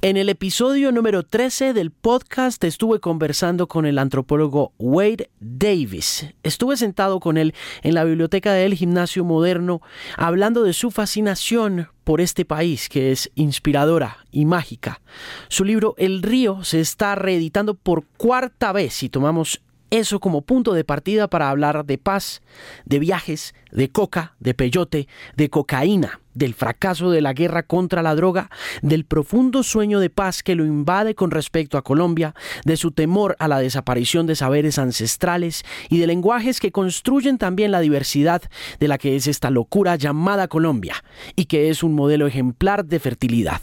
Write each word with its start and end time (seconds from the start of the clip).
En 0.00 0.16
el 0.16 0.28
episodio 0.28 0.92
número 0.92 1.24
13 1.24 1.72
del 1.72 1.90
podcast 1.90 2.62
estuve 2.62 3.00
conversando 3.00 3.66
con 3.66 3.84
el 3.84 3.98
antropólogo 3.98 4.72
Wade 4.78 5.28
Davis. 5.40 6.24
Estuve 6.44 6.76
sentado 6.76 7.18
con 7.18 7.36
él 7.36 7.52
en 7.82 7.94
la 7.94 8.04
biblioteca 8.04 8.52
del 8.52 8.74
Gimnasio 8.74 9.24
Moderno 9.24 9.82
hablando 10.16 10.62
de 10.62 10.72
su 10.72 10.92
fascinación 10.92 11.88
por 12.04 12.20
este 12.20 12.44
país 12.44 12.88
que 12.88 13.10
es 13.10 13.32
inspiradora 13.34 14.18
y 14.30 14.44
mágica. 14.44 15.00
Su 15.48 15.64
libro 15.64 15.96
El 15.98 16.22
río 16.22 16.62
se 16.62 16.78
está 16.78 17.16
reeditando 17.16 17.74
por 17.74 18.04
cuarta 18.16 18.70
vez 18.70 19.02
y 19.02 19.08
tomamos 19.08 19.62
eso 19.90 20.20
como 20.20 20.42
punto 20.42 20.74
de 20.74 20.84
partida 20.84 21.28
para 21.28 21.50
hablar 21.50 21.84
de 21.86 21.98
paz, 21.98 22.42
de 22.84 22.98
viajes, 22.98 23.54
de 23.72 23.90
coca, 23.90 24.34
de 24.38 24.54
peyote, 24.54 25.08
de 25.36 25.50
cocaína, 25.50 26.20
del 26.34 26.54
fracaso 26.54 27.10
de 27.10 27.20
la 27.20 27.32
guerra 27.32 27.62
contra 27.62 28.02
la 28.02 28.14
droga, 28.14 28.50
del 28.82 29.04
profundo 29.04 29.62
sueño 29.62 29.98
de 29.98 30.10
paz 30.10 30.42
que 30.42 30.54
lo 30.54 30.64
invade 30.64 31.14
con 31.14 31.30
respecto 31.30 31.78
a 31.78 31.82
Colombia, 31.82 32.34
de 32.64 32.76
su 32.76 32.92
temor 32.92 33.36
a 33.38 33.48
la 33.48 33.58
desaparición 33.58 34.26
de 34.26 34.36
saberes 34.36 34.78
ancestrales 34.78 35.64
y 35.88 35.98
de 35.98 36.06
lenguajes 36.06 36.60
que 36.60 36.72
construyen 36.72 37.38
también 37.38 37.72
la 37.72 37.80
diversidad 37.80 38.42
de 38.78 38.88
la 38.88 38.98
que 38.98 39.16
es 39.16 39.26
esta 39.26 39.50
locura 39.50 39.96
llamada 39.96 40.48
Colombia 40.48 41.02
y 41.34 41.46
que 41.46 41.70
es 41.70 41.82
un 41.82 41.94
modelo 41.94 42.26
ejemplar 42.26 42.84
de 42.84 43.00
fertilidad, 43.00 43.60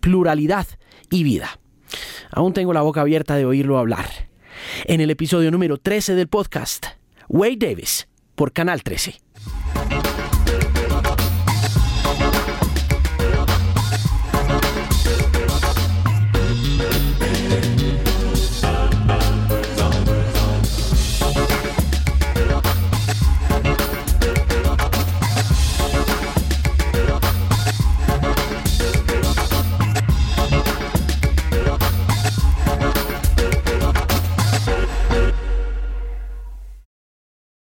pluralidad 0.00 0.66
y 1.10 1.22
vida. 1.22 1.60
Aún 2.30 2.52
tengo 2.52 2.72
la 2.72 2.82
boca 2.82 3.00
abierta 3.00 3.34
de 3.36 3.46
oírlo 3.46 3.78
hablar 3.78 4.29
en 4.84 5.00
el 5.00 5.10
episodio 5.10 5.50
número 5.50 5.78
13 5.78 6.14
del 6.14 6.28
podcast, 6.28 6.86
Wade 7.28 7.56
Davis, 7.58 8.08
por 8.34 8.52
Canal 8.52 8.82
13. 8.82 9.29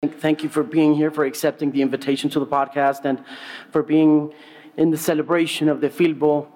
Thank 0.09 0.43
you 0.43 0.49
for 0.49 0.63
being 0.63 0.95
here, 0.95 1.11
for 1.11 1.25
accepting 1.25 1.71
the 1.73 1.83
invitation 1.83 2.31
to 2.31 2.41
the 2.41 2.47
podcast, 2.47 3.05
and 3.05 3.23
for 3.71 3.83
being 3.83 4.33
in 4.77 4.91
the 4.91 4.99
celebration 4.99 5.69
of 5.69 5.81
the 5.81 5.89
Filbo 5.89 6.47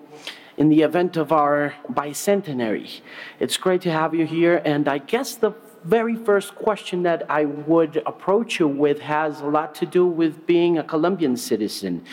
in 0.57 0.69
the 0.69 0.83
event 0.83 1.17
of 1.17 1.33
our 1.33 1.75
bicentenary. 1.91 3.01
It's 3.39 3.57
great 3.57 3.81
to 3.83 3.91
have 3.91 4.15
you 4.15 4.27
here, 4.27 4.61
and 4.65 4.89
I 4.89 4.99
guess 4.99 5.37
the 5.37 5.53
very 5.85 6.17
first 6.17 6.55
question 6.55 7.03
that 7.05 7.25
I 7.31 7.47
would 7.47 8.03
approach 8.05 8.61
you 8.61 8.69
with 8.69 9.01
has 9.01 9.41
a 9.41 9.47
lot 9.47 9.75
to 9.77 9.87
do 9.87 10.07
with 10.07 10.47
being 10.47 10.77
a 10.79 10.85
Colombian 10.85 11.37
citizen, 11.37 12.05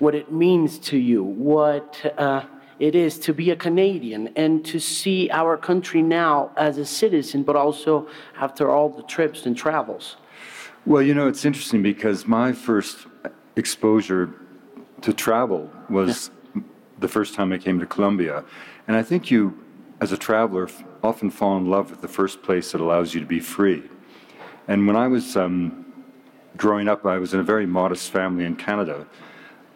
what 0.00 0.14
it 0.14 0.32
means 0.32 0.78
to 0.90 0.98
you, 0.98 1.22
what 1.22 2.14
uh, 2.18 2.42
it 2.80 2.96
is 2.96 3.18
to 3.20 3.32
be 3.32 3.50
a 3.50 3.56
Canadian, 3.56 4.30
and 4.34 4.64
to 4.64 4.80
see 4.80 5.30
our 5.30 5.56
country 5.56 6.02
now 6.02 6.50
as 6.56 6.78
a 6.78 6.84
citizen, 6.84 7.44
but 7.44 7.54
also 7.54 8.08
after 8.40 8.68
all 8.68 8.88
the 8.88 9.04
trips 9.04 9.46
and 9.46 9.56
travels. 9.56 10.16
Well, 10.84 11.00
you 11.00 11.14
know, 11.14 11.28
it's 11.28 11.44
interesting 11.44 11.80
because 11.80 12.26
my 12.26 12.52
first 12.52 13.06
exposure 13.54 14.34
to 15.02 15.12
travel 15.12 15.70
was 15.88 16.32
yeah. 16.56 16.62
the 16.98 17.06
first 17.06 17.34
time 17.34 17.52
I 17.52 17.58
came 17.58 17.78
to 17.78 17.86
Colombia. 17.86 18.44
And 18.88 18.96
I 18.96 19.02
think 19.04 19.30
you, 19.30 19.64
as 20.00 20.10
a 20.10 20.16
traveler, 20.16 20.68
often 21.04 21.30
fall 21.30 21.56
in 21.56 21.70
love 21.70 21.92
with 21.92 22.00
the 22.00 22.08
first 22.08 22.42
place 22.42 22.72
that 22.72 22.80
allows 22.80 23.14
you 23.14 23.20
to 23.20 23.26
be 23.26 23.38
free. 23.38 23.84
And 24.66 24.88
when 24.88 24.96
I 24.96 25.06
was 25.06 25.36
um, 25.36 25.86
growing 26.56 26.88
up, 26.88 27.06
I 27.06 27.18
was 27.18 27.32
in 27.32 27.38
a 27.38 27.44
very 27.44 27.66
modest 27.66 28.10
family 28.10 28.44
in 28.44 28.56
Canada. 28.56 29.06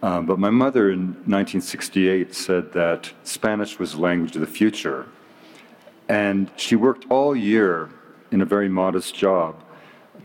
Uh, 0.03 0.23
but 0.23 0.41
my 0.41 0.51
mother 0.51 0.91
in 0.91 1.15
1968 1.27 2.35
said 2.35 2.73
that 2.73 3.13
Spanish 3.23 3.79
was 3.79 3.93
the 3.93 4.01
language 4.01 4.35
of 4.35 4.41
the 4.41 4.47
future. 4.49 5.07
And 6.09 6.51
she 6.57 6.75
worked 6.75 7.07
all 7.11 7.37
year 7.37 7.91
in 8.33 8.41
a 8.41 8.45
very 8.45 8.69
modest 8.69 9.15
job 9.15 9.63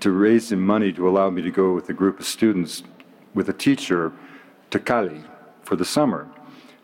to 0.01 0.11
raise 0.11 0.51
him 0.51 0.61
money 0.61 0.91
to 0.93 1.07
allow 1.07 1.29
me 1.29 1.41
to 1.41 1.51
go 1.51 1.73
with 1.73 1.89
a 1.89 1.93
group 1.93 2.19
of 2.19 2.25
students 2.25 2.83
with 3.33 3.47
a 3.49 3.53
teacher 3.53 4.11
to 4.69 4.79
Cali 4.79 5.23
for 5.63 5.75
the 5.75 5.85
summer. 5.85 6.27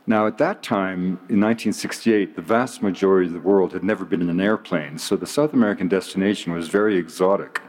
Now, 0.09 0.25
at 0.25 0.37
that 0.37 0.63
time, 0.63 1.19
in 1.27 1.41
1968, 1.41 2.35
the 2.37 2.41
vast 2.41 2.81
majority 2.81 3.27
of 3.27 3.33
the 3.33 3.39
world 3.39 3.73
had 3.73 3.83
never 3.83 4.05
been 4.05 4.21
in 4.21 4.29
an 4.29 4.39
airplane, 4.39 4.97
so 4.97 5.17
the 5.17 5.27
South 5.27 5.51
American 5.53 5.89
destination 5.89 6.53
was 6.53 6.69
very 6.69 6.95
exotic. 6.95 7.61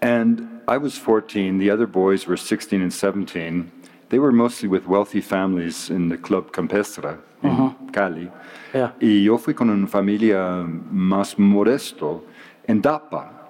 And 0.00 0.60
I 0.66 0.78
was 0.78 0.98
14, 0.98 1.58
the 1.58 1.70
other 1.70 1.86
boys 1.86 2.26
were 2.26 2.36
16 2.36 2.82
and 2.82 2.92
17. 2.92 3.70
They 4.08 4.18
were 4.18 4.32
mostly 4.32 4.68
with 4.68 4.88
wealthy 4.88 5.20
families 5.20 5.88
in 5.88 6.08
the 6.08 6.18
Club 6.18 6.52
Campestre 6.52 7.20
in 7.44 7.50
uh-huh. 7.50 7.70
Cali. 7.92 8.30
Yeah. 8.74 8.90
Y 9.00 9.22
yo 9.22 9.38
fui 9.38 9.54
con 9.54 9.70
una 9.70 9.86
familia 9.86 10.66
más 10.66 11.38
modesto 11.38 12.22
en 12.66 12.80
Dapa, 12.82 13.41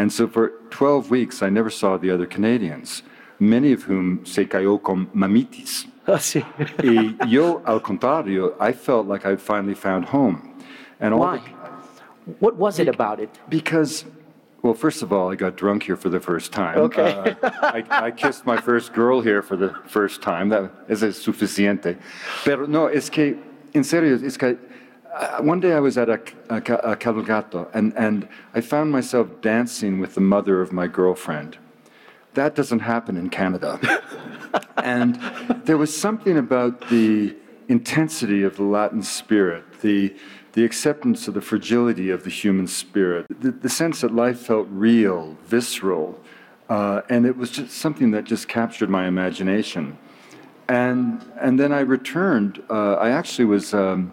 and 0.00 0.10
so 0.10 0.26
for 0.26 0.52
12 0.70 1.10
weeks, 1.10 1.42
I 1.42 1.50
never 1.50 1.68
saw 1.68 1.98
the 1.98 2.10
other 2.10 2.24
Canadians, 2.24 3.02
many 3.38 3.72
of 3.72 3.82
whom 3.82 4.24
se 4.24 4.46
cayó 4.46 4.82
con 4.82 5.08
mamitis. 5.14 5.86
Oh, 6.08 6.14
sí. 6.14 6.42
y 6.82 7.26
yo, 7.28 7.62
al 7.66 7.80
contrario, 7.80 8.56
I 8.58 8.72
felt 8.72 9.06
like 9.06 9.26
I'd 9.26 9.42
finally 9.42 9.74
found 9.74 10.06
home. 10.06 10.58
And 11.00 11.18
Why? 11.18 11.36
The, 11.36 12.32
what 12.40 12.56
was 12.56 12.78
it 12.78 12.88
about 12.88 13.20
it? 13.20 13.28
Because 13.50 14.06
well, 14.62 14.72
first 14.72 15.02
of 15.02 15.12
all, 15.12 15.30
I 15.30 15.36
got 15.36 15.56
drunk 15.56 15.82
here 15.82 15.96
for 15.96 16.08
the 16.08 16.20
first 16.20 16.50
time. 16.50 16.78
Okay. 16.78 17.12
Uh, 17.12 17.50
I, 17.62 17.84
I, 17.90 18.10
kissed 18.10 18.46
my 18.46 18.58
first 18.58 18.94
girl 18.94 19.20
here 19.20 19.42
for 19.42 19.56
the 19.56 19.74
first 19.86 20.22
time. 20.22 20.48
That 20.48 20.70
is 20.88 21.02
suficiente. 21.02 21.98
Pero 22.44 22.66
no, 22.66 22.86
es 22.86 23.10
que, 23.10 23.38
en 23.74 23.84
serio, 23.84 24.16
es 24.16 24.38
que 24.38 24.56
uh, 25.12 25.42
one 25.42 25.60
day 25.60 25.72
I 25.72 25.80
was 25.80 25.98
at 25.98 26.08
a, 26.08 26.20
a, 26.48 26.56
a 26.56 26.96
cabalgato 26.96 27.68
and, 27.74 27.92
and 27.96 28.28
I 28.54 28.60
found 28.60 28.92
myself 28.92 29.28
dancing 29.40 30.00
with 30.00 30.14
the 30.14 30.20
mother 30.20 30.60
of 30.60 30.72
my 30.72 30.86
girlfriend. 30.86 31.58
That 32.34 32.54
doesn't 32.54 32.80
happen 32.80 33.16
in 33.16 33.28
Canada. 33.28 33.80
and 34.76 35.16
there 35.64 35.76
was 35.76 35.96
something 35.96 36.38
about 36.38 36.88
the 36.88 37.34
intensity 37.68 38.42
of 38.44 38.56
the 38.56 38.62
Latin 38.62 39.02
spirit, 39.02 39.64
the, 39.80 40.14
the 40.52 40.64
acceptance 40.64 41.26
of 41.26 41.34
the 41.34 41.40
fragility 41.40 42.10
of 42.10 42.22
the 42.22 42.30
human 42.30 42.66
spirit, 42.66 43.26
the, 43.40 43.50
the 43.50 43.68
sense 43.68 44.02
that 44.02 44.14
life 44.14 44.38
felt 44.40 44.68
real, 44.70 45.36
visceral, 45.44 46.20
uh, 46.68 47.02
and 47.08 47.26
it 47.26 47.36
was 47.36 47.50
just 47.50 47.72
something 47.72 48.12
that 48.12 48.24
just 48.24 48.46
captured 48.46 48.88
my 48.88 49.08
imagination. 49.08 49.98
And, 50.68 51.24
and 51.40 51.58
then 51.58 51.72
I 51.72 51.80
returned. 51.80 52.62
Uh, 52.70 52.94
I 52.94 53.10
actually 53.10 53.46
was. 53.46 53.74
Um, 53.74 54.12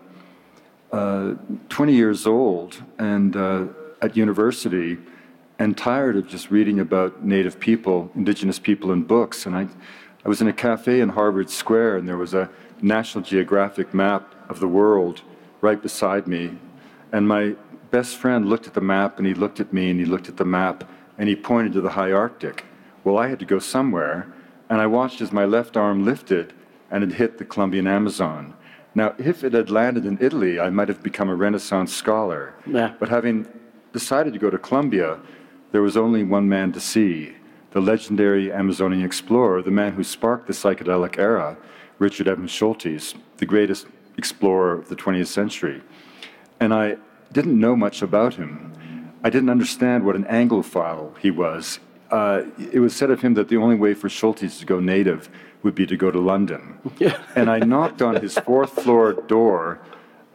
uh, 0.91 1.33
20 1.69 1.93
years 1.93 2.25
old 2.25 2.83
and 2.97 3.35
uh, 3.35 3.65
at 4.01 4.15
university 4.15 4.97
and 5.59 5.77
tired 5.77 6.15
of 6.15 6.27
just 6.27 6.51
reading 6.51 6.79
about 6.79 7.23
native 7.23 7.59
people, 7.59 8.11
indigenous 8.15 8.59
people 8.59 8.91
in 8.91 9.03
books. 9.03 9.45
And 9.45 9.55
I, 9.55 9.67
I 10.23 10.29
was 10.29 10.41
in 10.41 10.47
a 10.47 10.53
cafe 10.53 11.01
in 11.01 11.09
Harvard 11.09 11.49
Square 11.49 11.97
and 11.97 12.07
there 12.07 12.17
was 12.17 12.33
a 12.33 12.49
National 12.81 13.23
Geographic 13.23 13.93
map 13.93 14.35
of 14.49 14.59
the 14.59 14.67
world 14.67 15.21
right 15.61 15.81
beside 15.81 16.27
me. 16.27 16.57
And 17.11 17.27
my 17.27 17.55
best 17.89 18.17
friend 18.17 18.47
looked 18.47 18.67
at 18.67 18.73
the 18.73 18.81
map 18.81 19.17
and 19.17 19.25
he 19.25 19.33
looked 19.33 19.59
at 19.59 19.73
me 19.73 19.89
and 19.89 19.99
he 19.99 20.05
looked 20.05 20.29
at 20.29 20.37
the 20.37 20.45
map 20.45 20.83
and 21.17 21.27
he 21.27 21.35
pointed 21.35 21.73
to 21.73 21.81
the 21.81 21.91
high 21.91 22.11
Arctic. 22.11 22.65
Well, 23.03 23.17
I 23.17 23.27
had 23.27 23.39
to 23.39 23.45
go 23.45 23.59
somewhere. 23.59 24.31
And 24.69 24.81
I 24.81 24.85
watched 24.85 25.21
as 25.21 25.31
my 25.31 25.45
left 25.45 25.77
arm 25.77 26.05
lifted 26.05 26.53
and 26.91 27.03
it 27.03 27.13
hit 27.13 27.37
the 27.37 27.45
Colombian 27.45 27.87
Amazon. 27.87 28.53
Now, 28.97 29.13
if 29.19 29.43
it 29.43 29.53
had 29.53 29.69
landed 29.69 30.07
in 30.07 30.17
Italy, 30.19 30.59
I 30.59 30.71
might 30.71 30.87
have 30.87 31.03
become 31.03 31.29
a 31.29 31.35
Renaissance 31.35 31.93
scholar. 31.93 32.55
Yeah. 32.65 32.95
But 32.99 33.09
having 33.09 33.47
decided 33.93 34.33
to 34.33 34.39
go 34.39 34.49
to 34.49 34.57
Colombia, 34.57 35.19
there 35.71 35.83
was 35.83 35.95
only 35.95 36.23
one 36.23 36.49
man 36.49 36.71
to 36.71 36.79
see 36.79 37.35
the 37.73 37.79
legendary 37.79 38.51
Amazonian 38.51 39.05
explorer, 39.05 39.61
the 39.61 39.69
man 39.69 39.93
who 39.93 40.03
sparked 40.03 40.47
the 40.47 40.53
psychedelic 40.53 41.19
era, 41.19 41.57
Richard 41.99 42.27
Evans 42.27 42.49
Schultes, 42.49 43.13
the 43.37 43.45
greatest 43.45 43.85
explorer 44.17 44.73
of 44.73 44.89
the 44.89 44.95
20th 44.95 45.27
century. 45.27 45.83
And 46.59 46.73
I 46.73 46.97
didn't 47.31 47.59
know 47.59 47.75
much 47.75 48.01
about 48.01 48.33
him. 48.33 49.13
I 49.23 49.29
didn't 49.29 49.51
understand 49.51 50.07
what 50.07 50.15
an 50.15 50.25
Anglophile 50.25 51.15
he 51.19 51.29
was. 51.29 51.79
Uh, 52.09 52.45
it 52.71 52.79
was 52.79 52.95
said 52.95 53.11
of 53.11 53.21
him 53.21 53.35
that 53.35 53.47
the 53.47 53.57
only 53.57 53.75
way 53.75 53.93
for 53.93 54.09
Schultes 54.09 54.57
to 54.57 54.65
go 54.65 54.79
native 54.79 55.29
would 55.63 55.75
be 55.75 55.85
to 55.85 55.97
go 55.97 56.11
to 56.11 56.19
London. 56.19 56.79
Yeah. 56.99 57.21
and 57.35 57.49
I 57.49 57.59
knocked 57.59 58.01
on 58.01 58.15
his 58.21 58.37
fourth 58.39 58.71
floor 58.71 59.13
door 59.13 59.79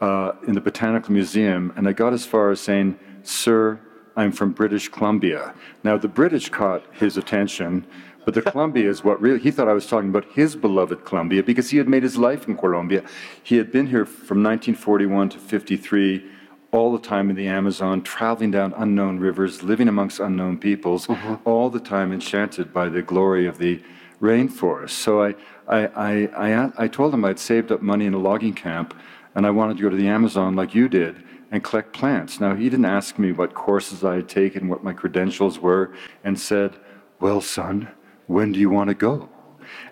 uh, 0.01 0.33
in 0.47 0.53
the 0.53 0.61
Botanical 0.61 1.11
Museum, 1.13 1.73
and 1.75 1.87
I 1.87 1.93
got 1.93 2.13
as 2.13 2.25
far 2.25 2.51
as 2.51 2.59
saying, 2.59 2.97
Sir, 3.23 3.79
I'm 4.15 4.31
from 4.31 4.51
British 4.51 4.89
Columbia. 4.89 5.53
Now, 5.83 5.97
the 5.97 6.07
British 6.07 6.49
caught 6.49 6.83
his 6.93 7.17
attention, 7.17 7.85
But 8.25 8.33
the 8.33 8.41
Columbia 8.51 8.89
is 8.89 9.03
what 9.03 9.21
really, 9.21 9.39
he 9.39 9.51
thought 9.51 9.67
I 9.67 9.73
was 9.73 9.87
talking 9.87 10.09
about 10.09 10.25
his 10.33 10.55
beloved 10.55 11.05
Columbia 11.05 11.43
because 11.43 11.69
he 11.69 11.77
had 11.77 11.87
made 11.87 12.03
his 12.03 12.17
life 12.17 12.47
in 12.47 12.57
Colombia. 12.57 13.03
He 13.41 13.57
had 13.57 13.71
been 13.71 13.87
here 13.87 14.05
from 14.05 14.43
1941 14.43 15.29
to 15.29 15.39
53, 15.39 16.29
all 16.71 16.91
the 16.91 17.07
time 17.07 17.29
in 17.29 17.35
the 17.35 17.47
Amazon, 17.47 18.01
traveling 18.01 18.51
down 18.51 18.73
unknown 18.77 19.19
rivers, 19.19 19.61
living 19.61 19.87
amongst 19.87 20.19
unknown 20.19 20.57
peoples, 20.57 21.07
mm-hmm. 21.07 21.35
all 21.45 21.69
the 21.69 21.79
time 21.79 22.11
enchanted 22.11 22.73
by 22.73 22.89
the 22.89 23.01
glory 23.01 23.45
of 23.45 23.57
the 23.57 23.81
rainforest. 24.23 24.91
So 24.91 25.21
I, 25.21 25.35
I, 25.67 25.85
I, 25.87 26.11
I, 26.47 26.71
I 26.77 26.87
told 26.87 27.13
him 27.13 27.25
I'd 27.25 27.37
saved 27.37 27.71
up 27.71 27.81
money 27.81 28.05
in 28.05 28.13
a 28.13 28.17
logging 28.17 28.53
camp 28.53 28.95
and 29.35 29.45
I 29.45 29.51
wanted 29.51 29.77
to 29.77 29.83
go 29.83 29.89
to 29.89 29.95
the 29.95 30.07
Amazon 30.07 30.55
like 30.55 30.73
you 30.73 30.87
did 30.87 31.23
and 31.51 31.63
collect 31.63 31.93
plants. 31.93 32.39
Now, 32.39 32.55
he 32.55 32.69
didn't 32.69 32.85
ask 32.85 33.19
me 33.19 33.31
what 33.31 33.53
courses 33.53 34.03
I 34.03 34.15
had 34.15 34.29
taken, 34.29 34.69
what 34.69 34.83
my 34.83 34.93
credentials 34.93 35.59
were, 35.59 35.93
and 36.23 36.39
said, 36.39 36.75
Well, 37.19 37.41
son, 37.41 37.89
when 38.27 38.53
do 38.53 38.59
you 38.59 38.69
want 38.69 38.87
to 38.89 38.95
go? 38.95 39.29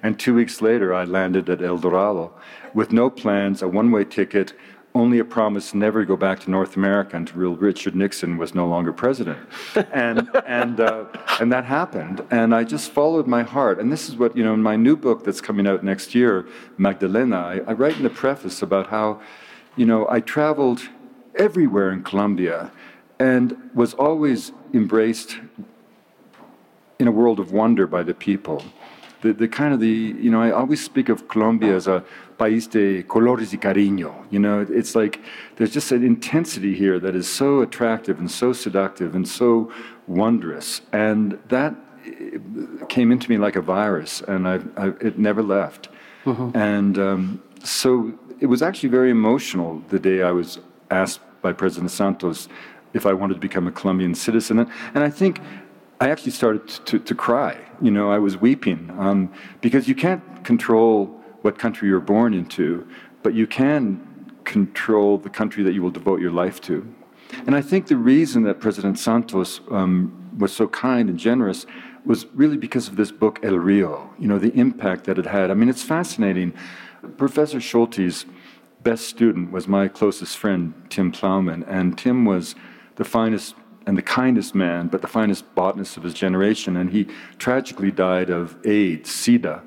And 0.01 0.19
two 0.19 0.33
weeks 0.33 0.61
later, 0.61 0.93
I 0.93 1.03
landed 1.03 1.49
at 1.49 1.61
El 1.61 1.77
Dorado 1.77 2.33
with 2.73 2.91
no 2.91 3.09
plans, 3.09 3.61
a 3.61 3.67
one 3.67 3.91
way 3.91 4.05
ticket, 4.05 4.53
only 4.93 5.19
a 5.19 5.25
promise 5.25 5.73
never 5.73 6.01
to 6.01 6.05
go 6.05 6.17
back 6.17 6.39
to 6.41 6.51
North 6.51 6.75
America 6.75 7.15
until 7.15 7.55
Richard 7.55 7.95
Nixon 7.95 8.37
was 8.37 8.53
no 8.53 8.67
longer 8.67 8.91
president. 8.91 9.39
and, 9.91 10.29
and, 10.45 10.79
uh, 10.79 11.05
and 11.39 11.51
that 11.51 11.65
happened. 11.65 12.25
And 12.29 12.53
I 12.53 12.63
just 12.63 12.91
followed 12.91 13.27
my 13.27 13.43
heart. 13.43 13.79
And 13.79 13.91
this 13.91 14.09
is 14.09 14.15
what, 14.15 14.35
you 14.35 14.43
know, 14.43 14.53
in 14.53 14.61
my 14.61 14.75
new 14.75 14.95
book 14.95 15.23
that's 15.23 15.41
coming 15.41 15.65
out 15.65 15.83
next 15.83 16.13
year, 16.13 16.45
Magdalena, 16.77 17.37
I, 17.37 17.61
I 17.67 17.73
write 17.73 17.97
in 17.97 18.03
the 18.03 18.09
preface 18.09 18.61
about 18.61 18.87
how, 18.87 19.21
you 19.75 19.85
know, 19.85 20.07
I 20.09 20.19
traveled 20.19 20.81
everywhere 21.35 21.91
in 21.91 22.03
Colombia 22.03 22.71
and 23.19 23.69
was 23.73 23.93
always 23.93 24.51
embraced 24.73 25.37
in 26.99 27.07
a 27.07 27.11
world 27.11 27.39
of 27.39 27.51
wonder 27.51 27.87
by 27.87 28.03
the 28.03 28.13
people. 28.13 28.63
The, 29.21 29.33
the 29.33 29.47
kind 29.47 29.73
of 29.73 29.79
the, 29.79 29.87
you 29.87 30.31
know, 30.31 30.41
I 30.41 30.51
always 30.51 30.83
speak 30.83 31.07
of 31.07 31.27
Colombia 31.27 31.75
as 31.75 31.87
a 31.87 32.03
país 32.41 32.67
de 32.67 33.03
colores 33.03 33.53
y 33.53 33.57
cariño. 33.57 34.11
You 34.31 34.39
know, 34.39 34.65
it's 34.67 34.95
like 34.95 35.19
there's 35.57 35.71
just 35.71 35.91
an 35.91 36.03
intensity 36.03 36.73
here 36.73 36.99
that 36.99 37.15
is 37.15 37.27
so 37.29 37.61
attractive 37.61 38.17
and 38.19 38.29
so 38.29 38.51
seductive 38.51 39.13
and 39.13 39.27
so 39.27 39.71
wondrous. 40.07 40.81
And 40.91 41.37
that 41.49 41.75
came 42.89 43.11
into 43.11 43.29
me 43.29 43.37
like 43.37 43.55
a 43.55 43.61
virus, 43.61 44.23
and 44.27 44.47
I, 44.47 44.55
I 44.75 44.87
it 45.07 45.19
never 45.19 45.43
left. 45.43 45.89
Mm-hmm. 46.25 46.57
And 46.57 46.97
um, 46.97 47.43
so 47.63 48.11
it 48.39 48.47
was 48.47 48.61
actually 48.63 48.89
very 48.89 49.11
emotional 49.11 49.83
the 49.89 49.99
day 49.99 50.23
I 50.23 50.31
was 50.31 50.59
asked 50.89 51.21
by 51.43 51.53
President 51.53 51.91
Santos 51.91 52.47
if 52.93 53.05
I 53.05 53.13
wanted 53.13 53.35
to 53.35 53.39
become 53.39 53.67
a 53.67 53.71
Colombian 53.71 54.15
citizen. 54.15 54.59
And, 54.59 54.69
and 54.95 55.03
I 55.03 55.11
think 55.11 55.39
I 55.99 56.09
actually 56.09 56.31
started 56.31 56.67
to, 56.89 56.97
to 56.99 57.15
cry. 57.15 57.55
You 57.81 57.91
know, 57.91 58.11
I 58.11 58.17
was 58.17 58.35
weeping 58.35 58.89
um, 58.97 59.31
because 59.61 59.87
you 59.87 59.95
can't 59.95 60.23
control 60.43 61.20
what 61.41 61.57
country 61.57 61.87
you're 61.87 61.99
born 61.99 62.33
into, 62.33 62.87
but 63.23 63.33
you 63.33 63.47
can 63.47 64.07
control 64.43 65.17
the 65.17 65.29
country 65.29 65.63
that 65.63 65.73
you 65.73 65.81
will 65.81 65.91
devote 65.91 66.19
your 66.19 66.31
life 66.31 66.61
to. 66.61 66.93
And 67.45 67.55
I 67.55 67.61
think 67.61 67.87
the 67.87 67.97
reason 67.97 68.43
that 68.43 68.59
President 68.59 68.99
Santos 68.99 69.61
um, 69.69 70.37
was 70.37 70.53
so 70.53 70.67
kind 70.67 71.09
and 71.09 71.17
generous 71.17 71.65
was 72.05 72.25
really 72.33 72.57
because 72.57 72.87
of 72.87 72.95
this 72.95 73.11
book, 73.11 73.39
El 73.43 73.57
Rio, 73.57 74.09
you 74.19 74.27
know, 74.27 74.39
the 74.39 74.53
impact 74.53 75.05
that 75.05 75.17
it 75.17 75.25
had. 75.25 75.51
I 75.51 75.53
mean, 75.53 75.69
it's 75.69 75.83
fascinating. 75.83 76.53
Professor 77.17 77.59
Schultes' 77.59 78.25
best 78.83 79.07
student 79.07 79.51
was 79.51 79.67
my 79.67 79.87
closest 79.87 80.37
friend, 80.37 80.73
Tim 80.89 81.11
Plowman, 81.11 81.63
and 81.67 81.97
Tim 81.97 82.25
was 82.25 82.55
the 82.95 83.05
finest 83.05 83.55
and 83.87 83.97
the 83.97 84.01
kindest 84.03 84.53
man, 84.53 84.87
but 84.87 85.01
the 85.01 85.07
finest 85.07 85.55
botanist 85.55 85.97
of 85.97 86.03
his 86.03 86.13
generation. 86.13 86.77
And 86.77 86.91
he 86.91 87.07
tragically 87.39 87.91
died 87.91 88.29
of 88.29 88.55
AIDS, 88.65 89.09
SIDA, 89.09 89.61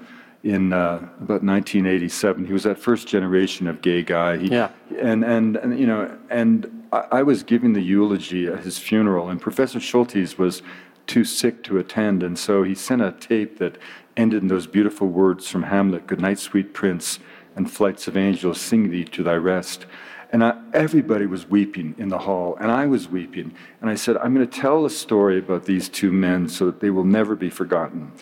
in 0.44 0.74
uh, 0.74 0.96
about 1.20 1.42
1987. 1.42 2.44
He 2.44 2.52
was 2.52 2.64
that 2.64 2.78
first 2.78 3.08
generation 3.08 3.66
of 3.66 3.80
gay 3.80 4.02
guy. 4.02 4.36
He, 4.36 4.48
yeah. 4.48 4.70
And, 5.00 5.24
and, 5.24 5.56
and, 5.56 5.78
you 5.80 5.86
know, 5.86 6.16
and 6.28 6.86
I, 6.92 7.06
I, 7.10 7.22
was 7.22 7.42
giving 7.42 7.72
the 7.72 7.80
eulogy 7.80 8.46
at 8.46 8.60
his 8.60 8.78
funeral, 8.78 9.30
and 9.30 9.40
Professor 9.40 9.78
Schultes 9.78 10.36
was 10.36 10.62
too 11.06 11.24
sick 11.24 11.64
to 11.64 11.78
attend. 11.78 12.22
And 12.22 12.38
so 12.38 12.62
he 12.62 12.74
sent 12.74 13.00
a 13.00 13.12
tape 13.12 13.58
that 13.58 13.78
ended 14.18 14.42
in 14.42 14.48
those 14.48 14.66
beautiful 14.66 15.08
words 15.08 15.48
from 15.48 15.64
Hamlet 15.64 16.06
Good 16.06 16.20
night, 16.20 16.38
sweet 16.38 16.74
prince, 16.74 17.18
and 17.56 17.70
flights 17.70 18.06
of 18.06 18.16
angels 18.16 18.60
sing 18.60 18.90
thee 18.90 19.04
to 19.04 19.22
thy 19.22 19.34
rest. 19.36 19.86
And 20.30 20.44
I, 20.44 20.60
everybody 20.74 21.24
was 21.24 21.48
weeping 21.48 21.94
in 21.96 22.10
the 22.10 22.18
hall, 22.18 22.56
and 22.60 22.70
I 22.70 22.86
was 22.86 23.08
weeping. 23.08 23.54
And 23.80 23.88
I 23.88 23.94
said, 23.94 24.18
I'm 24.18 24.34
going 24.34 24.46
to 24.46 24.60
tell 24.60 24.84
a 24.84 24.90
story 24.90 25.38
about 25.38 25.64
these 25.64 25.88
two 25.88 26.12
men 26.12 26.48
so 26.50 26.66
that 26.66 26.80
they 26.80 26.90
will 26.90 27.04
never 27.04 27.34
be 27.34 27.48
forgotten. 27.48 28.12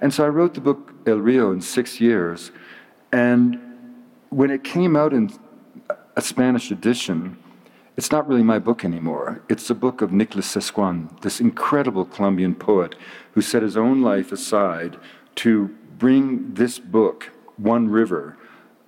And 0.00 0.12
so 0.12 0.24
I 0.24 0.28
wrote 0.28 0.54
the 0.54 0.60
book 0.60 0.92
El 1.06 1.18
Rio 1.18 1.52
in 1.52 1.60
six 1.60 2.00
years. 2.00 2.50
And 3.12 3.58
when 4.30 4.50
it 4.50 4.64
came 4.64 4.96
out 4.96 5.12
in 5.12 5.32
a 6.16 6.22
Spanish 6.22 6.70
edition, 6.70 7.38
it's 7.96 8.10
not 8.10 8.28
really 8.28 8.42
my 8.42 8.58
book 8.58 8.84
anymore. 8.84 9.42
It's 9.48 9.68
the 9.68 9.74
book 9.74 10.02
of 10.02 10.12
Nicholas 10.12 10.54
Suescún, 10.54 11.20
this 11.22 11.40
incredible 11.40 12.04
Colombian 12.04 12.54
poet 12.54 12.94
who 13.32 13.40
set 13.40 13.62
his 13.62 13.76
own 13.76 14.02
life 14.02 14.32
aside 14.32 14.98
to 15.36 15.74
bring 15.98 16.54
this 16.54 16.78
book, 16.78 17.32
One 17.56 17.88
River, 17.88 18.36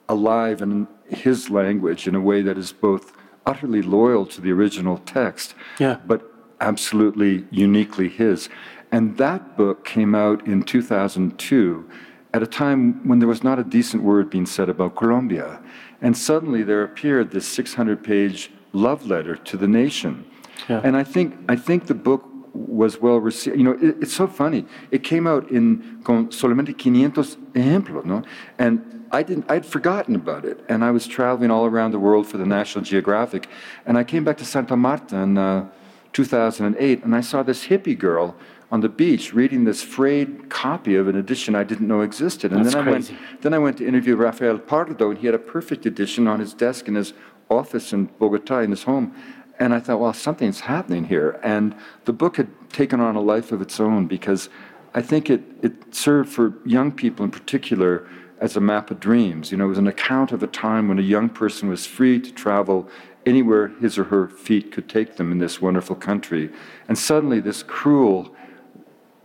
alive 0.08 0.60
in 0.60 0.88
his 1.08 1.48
language 1.48 2.06
in 2.06 2.14
a 2.14 2.20
way 2.20 2.42
that 2.42 2.58
is 2.58 2.72
both 2.72 3.12
utterly 3.46 3.80
loyal 3.80 4.26
to 4.26 4.42
the 4.42 4.52
original 4.52 4.98
text, 4.98 5.54
yeah. 5.78 5.98
but 6.06 6.30
absolutely 6.60 7.46
uniquely 7.50 8.08
his. 8.08 8.48
And 8.90 9.16
that 9.18 9.56
book 9.56 9.84
came 9.84 10.14
out 10.14 10.46
in 10.46 10.62
2002 10.62 11.88
at 12.34 12.42
a 12.42 12.46
time 12.46 13.06
when 13.06 13.18
there 13.18 13.28
was 13.28 13.42
not 13.42 13.58
a 13.58 13.64
decent 13.64 14.02
word 14.02 14.30
being 14.30 14.46
said 14.46 14.68
about 14.68 14.96
Colombia. 14.96 15.60
And 16.00 16.16
suddenly 16.16 16.62
there 16.62 16.82
appeared 16.82 17.30
this 17.30 17.46
600 17.46 18.02
page 18.02 18.50
love 18.72 19.06
letter 19.06 19.36
to 19.36 19.56
the 19.56 19.68
nation. 19.68 20.24
Yeah. 20.68 20.80
And 20.84 20.96
I 20.96 21.04
think, 21.04 21.36
I 21.48 21.56
think 21.56 21.86
the 21.86 21.94
book 21.94 22.24
was 22.52 23.00
well 23.00 23.18
received. 23.18 23.56
You 23.56 23.64
know, 23.64 23.72
it, 23.72 23.96
it's 24.02 24.12
so 24.12 24.26
funny. 24.26 24.66
It 24.90 25.04
came 25.04 25.26
out 25.26 25.50
in 25.50 26.00
con 26.04 26.28
solamente 26.28 26.76
500 26.76 27.14
ejemplos, 27.54 28.04
no? 28.04 28.22
And 28.58 29.06
I 29.10 29.22
didn't. 29.22 29.50
I'd 29.50 29.64
forgotten 29.64 30.14
about 30.14 30.44
it, 30.44 30.64
and 30.68 30.84
I 30.84 30.90
was 30.90 31.06
traveling 31.06 31.50
all 31.50 31.64
around 31.64 31.92
the 31.92 31.98
world 31.98 32.26
for 32.26 32.36
the 32.36 32.44
National 32.44 32.84
Geographic, 32.84 33.48
and 33.86 33.96
I 33.96 34.04
came 34.04 34.24
back 34.24 34.36
to 34.38 34.44
Santa 34.44 34.76
Marta 34.76 35.16
in 35.16 35.38
uh, 35.38 35.68
2008, 36.12 37.04
and 37.04 37.14
I 37.14 37.20
saw 37.20 37.42
this 37.42 37.66
hippie 37.66 37.98
girl 37.98 38.36
on 38.70 38.80
the 38.80 38.88
beach 38.88 39.32
reading 39.32 39.64
this 39.64 39.82
frayed 39.82 40.50
copy 40.50 40.94
of 40.94 41.08
an 41.08 41.16
edition 41.16 41.54
I 41.54 41.64
didn't 41.64 41.88
know 41.88 42.02
existed. 42.02 42.52
And 42.52 42.64
That's 42.64 42.74
then 42.74 42.88
I 42.88 42.92
crazy. 42.92 43.14
went. 43.14 43.42
Then 43.42 43.54
I 43.54 43.58
went 43.58 43.78
to 43.78 43.86
interview 43.86 44.16
Rafael 44.16 44.58
Pardo, 44.58 45.10
and 45.10 45.18
he 45.18 45.26
had 45.26 45.34
a 45.34 45.38
perfect 45.38 45.86
edition 45.86 46.26
on 46.26 46.40
his 46.40 46.52
desk 46.52 46.86
in 46.86 46.94
his 46.94 47.14
office 47.48 47.92
in 47.92 48.06
Bogota, 48.18 48.60
in 48.60 48.70
his 48.70 48.82
home. 48.82 49.14
And 49.58 49.74
I 49.74 49.80
thought, 49.80 49.98
well, 49.98 50.12
something's 50.12 50.60
happening 50.60 51.04
here. 51.04 51.40
And 51.42 51.74
the 52.04 52.12
book 52.12 52.36
had 52.36 52.48
taken 52.70 53.00
on 53.00 53.16
a 53.16 53.20
life 53.20 53.50
of 53.52 53.60
its 53.60 53.80
own 53.80 54.06
because 54.06 54.48
I 54.94 55.02
think 55.02 55.30
it, 55.30 55.42
it 55.62 55.94
served 55.94 56.28
for 56.30 56.54
young 56.64 56.92
people 56.92 57.24
in 57.24 57.30
particular 57.30 58.06
as 58.40 58.56
a 58.56 58.60
map 58.60 58.90
of 58.90 59.00
dreams. 59.00 59.50
You 59.50 59.58
know, 59.58 59.64
it 59.64 59.68
was 59.68 59.78
an 59.78 59.88
account 59.88 60.30
of 60.30 60.42
a 60.42 60.46
time 60.46 60.88
when 60.88 60.98
a 60.98 61.02
young 61.02 61.28
person 61.28 61.68
was 61.68 61.86
free 61.86 62.20
to 62.20 62.32
travel 62.32 62.88
anywhere 63.26 63.68
his 63.80 63.98
or 63.98 64.04
her 64.04 64.28
feet 64.28 64.70
could 64.70 64.88
take 64.88 65.16
them 65.16 65.32
in 65.32 65.38
this 65.38 65.60
wonderful 65.60 65.96
country. 65.96 66.50
And 66.86 66.96
suddenly, 66.96 67.40
this 67.40 67.62
cruel 67.62 68.34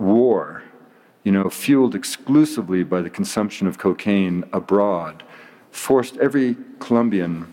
war, 0.03 0.63
you 1.23 1.31
know, 1.31 1.49
fueled 1.49 1.95
exclusively 1.95 2.83
by 2.83 3.01
the 3.01 3.09
consumption 3.09 3.65
of 3.67 3.77
cocaine 3.77 4.43
abroad, 4.51 5.23
forced 5.71 6.17
every 6.17 6.57
Colombian 6.79 7.51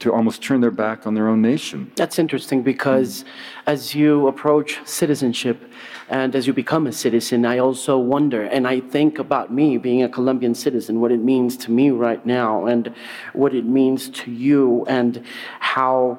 to 0.00 0.10
almost 0.10 0.42
turn 0.42 0.62
their 0.62 0.70
back 0.70 1.06
on 1.06 1.14
their 1.14 1.28
own 1.28 1.42
nation. 1.42 1.92
That's 1.94 2.18
interesting 2.18 2.62
because 2.62 3.26
as 3.66 3.94
you 3.94 4.28
approach 4.28 4.80
citizenship 4.86 5.70
and 6.08 6.34
as 6.34 6.46
you 6.46 6.54
become 6.54 6.86
a 6.86 6.92
citizen, 6.92 7.44
I 7.44 7.58
also 7.58 7.98
wonder 7.98 8.42
and 8.44 8.66
I 8.66 8.80
think 8.80 9.18
about 9.18 9.52
me 9.52 9.76
being 9.76 10.02
a 10.02 10.08
Colombian 10.08 10.54
citizen, 10.54 11.00
what 11.00 11.12
it 11.12 11.20
means 11.20 11.54
to 11.58 11.70
me 11.70 11.90
right 11.90 12.24
now 12.24 12.64
and 12.64 12.94
what 13.34 13.54
it 13.54 13.66
means 13.66 14.08
to 14.10 14.30
you, 14.30 14.86
and 14.86 15.22
how, 15.60 16.18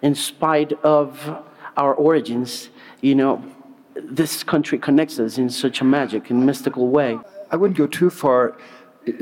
in 0.00 0.14
spite 0.14 0.72
of 0.84 1.42
our 1.76 1.94
origins, 1.94 2.70
you 3.00 3.16
know, 3.16 3.42
this 4.02 4.42
country 4.42 4.78
connects 4.78 5.18
us 5.18 5.38
in 5.38 5.50
such 5.50 5.80
a 5.80 5.84
magic 5.84 6.30
and 6.30 6.44
mystical 6.44 6.88
way. 6.88 7.18
I 7.50 7.56
wouldn't 7.56 7.78
go 7.78 7.86
too 7.86 8.10
far, 8.10 8.56
uh, 9.06 9.12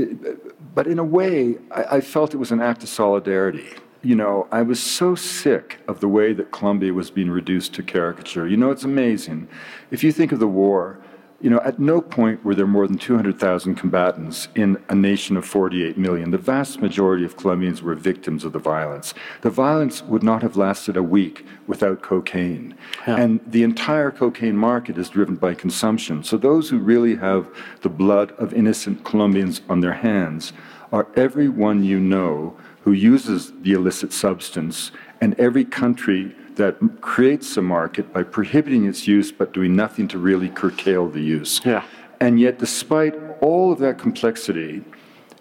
but 0.74 0.86
in 0.86 0.98
a 0.98 1.04
way, 1.04 1.58
I 1.70 2.00
felt 2.00 2.34
it 2.34 2.38
was 2.38 2.50
an 2.50 2.60
act 2.60 2.82
of 2.82 2.88
solidarity 2.88 3.68
you 4.06 4.14
know, 4.14 4.46
I 4.52 4.62
was 4.62 4.80
so 4.80 5.16
sick 5.16 5.80
of 5.88 5.98
the 5.98 6.06
way 6.06 6.32
that 6.32 6.52
Colombia 6.52 6.92
was 6.92 7.10
being 7.10 7.28
reduced 7.28 7.74
to 7.74 7.82
caricature. 7.82 8.46
You 8.46 8.56
know, 8.56 8.70
it's 8.70 8.84
amazing. 8.84 9.48
If 9.90 10.04
you 10.04 10.12
think 10.12 10.30
of 10.30 10.38
the 10.38 10.46
war, 10.46 10.98
you 11.40 11.50
know, 11.50 11.60
at 11.64 11.78
no 11.78 12.00
point 12.00 12.42
were 12.44 12.54
there 12.54 12.66
more 12.66 12.86
than 12.86 12.96
200,000 12.96 13.74
combatants 13.74 14.48
in 14.54 14.82
a 14.88 14.94
nation 14.94 15.36
of 15.36 15.44
48 15.44 15.98
million. 15.98 16.30
The 16.30 16.38
vast 16.38 16.80
majority 16.80 17.24
of 17.24 17.36
Colombians 17.36 17.82
were 17.82 17.94
victims 17.94 18.42
of 18.42 18.52
the 18.52 18.58
violence. 18.58 19.12
The 19.42 19.50
violence 19.50 20.02
would 20.02 20.22
not 20.22 20.42
have 20.42 20.56
lasted 20.56 20.96
a 20.96 21.02
week 21.02 21.44
without 21.66 22.00
cocaine. 22.00 22.74
Yeah. 23.06 23.16
And 23.16 23.40
the 23.46 23.64
entire 23.64 24.10
cocaine 24.10 24.56
market 24.56 24.96
is 24.96 25.10
driven 25.10 25.36
by 25.36 25.54
consumption. 25.54 26.24
So 26.24 26.38
those 26.38 26.70
who 26.70 26.78
really 26.78 27.16
have 27.16 27.48
the 27.82 27.90
blood 27.90 28.32
of 28.32 28.54
innocent 28.54 29.04
Colombians 29.04 29.60
on 29.68 29.80
their 29.80 29.94
hands 29.94 30.54
are 30.90 31.06
everyone 31.16 31.84
you 31.84 32.00
know 32.00 32.56
who 32.82 32.92
uses 32.92 33.52
the 33.60 33.72
illicit 33.72 34.12
substance 34.12 34.90
and 35.20 35.38
every 35.38 35.64
country 35.64 36.34
that 36.56 36.76
creates 37.00 37.56
a 37.56 37.62
market 37.62 38.12
by 38.12 38.22
prohibiting 38.22 38.86
its 38.86 39.06
use 39.06 39.30
but 39.30 39.52
doing 39.52 39.76
nothing 39.76 40.08
to 40.08 40.18
really 40.18 40.48
curtail 40.48 41.08
the 41.08 41.20
use. 41.20 41.60
Yeah. 41.64 41.84
And 42.20 42.40
yet, 42.40 42.58
despite 42.58 43.14
all 43.40 43.72
of 43.72 43.78
that 43.80 43.98
complexity, 43.98 44.82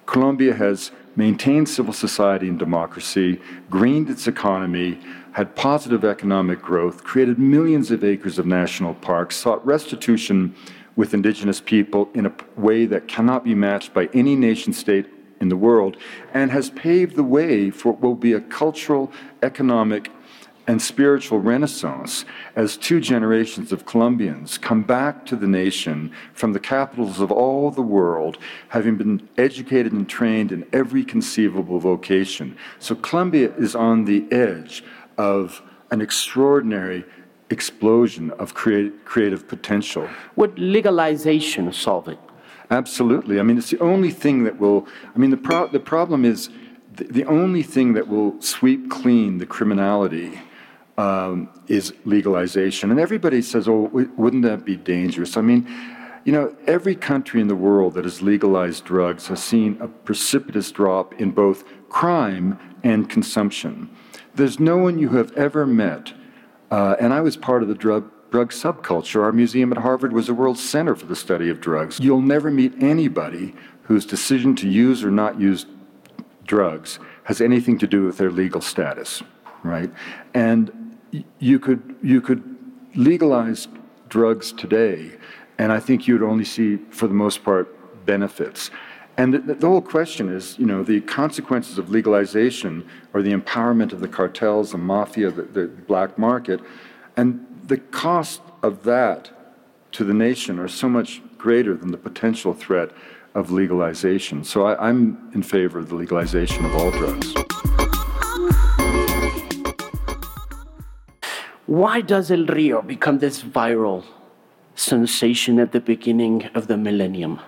Colombia 0.06 0.54
has 0.54 0.92
maintained 1.16 1.70
civil 1.70 1.94
society 1.94 2.50
and 2.50 2.60
democracy, 2.60 3.42
greened 3.70 4.10
its 4.10 4.28
economy, 4.28 5.00
had 5.32 5.56
positive 5.56 6.04
economic 6.04 6.62
growth, 6.62 7.04
created 7.04 7.40
millions 7.40 7.92
of 7.92 8.04
acres 8.04 8.38
of 8.38 8.46
national 8.46 8.94
parks, 8.96 9.36
sought 9.36 9.66
restitution 9.66 10.54
with 10.96 11.14
indigenous 11.14 11.60
people 11.60 12.10
in 12.14 12.26
a 12.26 12.34
way 12.56 12.86
that 12.86 13.08
cannot 13.08 13.44
be 13.44 13.56
matched 13.56 13.94
by 13.94 14.10
any 14.14 14.36
nation 14.36 14.74
state 14.74 15.08
in 15.42 15.50
the 15.50 15.58
world, 15.58 15.98
and 16.34 16.52
has 16.52 16.70
paved 16.72 17.16
the 17.16 17.24
way 17.24 17.70
for 17.70 17.92
what 17.92 18.02
will 18.02 18.16
be 18.16 18.34
a 18.34 18.42
cultural, 18.42 19.12
economic, 19.44 20.10
and 20.68 20.82
spiritual 20.82 21.40
renaissance 21.40 22.26
as 22.56 22.78
two 22.78 23.00
generations 23.00 23.72
of 23.72 23.86
Colombians 23.86 24.58
come 24.58 24.82
back 24.82 25.26
to 25.28 25.36
the 25.36 25.48
nation 25.48 26.12
from 26.34 26.54
the 26.54 26.60
capitals 26.60 27.20
of 27.20 27.32
all 27.32 27.70
the 27.72 27.82
world, 27.82 28.38
having 28.70 28.96
been 28.96 29.28
educated 29.38 29.92
and 29.94 30.10
trained 30.10 30.52
in 30.52 30.66
every 30.74 31.04
conceivable 31.04 31.80
vocation. 31.80 32.58
So 32.80 32.96
Colombia 32.96 33.54
is 33.58 33.76
on 33.76 34.06
the 34.06 34.26
edge 34.32 34.84
of 35.18 35.62
an 35.92 36.02
extraordinary 36.02 37.06
explosion 37.50 38.32
of 38.32 38.54
create, 38.54 39.06
creative 39.06 39.48
potential. 39.48 40.10
Would 40.36 40.58
legalization 40.58 41.72
solve 41.72 42.08
it? 42.08 42.20
Absolutely. 42.72 43.40
I 43.40 43.44
mean, 43.44 43.60
it's 43.60 43.70
the 43.70 43.80
only 43.80 44.10
thing 44.10 44.44
that 44.46 44.60
will. 44.60 44.88
I 45.14 45.20
mean, 45.20 45.30
the, 45.30 45.38
pro- 45.38 45.68
the 45.68 45.80
problem 45.80 46.26
is 46.26 46.50
the, 46.96 47.04
the 47.04 47.26
only 47.26 47.62
thing 47.62 47.94
that 47.94 48.08
will 48.08 48.42
sweep 48.42 48.90
clean 48.90 49.38
the 49.38 49.46
criminality 49.46 50.40
um, 50.98 51.50
is 51.68 51.94
legalization. 52.06 52.92
And 52.92 53.00
everybody 53.00 53.42
says, 53.42 53.68
oh, 53.68 53.90
wouldn't 54.18 54.44
that 54.44 54.66
be 54.66 54.76
dangerous? 54.78 55.38
I 55.38 55.42
mean, 55.42 55.68
you 56.24 56.32
know, 56.32 56.56
every 56.66 56.96
country 56.96 57.40
in 57.40 57.48
the 57.48 57.56
world 57.56 57.94
that 57.94 58.04
has 58.04 58.22
legalized 58.22 58.84
drugs 58.86 59.28
has 59.28 59.44
seen 59.44 59.78
a 59.80 59.88
precipitous 59.88 60.72
drop 60.72 61.14
in 61.22 61.32
both 61.32 61.64
crime 61.90 62.60
and 62.84 63.10
consumption. 63.10 63.90
There's 64.34 64.60
no 64.60 64.78
one 64.78 64.98
you 64.98 65.10
have 65.10 65.32
ever 65.34 65.66
met, 65.68 66.14
uh, 66.72 66.96
and 67.00 67.14
I 67.14 67.22
was 67.22 67.38
part 67.38 67.62
of 67.62 67.70
the 67.70 67.76
drug 67.76 68.12
drug 68.32 68.52
subculture. 68.52 69.22
Our 69.24 69.32
museum 69.32 69.72
at 69.72 69.78
Harvard 69.78 70.12
was 70.12 70.28
a 70.28 70.34
world 70.34 70.58
center 70.58 70.94
for 70.96 71.06
the 71.06 71.16
study 71.16 71.50
of 71.50 71.62
drugs. 71.62 72.00
You'll 72.02 72.22
never 72.22 72.52
meet 72.52 72.74
anybody 72.82 73.56
whose 73.84 74.06
decision 74.06 74.56
to 74.58 74.68
use 74.68 75.04
or 75.04 75.12
not 75.12 75.40
use 75.40 75.68
drugs 76.44 77.00
has 77.24 77.40
anything 77.40 77.78
to 77.78 77.88
do 77.88 78.04
with 78.04 78.18
their 78.18 78.32
legal 78.32 78.62
status, 78.62 79.24
right? 79.64 79.92
And 80.34 80.85
you 81.40 81.60
could 81.60 81.96
you 82.02 82.22
could 82.22 82.44
legalize 82.96 83.68
drugs 84.10 84.52
today, 84.52 85.12
and 85.58 85.72
I 85.72 85.80
think 85.80 86.08
you'd 86.08 86.24
only 86.24 86.46
see, 86.46 86.78
for 86.90 87.08
the 87.08 87.14
most 87.14 87.44
part, 87.44 88.06
benefits. 88.06 88.72
And 89.18 89.34
the, 89.34 89.54
the, 89.54 89.68
whole 89.68 89.82
question 89.82 90.30
is, 90.30 90.60
you 90.60 90.66
know, 90.66 90.84
the 90.84 91.00
consequences 91.02 91.78
of 91.78 91.90
legalization 91.90 92.88
or 93.14 93.22
the 93.22 93.32
empowerment 93.32 93.94
of 93.94 94.02
the 94.02 94.10
cartels, 94.10 94.72
the 94.72 94.78
mafia, 94.78 95.32
the, 95.32 95.44
the 95.44 95.68
black 95.68 96.18
market, 96.18 96.60
and 97.16 97.46
the 97.64 97.78
cost 97.78 98.42
of 98.62 98.84
that 98.84 99.32
to 99.94 100.04
the 100.04 100.14
nation 100.14 100.60
are 100.60 100.68
so 100.68 100.90
much 100.90 101.22
greater 101.38 101.76
than 101.76 101.92
the 101.92 101.98
potential 101.98 102.54
threat 102.54 102.92
of 103.36 103.52
legalization. 103.52 104.44
So 104.44 104.66
I, 104.66 104.90
I'm 104.90 105.32
in 105.34 105.44
favor 105.44 105.80
of 105.80 105.90
the 105.90 105.96
legalization 105.96 106.66
of 106.66 106.76
all 106.76 106.92
drugs. 106.92 107.34
Why 111.76 112.00
does 112.00 112.32
El 112.32 112.46
Rio 112.46 112.82
become 112.82 113.20
this 113.20 113.44
viral 113.44 114.06
sensation 114.76 115.60
at 115.60 115.74
the 115.74 115.82
beginning 115.82 116.46
of 116.56 116.68
the 116.68 116.78
millennium? 116.78 117.42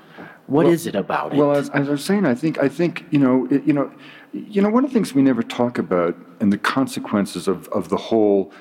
What 0.48 0.66
well, 0.66 0.74
is 0.74 0.86
it 0.86 0.96
about 0.96 1.34
it? 1.34 1.38
Well, 1.38 1.54
as, 1.54 1.70
as, 1.70 1.88
I 1.88 1.92
was 1.92 2.04
saying, 2.04 2.26
I 2.26 2.36
think 2.36 2.58
I 2.58 2.68
think 2.68 3.06
you 3.10 3.20
know 3.20 3.48
it, 3.50 3.64
you 3.64 3.72
know 3.72 3.90
you 4.34 4.62
know 4.62 4.70
one 4.70 4.84
of 4.84 4.90
the 4.90 4.94
things 4.94 5.16
we 5.16 5.22
never 5.22 5.44
talk 5.44 5.78
about 5.78 6.18
and 6.42 6.52
the 6.52 6.58
consequences 6.58 7.48
of, 7.48 7.70
of 7.70 7.88
the 7.88 7.96
whole, 7.96 8.52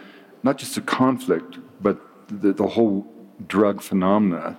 not 0.45 0.57
just 0.57 0.77
the 0.77 0.83
conflict, 0.83 1.59
but 1.81 1.99
the, 2.29 2.53
the 2.53 2.69
whole 2.69 3.05
drug 3.49 3.83
phenomena, 3.83 4.57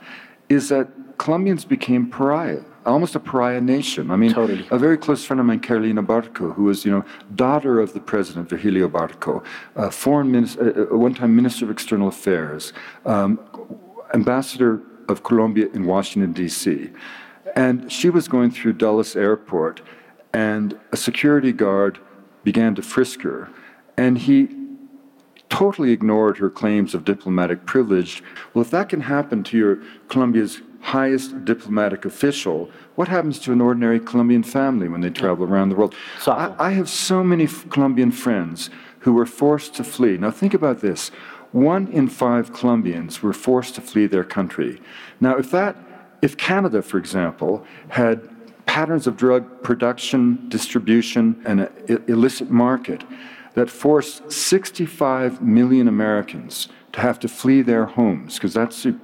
is 0.50 0.68
that 0.68 0.90
Colombians 1.18 1.64
became 1.64 2.10
pariah 2.10 2.64
almost 2.88 3.16
a 3.16 3.20
pariah 3.20 3.62
nation. 3.62 4.10
I 4.12 4.16
mean, 4.16 4.34
totally. 4.34 4.68
a 4.72 4.78
very 4.78 4.98
close 4.98 5.24
friend 5.24 5.40
of 5.40 5.46
mine, 5.46 5.60
Carolina 5.60 6.02
Barco, 6.02 6.54
who 6.54 6.64
was, 6.64 6.86
you 6.86 6.92
know, 6.92 7.06
daughter 7.36 7.80
of 7.80 7.94
the 7.94 8.00
president, 8.00 8.50
Virgilio 8.50 8.88
Barco, 8.88 9.44
a 9.76 9.92
foreign 9.92 10.32
minister, 10.32 10.92
uh, 10.92 10.98
one-time 10.98 11.36
minister 11.36 11.66
of 11.66 11.72
external 11.72 12.08
affairs, 12.08 12.74
um, 13.06 13.40
ambassador 14.14 14.82
of 15.10 15.24
Colombia 15.24 15.68
in 15.74 15.86
Washington, 15.86 16.34
D.C. 16.34 16.90
And 17.56 17.92
she 17.92 18.10
was 18.10 18.28
going 18.28 18.52
through 18.52 18.74
Dulles 18.74 19.16
Airport, 19.16 19.82
and 20.34 20.78
a 20.92 20.98
security 20.98 21.52
guard 21.52 22.00
began 22.44 22.76
to 22.76 22.82
frisk 22.82 23.22
her. 23.22 23.50
And 23.98 24.18
he 24.18 24.50
totally 25.50 25.92
ignored 25.92 26.38
her 26.38 26.50
claims 26.50 26.94
of 26.94 27.06
diplomatic 27.06 27.66
privilege. 27.66 28.22
Well, 28.54 28.62
if 28.62 28.72
that 28.72 28.90
can 28.90 29.02
happen 29.02 29.44
to 29.44 29.58
your 29.58 29.80
Colombia's 30.08 30.62
highest 30.82 31.46
diplomatic 31.46 32.06
official, 32.06 32.70
what 32.96 33.08
happens 33.08 33.40
to 33.40 33.52
an 33.52 33.62
ordinary 33.62 34.00
Colombian 34.00 34.44
family 34.44 34.88
when 34.88 35.02
they 35.02 35.10
travel 35.10 35.46
around 35.46 35.70
the 35.70 35.76
world? 35.76 35.96
So 36.20 36.32
I, 36.32 36.54
I 36.60 36.72
have 36.72 36.90
so 36.90 37.24
many 37.24 37.48
Colombian 37.48 38.12
friends 38.12 38.70
who 39.00 39.14
were 39.14 39.26
forced 39.26 39.74
to 39.76 39.84
flee. 39.84 40.18
Now, 40.18 40.32
think 40.32 40.54
about 40.54 40.82
this 40.82 41.10
one 41.52 41.88
in 41.88 42.08
five 42.08 42.54
Colombians 42.54 43.22
were 43.22 43.34
forced 43.34 43.76
to 43.76 43.82
flee 43.82 44.06
their 44.06 44.24
country. 44.24 44.82
Now, 45.22 45.38
if 45.38 45.50
that, 45.52 45.78
if 46.22 46.36
Canada, 46.36 46.82
for 46.82 46.98
example, 46.98 47.66
had 47.90 48.30
patterns 48.66 49.08
of 49.08 49.16
drug 49.18 49.64
production, 49.64 50.50
distribution, 50.50 51.42
and 51.46 51.62
an 51.62 52.04
illicit 52.08 52.52
market 52.52 53.04
that 53.54 53.70
forced 53.70 54.32
65 54.32 55.42
million 55.42 55.88
Americans 55.88 56.68
to 56.92 57.00
have 57.00 57.20
to 57.20 57.28
flee 57.28 57.62
their 57.62 57.86
homes, 57.86 58.36
because 58.36 58.54
that's 58.54 58.84
the 58.84 58.96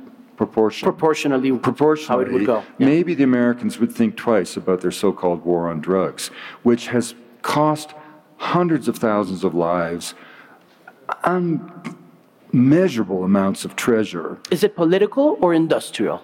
proportion. 0.46 0.86
Proportionally, 0.86 1.58
proportionally, 1.58 2.26
how 2.26 2.30
it 2.30 2.34
would 2.34 2.46
go. 2.46 2.64
Yeah. 2.78 2.88
Maybe 2.88 3.16
the 3.16 3.24
Americans 3.24 3.80
would 3.80 3.92
think 3.92 4.18
twice 4.18 4.58
about 4.58 4.82
their 4.82 4.92
so-called 4.92 5.46
war 5.46 5.70
on 5.70 5.82
drugs, 5.82 6.30
which 6.64 6.88
has 6.88 7.16
cost 7.42 7.94
hundreds 8.38 8.88
of 8.88 8.98
thousands 8.98 9.44
of 9.44 9.54
lives, 9.54 10.16
unmeasurable 11.24 13.24
amounts 13.24 13.66
of 13.66 13.76
treasure. 13.76 14.40
Is 14.52 14.64
it 14.64 14.76
political 14.76 15.38
or 15.42 15.54
industrial? 15.54 16.24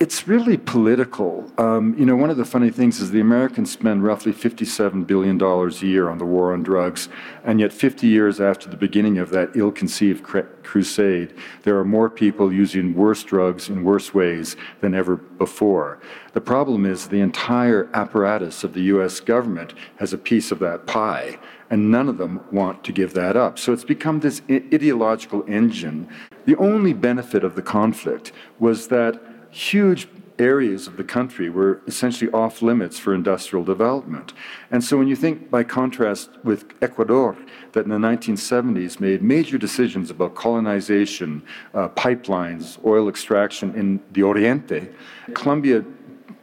It's 0.00 0.26
really 0.26 0.56
political. 0.56 1.52
Um, 1.58 1.94
you 1.98 2.06
know, 2.06 2.16
one 2.16 2.30
of 2.30 2.38
the 2.38 2.44
funny 2.46 2.70
things 2.70 3.00
is 3.00 3.10
the 3.10 3.20
Americans 3.20 3.70
spend 3.70 4.02
roughly 4.02 4.32
$57 4.32 5.06
billion 5.06 5.38
a 5.38 5.86
year 5.86 6.08
on 6.08 6.16
the 6.16 6.24
war 6.24 6.54
on 6.54 6.62
drugs, 6.62 7.10
and 7.44 7.60
yet 7.60 7.70
50 7.70 8.06
years 8.06 8.40
after 8.40 8.66
the 8.66 8.78
beginning 8.78 9.18
of 9.18 9.28
that 9.28 9.50
ill 9.54 9.70
conceived 9.70 10.24
crusade, 10.62 11.34
there 11.64 11.78
are 11.78 11.84
more 11.84 12.08
people 12.08 12.50
using 12.50 12.94
worse 12.94 13.22
drugs 13.22 13.68
in 13.68 13.84
worse 13.84 14.14
ways 14.14 14.56
than 14.80 14.94
ever 14.94 15.16
before. 15.16 16.00
The 16.32 16.40
problem 16.40 16.86
is 16.86 17.08
the 17.08 17.20
entire 17.20 17.90
apparatus 17.92 18.64
of 18.64 18.72
the 18.72 18.84
US 18.94 19.20
government 19.20 19.74
has 19.96 20.14
a 20.14 20.18
piece 20.18 20.50
of 20.50 20.60
that 20.60 20.86
pie, 20.86 21.38
and 21.68 21.90
none 21.90 22.08
of 22.08 22.16
them 22.16 22.40
want 22.50 22.84
to 22.84 22.92
give 22.92 23.12
that 23.12 23.36
up. 23.36 23.58
So 23.58 23.74
it's 23.74 23.84
become 23.84 24.20
this 24.20 24.40
ideological 24.50 25.44
engine. 25.46 26.08
The 26.46 26.56
only 26.56 26.94
benefit 26.94 27.44
of 27.44 27.54
the 27.54 27.60
conflict 27.60 28.32
was 28.58 28.88
that 28.88 29.20
huge 29.50 30.08
areas 30.40 30.86
of 30.86 30.96
the 30.96 31.04
country 31.04 31.50
were 31.50 31.80
essentially 31.86 32.30
off 32.32 32.62
limits 32.62 32.98
for 32.98 33.14
industrial 33.14 33.64
development. 33.64 34.32
And 34.70 34.82
so 34.82 34.96
when 34.96 35.06
you 35.06 35.14
think, 35.14 35.50
by 35.50 35.64
contrast, 35.64 36.30
with 36.42 36.64
Ecuador, 36.80 37.36
that 37.72 37.84
in 37.84 37.90
the 37.90 37.98
1970s 37.98 38.98
made 38.98 39.22
major 39.22 39.58
decisions 39.58 40.10
about 40.10 40.34
colonization, 40.34 41.42
uh, 41.74 41.88
pipelines, 41.90 42.82
oil 42.84 43.08
extraction 43.08 43.74
in 43.74 44.00
the 44.12 44.22
Oriente, 44.22 44.88
Colombia 45.34 45.84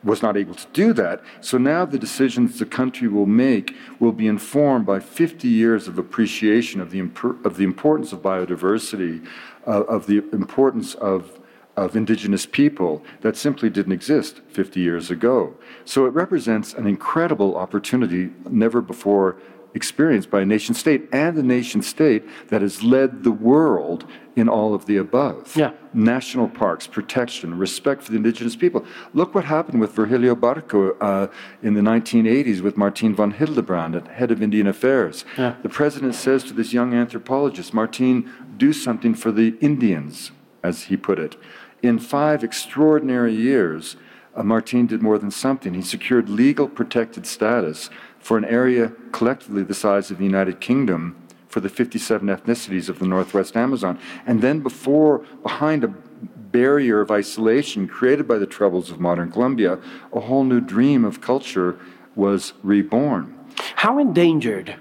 was 0.03 0.21
not 0.21 0.37
able 0.37 0.53
to 0.53 0.67
do 0.73 0.93
that. 0.93 1.21
So 1.41 1.57
now 1.57 1.83
the 1.83 1.97
decisions 1.97 2.59
the 2.59 2.65
country 2.65 3.07
will 3.07 3.25
make 3.25 3.75
will 3.99 4.11
be 4.11 4.27
informed 4.27 4.85
by 4.85 4.99
50 4.99 5.47
years 5.47 5.87
of 5.87 5.97
appreciation 5.97 6.79
of 6.79 6.91
the, 6.91 7.01
of 7.43 7.57
the 7.57 7.63
importance 7.63 8.13
of 8.13 8.21
biodiversity, 8.21 9.25
uh, 9.65 9.83
of 9.83 10.05
the 10.05 10.17
importance 10.31 10.93
of 10.95 11.36
of 11.77 11.95
indigenous 11.95 12.45
people 12.45 13.03
that 13.21 13.37
simply 13.37 13.69
didn't 13.69 13.93
exist 13.93 14.41
50 14.49 14.79
years 14.79 15.09
ago. 15.11 15.55
So 15.85 16.05
it 16.05 16.09
represents 16.09 16.73
an 16.73 16.87
incredible 16.87 17.55
opportunity 17.55 18.31
never 18.49 18.81
before 18.81 19.37
experienced 19.77 20.31
by 20.31 20.41
a 20.41 20.45
nation 20.45 20.73
state 20.73 21.07
and 21.11 21.37
a 21.37 21.43
nation 21.43 21.81
state 21.83 22.23
that 22.49 22.61
has 22.61 22.81
led 22.83 23.23
the 23.23 23.31
world 23.31 24.05
in 24.35 24.49
all 24.49 24.73
of 24.73 24.87
the 24.87 24.97
above. 24.97 25.55
Yeah. 25.55 25.71
National 25.93 26.47
parks, 26.47 26.87
protection, 26.87 27.57
respect 27.57 28.01
for 28.01 28.11
the 28.11 28.17
indigenous 28.17 28.55
people. 28.55 28.85
Look 29.13 29.35
what 29.35 29.45
happened 29.45 29.79
with 29.79 29.91
Virgilio 29.93 30.35
Barco 30.35 30.95
uh, 30.99 31.27
in 31.61 31.75
the 31.75 31.81
1980s 31.81 32.61
with 32.61 32.75
Martin 32.75 33.15
von 33.15 33.31
Hildebrand, 33.31 33.95
head 34.07 34.31
of 34.31 34.41
Indian 34.41 34.67
Affairs. 34.67 35.25
Yeah. 35.37 35.55
The 35.61 35.69
president 35.69 36.15
says 36.15 36.43
to 36.45 36.53
this 36.53 36.73
young 36.73 36.93
anthropologist, 36.93 37.73
Martin, 37.73 38.31
do 38.57 38.73
something 38.73 39.13
for 39.13 39.31
the 39.31 39.55
Indians, 39.59 40.31
as 40.63 40.83
he 40.83 40.97
put 40.97 41.19
it. 41.19 41.35
In 41.81 41.99
five 41.99 42.43
extraordinary 42.43 43.33
years, 43.33 43.95
uh, 44.35 44.43
Martin 44.43 44.85
did 44.85 45.01
more 45.01 45.17
than 45.17 45.31
something. 45.31 45.73
He 45.73 45.81
secured 45.81 46.29
legal 46.29 46.67
protected 46.67 47.25
status 47.25 47.89
for 48.19 48.37
an 48.37 48.45
area 48.45 48.91
collectively 49.11 49.63
the 49.63 49.73
size 49.73 50.11
of 50.11 50.17
the 50.17 50.23
United 50.23 50.59
Kingdom 50.59 51.15
for 51.47 51.59
the 51.59 51.69
57 51.69 52.27
ethnicities 52.27 52.89
of 52.89 52.99
the 52.99 53.07
Northwest 53.07 53.55
Amazon. 53.55 53.99
And 54.25 54.41
then 54.41 54.59
before, 54.59 55.19
behind 55.43 55.83
a 55.83 55.87
barrier 55.87 57.01
of 57.01 57.11
isolation 57.11 57.87
created 57.87 58.27
by 58.27 58.37
the 58.37 58.45
troubles 58.45 58.89
of 58.91 58.99
modern 58.99 59.31
Colombia, 59.31 59.79
a 60.13 60.19
whole 60.19 60.43
new 60.43 60.61
dream 60.61 61.05
of 61.05 61.21
culture 61.21 61.79
was 62.15 62.53
reborn. 62.63 63.33
How 63.75 63.97
endangered 63.97 64.75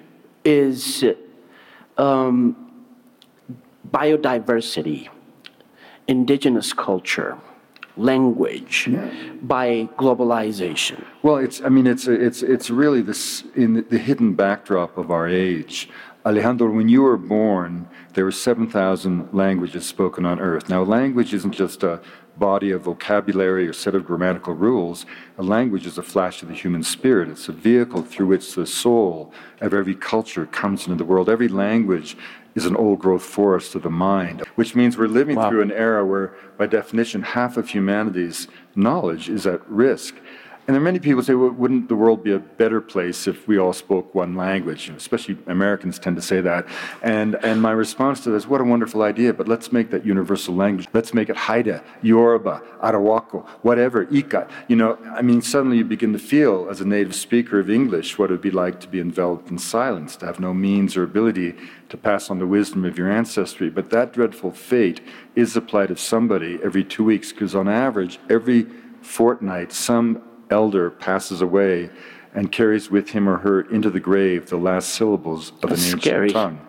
is 0.45 1.05
um, 1.99 2.57
biodiversity, 3.91 5.09
indigenous 6.09 6.73
culture, 6.73 7.37
language 7.97 8.89
Yeah. 8.89 9.11
by 9.43 9.89
globalization? 9.99 11.05
Well, 11.23 11.37
it's, 11.37 11.61
I 11.63 11.69
mean, 11.69 11.87
it's, 11.87 12.07
it's, 12.07 12.43
it's 12.43 12.71
really 12.71 13.03
this, 13.03 13.45
in 13.55 13.75
the, 13.75 13.83
the 13.83 13.99
hidden 13.99 14.35
backdrop 14.35 14.97
of 14.99 15.11
our 15.11 15.27
age. 15.29 15.89
Alejandro, 16.25 16.71
when 16.71 16.89
you 16.89 17.03
were 17.03 17.17
born, 17.17 17.89
there 18.15 18.25
were 18.25 18.33
7,000 18.33 19.29
languages 19.33 19.87
spoken 19.87 20.27
on 20.27 20.41
Earth. 20.41 20.69
Now, 20.69 20.83
language 20.83 21.33
isn't 21.33 21.53
just 21.53 21.83
a 21.83 22.01
body 22.37 22.71
of 22.71 22.83
vocabulary 22.83 23.67
or 23.67 23.73
set 23.73 23.95
of 23.95 24.05
grammatical 24.05 24.53
rules. 24.53 25.07
A 25.39 25.43
language 25.43 25.87
is 25.87 25.97
a 25.99 26.03
flash 26.03 26.43
of 26.43 26.49
the 26.49 26.55
human 26.55 26.83
spirit. 26.83 27.29
It's 27.29 27.49
a 27.49 27.53
vehicle 27.53 28.03
through 28.03 28.27
which 28.27 28.55
the 28.55 28.67
soul 28.67 29.33
of 29.61 29.73
every 29.73 29.95
culture 29.95 30.47
comes 30.47 30.87
into 30.87 30.97
the 30.97 31.05
world. 31.05 31.31
Every 31.31 31.49
language 31.49 32.17
is 32.57 32.65
an 32.67 32.75
old 32.75 32.99
growth 32.99 33.23
forest 33.23 33.75
of 33.75 33.83
the 33.83 33.91
mind, 33.91 34.43
which 34.57 34.75
means 34.75 34.97
we're 34.97 35.07
living 35.07 35.37
Wow. 35.37 35.51
through 35.51 35.61
an 35.61 35.71
era 35.73 36.05
where, 36.05 36.35
by 36.57 36.67
definition, 36.67 37.23
half 37.23 37.57
of 37.59 37.69
humanity's 37.69 38.49
knowledge 38.75 39.29
is 39.29 39.47
at 39.47 39.61
risk. 39.69 40.15
And 40.67 40.75
there 40.75 40.81
are 40.81 40.85
many 40.85 40.99
people 40.99 41.21
who 41.21 41.23
say, 41.23 41.35
well, 41.35 41.51
wouldn't 41.51 41.89
the 41.89 41.95
world 41.95 42.25
be 42.25 42.33
a 42.33 42.41
better 42.41 42.81
place 42.81 43.29
if 43.29 43.47
we 43.47 43.57
all 43.57 43.73
spoke 43.73 44.17
one 44.17 44.35
language? 44.35 44.89
Especially 44.89 45.39
Americans 45.47 45.97
tend 46.01 46.17
to 46.17 46.23
say 46.23 46.41
that. 46.41 46.67
And, 47.03 47.37
and 47.45 47.63
my 47.63 47.71
response 47.71 48.25
to 48.25 48.31
that 48.31 48.37
is, 48.37 48.49
what 48.49 48.61
a 48.61 48.65
wonderful 48.65 49.03
idea, 49.03 49.33
but 49.33 49.47
let's 49.47 49.71
make 49.71 49.91
that 49.91 50.05
universal 50.05 50.57
language. 50.57 50.89
Let's 50.93 51.15
make 51.15 51.29
it 51.29 51.37
Haida, 51.37 51.85
Yoruba, 52.03 52.63
Arawako, 52.83 53.47
whatever, 53.63 54.09
Ika. 54.13 54.49
You 54.67 54.75
know, 54.75 54.99
I 55.15 55.23
mean, 55.23 55.41
suddenly 55.41 55.77
you 55.77 55.85
begin 55.85 56.13
to 56.15 56.19
feel, 56.19 56.67
as 56.69 56.81
a 56.81 56.85
native 56.85 57.15
speaker 57.15 57.61
of 57.61 57.71
English, 57.71 58.19
what 58.19 58.31
it 58.31 58.33
would 58.33 58.41
be 58.41 58.51
like 58.51 58.81
to 58.81 58.89
be 58.89 58.99
enveloped 58.99 59.49
in 59.49 59.59
silence, 59.59 60.17
to 60.17 60.27
have 60.27 60.41
no 60.41 60.53
means 60.53 60.97
or 60.97 61.05
ability 61.05 61.55
to 61.91 61.97
pass 61.97 62.29
on 62.29 62.41
the 62.41 62.47
wisdom 62.47 62.85
of 62.85 62.99
your 62.99 63.09
ancestry. 63.09 63.71
But 63.71 63.91
that 63.91 64.13
dreadful 64.13 64.51
fate 64.51 65.01
is 65.37 65.55
the 65.55 65.61
plight 65.61 65.93
of 65.93 66.01
somebody 66.01 66.59
every 66.65 66.83
two 66.83 67.05
weeks, 67.05 67.31
because 67.31 67.55
on 67.55 67.69
average, 67.69 68.19
every 68.29 68.67
fortnight, 69.01 69.71
some 69.71 70.21
elder 70.51 70.91
passes 70.91 71.41
away 71.41 71.91
and 72.35 72.53
carries 72.53 72.91
with 72.91 73.11
him 73.11 73.29
or 73.29 73.39
her 73.39 73.63
into 73.63 73.91
the 73.91 74.01
grave 74.01 74.49
the 74.51 74.57
last 74.57 74.91
syllables 74.91 75.53
of 75.63 75.71
That's 75.71 75.81
an 75.81 75.87
ancient 75.87 76.03
scary. 76.03 76.31
tongue. 76.31 76.61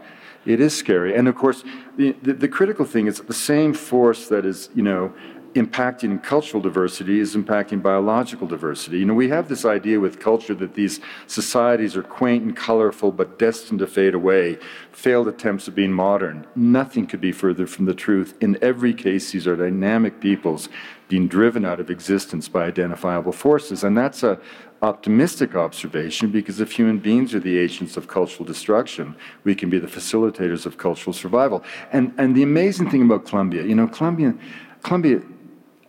It 0.46 0.62
is 0.62 0.76
scary. 0.76 1.14
And 1.14 1.28
of 1.28 1.36
course, 1.36 1.64
the, 1.98 2.14
the, 2.22 2.34
the 2.34 2.48
critical 2.48 2.86
thing 2.86 3.08
is 3.08 3.20
the 3.20 3.34
same 3.34 3.74
force 3.74 4.30
that 4.30 4.46
is, 4.46 4.70
you 4.74 4.82
know, 4.82 5.14
impacting 5.56 6.22
cultural 6.22 6.62
diversity 6.62 7.20
is 7.20 7.36
impacting 7.36 7.82
biological 7.82 8.48
diversity. 8.48 9.00
You 9.00 9.06
know, 9.06 9.14
we 9.14 9.30
have 9.30 9.50
this 9.50 9.66
idea 9.66 10.00
with 10.00 10.20
culture 10.20 10.54
that 10.56 10.76
these 10.76 11.00
societies 11.26 11.98
are 11.98 12.04
quaint 12.04 12.44
and 12.44 12.56
colorful 12.56 13.12
but 13.12 13.40
destined 13.40 13.80
to 13.80 13.88
fade 13.88 14.14
away, 14.14 14.60
failed 14.92 15.28
attempts 15.28 15.68
at 15.68 15.76
being 15.76 15.92
modern. 15.92 16.46
Nothing 16.56 17.08
could 17.08 17.22
be 17.22 17.32
further 17.32 17.66
from 17.66 17.86
the 17.86 17.96
truth. 17.96 18.36
In 18.40 18.58
every 18.62 18.94
case, 18.94 19.32
these 19.32 19.48
are 19.48 19.56
dynamic 19.56 20.20
peoples 20.20 20.70
being 21.08 21.28
driven 21.28 21.66
out 21.66 21.80
of 21.80 21.90
existence 21.90 22.48
by 22.48 22.66
identifiable 22.66 23.32
forces. 23.32 23.84
And 23.84 23.98
that's 23.98 24.24
a 24.24 24.40
optimistic 24.82 25.56
observation 25.56 26.30
because 26.32 26.60
if 26.60 26.72
human 26.72 27.00
beings 27.00 27.34
are 27.34 27.40
the 27.40 27.58
agents 27.58 27.98
of 27.98 28.08
cultural 28.08 28.46
destruction, 28.46 29.16
we 29.44 29.56
can 29.56 29.70
be 29.70 29.80
the 29.80 29.88
facilitators 29.88 30.66
of 30.66 30.78
cultural 30.78 31.14
survival. 31.14 31.64
And, 31.92 32.14
and 32.18 32.36
the 32.36 32.44
amazing 32.44 32.90
thing 32.90 33.02
about 33.02 33.26
Colombia, 33.26 33.64
you 33.64 33.76
know, 33.76 33.88
Colombia, 33.88 34.36
Colombia, 34.84 35.22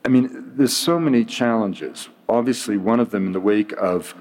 I 0.04 0.08
mean, 0.08 0.52
there's 0.56 0.76
so 0.76 0.98
many 0.98 1.24
challenges. 1.24 2.08
Obviously, 2.28 2.76
one 2.76 3.00
of 3.00 3.10
them 3.10 3.26
in 3.26 3.32
the 3.32 3.40
wake 3.40 3.72
of 3.72 4.14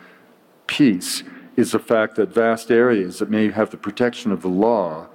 peace 0.65 1.23
is 1.55 1.71
the 1.71 1.79
fact 1.79 2.15
that 2.15 2.29
vast 2.29 2.69
areas 2.69 3.19
that 3.19 3.29
may 3.29 3.49
have 3.51 3.69
the 3.71 3.77
protection 3.77 4.31
of 4.31 4.41
the 4.41 4.47
law 4.49 5.07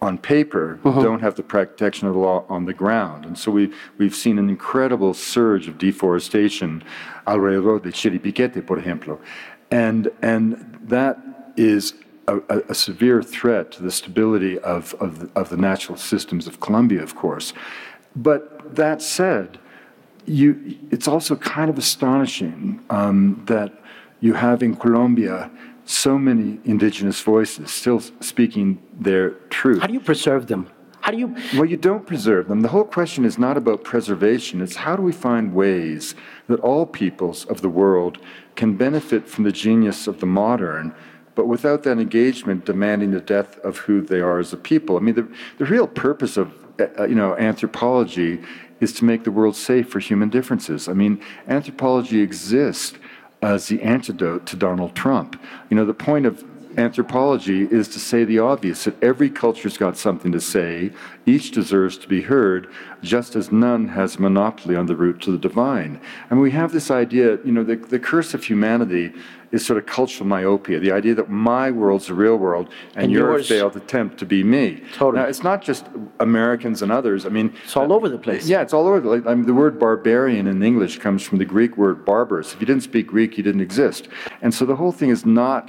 on 0.00 0.16
paper 0.18 0.78
don't 0.82 1.20
have 1.20 1.34
the 1.34 1.42
protection 1.42 2.08
of 2.08 2.14
the 2.14 2.20
law 2.20 2.44
on 2.48 2.64
the 2.64 2.72
ground. 2.72 3.26
And 3.26 3.38
so 3.38 3.50
we, 3.50 3.72
we've 3.98 4.14
seen 4.14 4.38
an 4.38 4.48
incredible 4.48 5.12
surge 5.14 5.68
of 5.68 5.76
deforestation 5.78 6.82
alrededor 7.26 7.82
de 7.82 7.90
Chiribiquete, 7.90 8.66
por 8.66 8.78
ejemplo. 8.78 9.18
And, 9.70 10.10
and 10.22 10.78
that 10.82 11.18
is 11.56 11.94
a, 12.26 12.38
a, 12.48 12.58
a 12.70 12.74
severe 12.74 13.22
threat 13.22 13.70
to 13.72 13.82
the 13.82 13.90
stability 13.90 14.58
of, 14.60 14.94
of, 14.94 15.20
the, 15.20 15.30
of 15.38 15.50
the 15.50 15.56
natural 15.56 15.98
systems 15.98 16.46
of 16.46 16.60
Colombia, 16.60 17.02
of 17.02 17.14
course. 17.14 17.52
But 18.16 18.74
that 18.74 19.02
said, 19.02 19.58
you, 20.26 20.78
it's 20.90 21.08
also 21.08 21.36
kind 21.36 21.70
of 21.70 21.78
astonishing 21.78 22.84
um, 22.90 23.42
that 23.46 23.72
you 24.20 24.34
have 24.34 24.62
in 24.62 24.76
Colombia 24.76 25.50
so 25.90 26.18
many 26.18 26.60
indigenous 26.64 27.20
voices 27.20 27.70
still 27.70 28.00
speaking 28.20 28.80
their 28.92 29.30
truth. 29.50 29.80
How 29.80 29.88
do 29.88 29.92
you 29.92 30.00
preserve 30.00 30.46
them? 30.46 30.70
How 31.00 31.10
do 31.10 31.18
you? 31.18 31.34
Well, 31.54 31.64
you 31.64 31.76
don't 31.76 32.06
preserve 32.06 32.46
them. 32.48 32.60
The 32.60 32.68
whole 32.68 32.84
question 32.84 33.24
is 33.24 33.38
not 33.38 33.56
about 33.56 33.82
preservation, 33.84 34.60
it's 34.60 34.76
how 34.76 34.96
do 34.96 35.02
we 35.02 35.12
find 35.12 35.54
ways 35.54 36.14
that 36.48 36.60
all 36.60 36.86
peoples 36.86 37.44
of 37.46 37.62
the 37.62 37.68
world 37.68 38.18
can 38.54 38.76
benefit 38.76 39.26
from 39.26 39.44
the 39.44 39.52
genius 39.52 40.06
of 40.06 40.20
the 40.20 40.26
modern, 40.26 40.94
but 41.34 41.46
without 41.46 41.82
that 41.84 41.98
engagement 41.98 42.66
demanding 42.66 43.10
the 43.10 43.20
death 43.20 43.58
of 43.60 43.78
who 43.78 44.02
they 44.02 44.20
are 44.20 44.38
as 44.38 44.52
a 44.52 44.56
people. 44.56 44.96
I 44.96 45.00
mean, 45.00 45.14
the, 45.14 45.28
the 45.58 45.64
real 45.64 45.86
purpose 45.86 46.36
of 46.36 46.52
uh, 46.80 47.04
you 47.04 47.14
know, 47.14 47.36
anthropology 47.36 48.42
is 48.80 48.92
to 48.94 49.04
make 49.04 49.24
the 49.24 49.30
world 49.30 49.56
safe 49.56 49.88
for 49.88 49.98
human 49.98 50.28
differences. 50.28 50.88
I 50.88 50.92
mean, 50.92 51.20
anthropology 51.48 52.20
exists 52.20 52.96
as 53.42 53.68
the 53.68 53.82
antidote 53.82 54.46
to 54.46 54.56
Donald 54.56 54.94
Trump. 54.94 55.40
You 55.68 55.76
know, 55.76 55.84
the 55.84 55.94
point 55.94 56.26
of 56.26 56.44
anthropology 56.78 57.62
is 57.64 57.88
to 57.88 57.98
say 57.98 58.24
the 58.24 58.38
obvious 58.38 58.84
that 58.84 59.02
every 59.02 59.30
culture's 59.30 59.76
got 59.76 59.96
something 59.96 60.32
to 60.32 60.40
say, 60.40 60.92
each 61.26 61.50
deserves 61.50 61.96
to 61.98 62.08
be 62.08 62.22
heard, 62.22 62.68
just 63.02 63.36
as 63.36 63.50
none 63.52 63.88
has 63.88 64.18
monopoly 64.18 64.76
on 64.76 64.86
the 64.86 64.96
route 64.96 65.20
to 65.22 65.30
the 65.32 65.38
divine. 65.38 66.00
And 66.30 66.40
we 66.40 66.50
have 66.52 66.72
this 66.72 66.90
idea, 66.90 67.38
you 67.44 67.52
know, 67.52 67.64
the, 67.64 67.76
the 67.76 67.98
curse 67.98 68.34
of 68.34 68.44
humanity 68.44 69.12
is 69.52 69.66
sort 69.66 69.78
of 69.78 69.86
cultural 69.86 70.28
myopia, 70.28 70.78
the 70.78 70.92
idea 70.92 71.12
that 71.14 71.28
my 71.28 71.70
world's 71.72 72.06
the 72.06 72.14
real 72.14 72.36
world 72.36 72.68
and, 72.94 73.04
And 73.04 73.12
your 73.12 73.30
yours- 73.32 73.48
failed 73.48 73.76
attempt 73.76 74.18
to 74.18 74.26
be 74.26 74.44
me. 74.44 74.82
Totally. 74.94 75.22
Now, 75.22 75.28
it's 75.28 75.42
not 75.42 75.60
just 75.62 75.86
Americans 76.20 76.82
and 76.82 76.92
others. 76.92 77.26
I 77.26 77.30
mean, 77.30 77.52
It's 77.64 77.76
all 77.76 77.92
over 77.92 78.08
the 78.08 78.18
place. 78.18 78.46
yeah, 78.48 78.62
it's 78.62 78.72
all 78.72 78.86
over. 78.86 79.00
Like, 79.00 79.26
I 79.26 79.34
mean, 79.34 79.46
the 79.46 79.54
word 79.54 79.78
barbarian 79.80 80.46
in 80.46 80.62
English 80.62 80.98
comes 80.98 81.22
from 81.24 81.38
the 81.38 81.44
Greek 81.44 81.76
word 81.76 82.04
barbarous. 82.04 82.54
If 82.54 82.60
you 82.60 82.66
didn't 82.66 82.84
speak 82.84 83.08
Greek, 83.08 83.36
you 83.36 83.42
didn't 83.42 83.60
exist. 83.60 84.08
And 84.40 84.54
so 84.54 84.64
the 84.64 84.76
whole 84.76 84.92
thing 84.92 85.10
is 85.10 85.26
not 85.26 85.68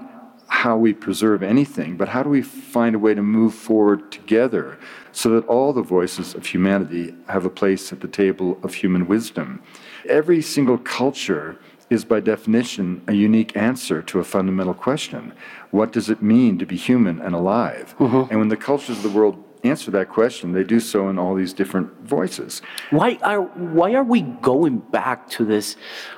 how 0.52 0.76
we 0.76 0.92
preserve 0.94 1.42
anything, 1.42 1.96
but 1.96 2.10
how 2.10 2.22
do 2.22 2.30
we 2.30 2.42
find 2.42 2.94
a 2.94 3.00
way 3.00 3.14
to 3.14 3.24
move 3.24 3.54
forward 3.54 4.12
together 4.12 4.78
so 5.14 5.30
that 5.30 5.48
all 5.48 5.72
the 5.72 5.82
voices 5.82 6.36
of 6.36 6.46
humanity 6.46 7.16
have 7.30 7.46
a 7.46 7.50
place 7.50 7.94
at 7.94 8.02
the 8.02 8.08
table 8.08 8.60
of 8.62 8.74
human 8.74 9.08
wisdom. 9.08 9.64
Every 10.10 10.42
single 10.42 10.78
culture 10.78 11.58
is 11.90 12.04
by 12.04 12.20
definition 12.20 13.02
a 13.08 13.14
unique 13.14 13.56
answer 13.56 14.02
to 14.02 14.20
a 14.20 14.26
fundamental 14.26 14.74
question. 14.74 15.32
What 15.72 15.94
does 15.94 16.10
it 16.10 16.22
mean 16.22 16.60
to 16.60 16.66
be 16.66 16.76
human 16.76 17.22
and 17.22 17.34
alive? 17.34 17.96
Mm-hmm. 17.98 18.30
And 18.30 18.40
when 18.40 18.50
the 18.50 18.58
cultures 18.58 18.98
of 18.98 19.04
the 19.04 19.10
world 19.18 19.42
answer 19.64 19.92
that 19.92 20.10
question, 20.10 20.54
they 20.54 20.64
do 20.64 20.80
so 20.80 21.10
in 21.10 21.20
all 21.20 21.36
these 21.36 21.54
different 21.54 21.92
voices. 22.02 22.62
Why 22.90 23.20
are 23.22 23.42
why 23.42 23.94
are 23.94 24.04
we 24.04 24.22
going 24.22 24.80
back 24.80 25.30
to 25.32 25.46
this 25.46 25.76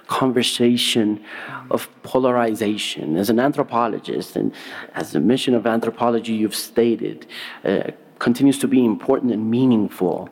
conversation 0.08 1.24
of 1.70 1.90
polarization? 2.04 3.18
As 3.18 3.30
an 3.30 3.40
anthropologist 3.40 4.36
and 4.36 4.54
as 4.94 5.12
the 5.12 5.20
mission 5.20 5.54
of 5.56 5.68
anthropology 5.68 6.34
you've 6.34 6.56
stated 6.56 7.28
uh, 7.66 7.92
continues 8.20 8.58
to 8.60 8.68
be 8.68 8.86
important 8.86 9.34
and 9.34 9.52
meaningful. 9.52 10.30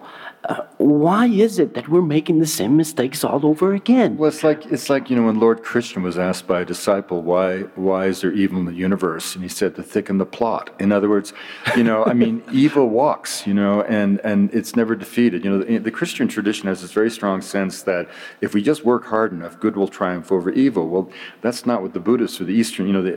Why 0.77 1.27
is 1.27 1.59
it 1.59 1.73
that 1.75 1.87
we're 1.89 2.01
making 2.01 2.39
the 2.39 2.47
same 2.47 2.75
mistakes 2.75 3.23
all 3.23 3.45
over 3.45 3.73
again? 3.73 4.17
Well, 4.17 4.29
it's 4.29 4.43
like 4.43 4.65
it's 4.65 4.89
like 4.89 5.09
you 5.09 5.15
know 5.15 5.23
when 5.23 5.39
Lord 5.39 5.63
Krishna 5.63 6.01
was 6.01 6.17
asked 6.17 6.47
by 6.47 6.61
a 6.61 6.65
disciple 6.65 7.21
why 7.21 7.61
why 7.75 8.07
is 8.07 8.21
there 8.21 8.31
evil 8.31 8.59
in 8.59 8.65
the 8.65 8.73
universe, 8.73 9.35
and 9.35 9.43
he 9.43 9.49
said 9.49 9.75
to 9.75 9.83
thicken 9.83 10.17
the 10.17 10.25
plot. 10.25 10.69
In 10.79 10.91
other 10.91 11.09
words, 11.09 11.33
you 11.75 11.83
know, 11.83 12.03
I 12.05 12.13
mean, 12.13 12.43
evil 12.51 12.87
walks, 12.89 13.45
you 13.45 13.53
know, 13.53 13.83
and 13.83 14.19
and 14.23 14.53
it's 14.53 14.75
never 14.75 14.95
defeated. 14.95 15.43
You 15.43 15.51
know, 15.51 15.63
the, 15.63 15.77
the, 15.77 15.91
Christian 15.91 16.27
tradition 16.27 16.67
has 16.67 16.81
this 16.81 16.91
very 16.91 17.11
strong 17.11 17.41
sense 17.41 17.83
that 17.83 18.09
if 18.41 18.53
we 18.53 18.61
just 18.61 18.83
work 18.83 19.05
hard 19.05 19.31
enough, 19.31 19.59
good 19.59 19.75
will 19.75 19.87
triumph 19.87 20.31
over 20.31 20.49
evil. 20.49 20.87
Well, 20.87 21.11
that's 21.41 21.65
not 21.65 21.81
what 21.81 21.93
the 21.93 21.99
Buddhists 21.99 22.41
or 22.41 22.45
the 22.45 22.53
Eastern, 22.53 22.87
you 22.87 22.93
know, 22.93 23.03
the, 23.03 23.13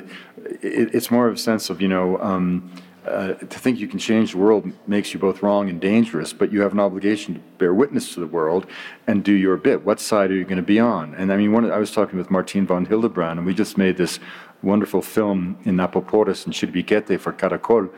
it, 0.61 0.95
it's 0.95 1.11
more 1.11 1.29
of 1.29 1.35
a 1.35 1.39
sense 1.39 1.71
of 1.71 1.81
you 1.81 1.89
know. 1.89 2.19
Um, 2.21 2.71
uh, 3.07 3.35
to 3.35 3.59
think 3.59 3.79
you 3.79 3.89
can 3.89 3.99
change 3.99 4.33
the 4.33 4.39
world 4.39 4.71
makes 4.87 5.13
you 5.13 5.21
both 5.21 5.43
wrong 5.43 5.69
and 5.69 5.81
dangerous, 5.81 6.33
but 6.33 6.53
you 6.53 6.61
have 6.63 6.73
an 6.73 6.81
obligation 6.81 7.35
to 7.35 7.41
bear 7.59 7.75
witness 7.75 8.15
to 8.15 8.21
the 8.21 8.27
world 8.27 8.67
and 9.07 9.23
do 9.23 9.33
your 9.33 9.57
bit. 9.57 9.85
What 9.85 10.01
side 10.01 10.31
are 10.31 10.35
you 10.35 10.45
going 10.45 10.57
to 10.57 10.63
be 10.63 10.81
on? 10.81 11.15
And 11.15 11.33
I 11.33 11.37
mean, 11.37 11.53
one, 11.53 11.71
I 11.71 11.79
was 11.79 11.91
talking 11.91 12.19
with 12.19 12.31
Martin 12.31 12.67
von 12.67 12.87
Hildebrand, 12.87 13.39
and 13.39 13.47
we 13.47 13.55
just 13.55 13.77
made 13.77 13.97
this 13.97 14.19
wonderful 14.63 15.03
film 15.03 15.59
in 15.65 15.77
Apaporis 15.77 16.47
and 16.47 16.55
Chiribiquete 16.55 17.21
for 17.21 17.33
Caracol. 17.33 17.91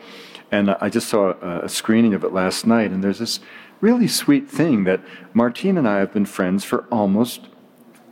And 0.51 0.71
I 0.71 0.89
just 0.89 1.09
saw 1.09 1.35
a, 1.41 1.65
a 1.65 1.69
screening 1.69 2.15
of 2.15 2.25
it 2.25 2.33
last 2.33 2.67
night, 2.67 2.91
and 2.91 3.03
there's 3.03 3.19
this 3.19 3.41
really 3.81 4.09
sweet 4.09 4.49
thing 4.49 4.85
that 4.85 5.01
Martin 5.35 5.79
and 5.79 5.89
I 5.89 5.99
have 5.99 6.13
been 6.13 6.27
friends 6.27 6.65
for 6.65 6.85
almost 6.91 7.49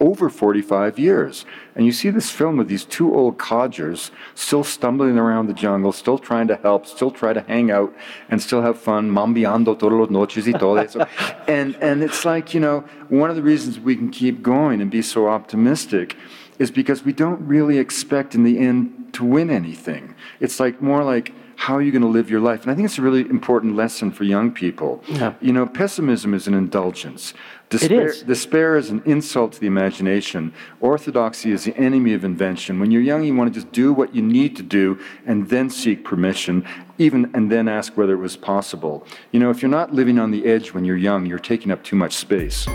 over 0.05 0.29
45 0.29 0.99
years. 0.99 1.47
And 1.75 1.87
you 1.87 1.93
see 1.93 2.11
this 2.11 2.31
film 2.31 2.61
of 2.61 2.69
these 2.69 2.85
two 2.85 3.15
old 3.15 3.39
codgers 3.39 4.11
still 4.35 4.63
stumbling 4.63 5.17
around 5.17 5.47
the 5.47 5.55
jungle, 5.55 5.93
still 5.93 6.19
trying 6.19 6.47
to 6.49 6.57
help, 6.57 6.87
still 6.87 7.11
try 7.11 7.33
to 7.33 7.41
hang 7.41 7.71
out 7.71 7.95
and 8.29 8.43
still 8.43 8.61
have 8.61 8.79
fun, 8.79 9.11
mambiando 9.11 9.79
todos 9.79 9.99
los 9.99 10.11
noches 10.11 10.47
y 10.47 10.53
todo 10.53 10.77
eso. 10.77 11.07
and, 11.49 11.75
and 11.77 12.03
it's 12.03 12.27
like, 12.27 12.53
you 12.53 12.61
know, 12.61 12.81
one 13.09 13.31
of 13.31 13.37
the 13.37 13.43
reasons 13.43 13.81
we 13.81 13.97
can 13.97 14.11
keep 14.11 14.43
going 14.43 14.83
and 14.83 14.91
be 14.91 15.01
so 15.01 15.27
optimistic 15.27 16.17
is 16.59 16.71
because 16.71 17.03
we 17.03 17.13
don't 17.13 17.41
really 17.47 17.79
expect 17.79 18.35
in 18.35 18.45
the 18.45 18.59
end 18.59 19.09
to 19.15 19.25
win 19.25 19.49
anything. 19.49 20.15
It's 20.39 20.61
like 20.61 20.83
more 20.83 21.03
like, 21.03 21.33
how 21.65 21.75
are 21.75 21.81
you 21.81 21.91
going 21.91 22.03
to 22.03 22.09
live 22.09 22.29
your 22.29 22.43
life? 22.43 22.61
And 22.61 22.71
I 22.71 22.75
think 22.75 22.85
it's 22.85 22.99
a 22.99 23.01
really 23.01 23.23
important 23.23 23.75
lesson 23.75 24.13
for 24.13 24.25
young 24.25 24.53
people. 24.53 25.03
Yeah. 25.09 25.33
You 25.41 25.51
know, 25.51 25.67
pessimism 25.67 26.35
is 26.35 26.47
an 26.47 26.53
indulgence. 26.53 27.33
Despair, 27.71 28.03
it 28.03 28.09
is. 28.09 28.23
despair 28.23 28.77
is 28.77 28.91
an 28.91 29.01
insult 29.07 29.53
to 29.53 29.61
the 29.61 29.67
imagination. 29.67 30.53
Orthodoxy 30.83 31.53
is 31.53 31.65
the 31.65 31.75
enemy 31.79 32.13
of 32.13 32.23
invention. 32.23 32.81
When 32.81 32.91
you're 32.91 33.01
young, 33.01 33.25
you 33.25 33.35
want 33.35 33.49
to 33.49 33.59
just 33.59 33.73
do 33.73 33.95
what 33.95 34.15
you 34.15 34.21
need 34.21 34.57
to 34.57 34.63
do 34.63 34.99
and 35.25 35.49
then 35.49 35.71
seek 35.71 36.05
permission, 36.05 36.69
even 36.99 37.31
and 37.33 37.51
then 37.51 37.67
ask 37.67 37.97
whether 37.97 38.13
it 38.13 38.21
was 38.21 38.37
possible. 38.37 39.07
You 39.33 39.41
know, 39.41 39.49
if 39.49 39.63
you're 39.63 39.71
not 39.71 39.91
living 39.91 40.19
on 40.19 40.33
the 40.33 40.45
edge 40.45 40.75
when 40.75 40.85
you're 40.85 40.99
young, 40.99 41.25
you're 41.25 41.39
taking 41.39 41.73
up 41.73 41.83
too 41.83 41.97
much 41.97 42.13
space. 42.13 42.67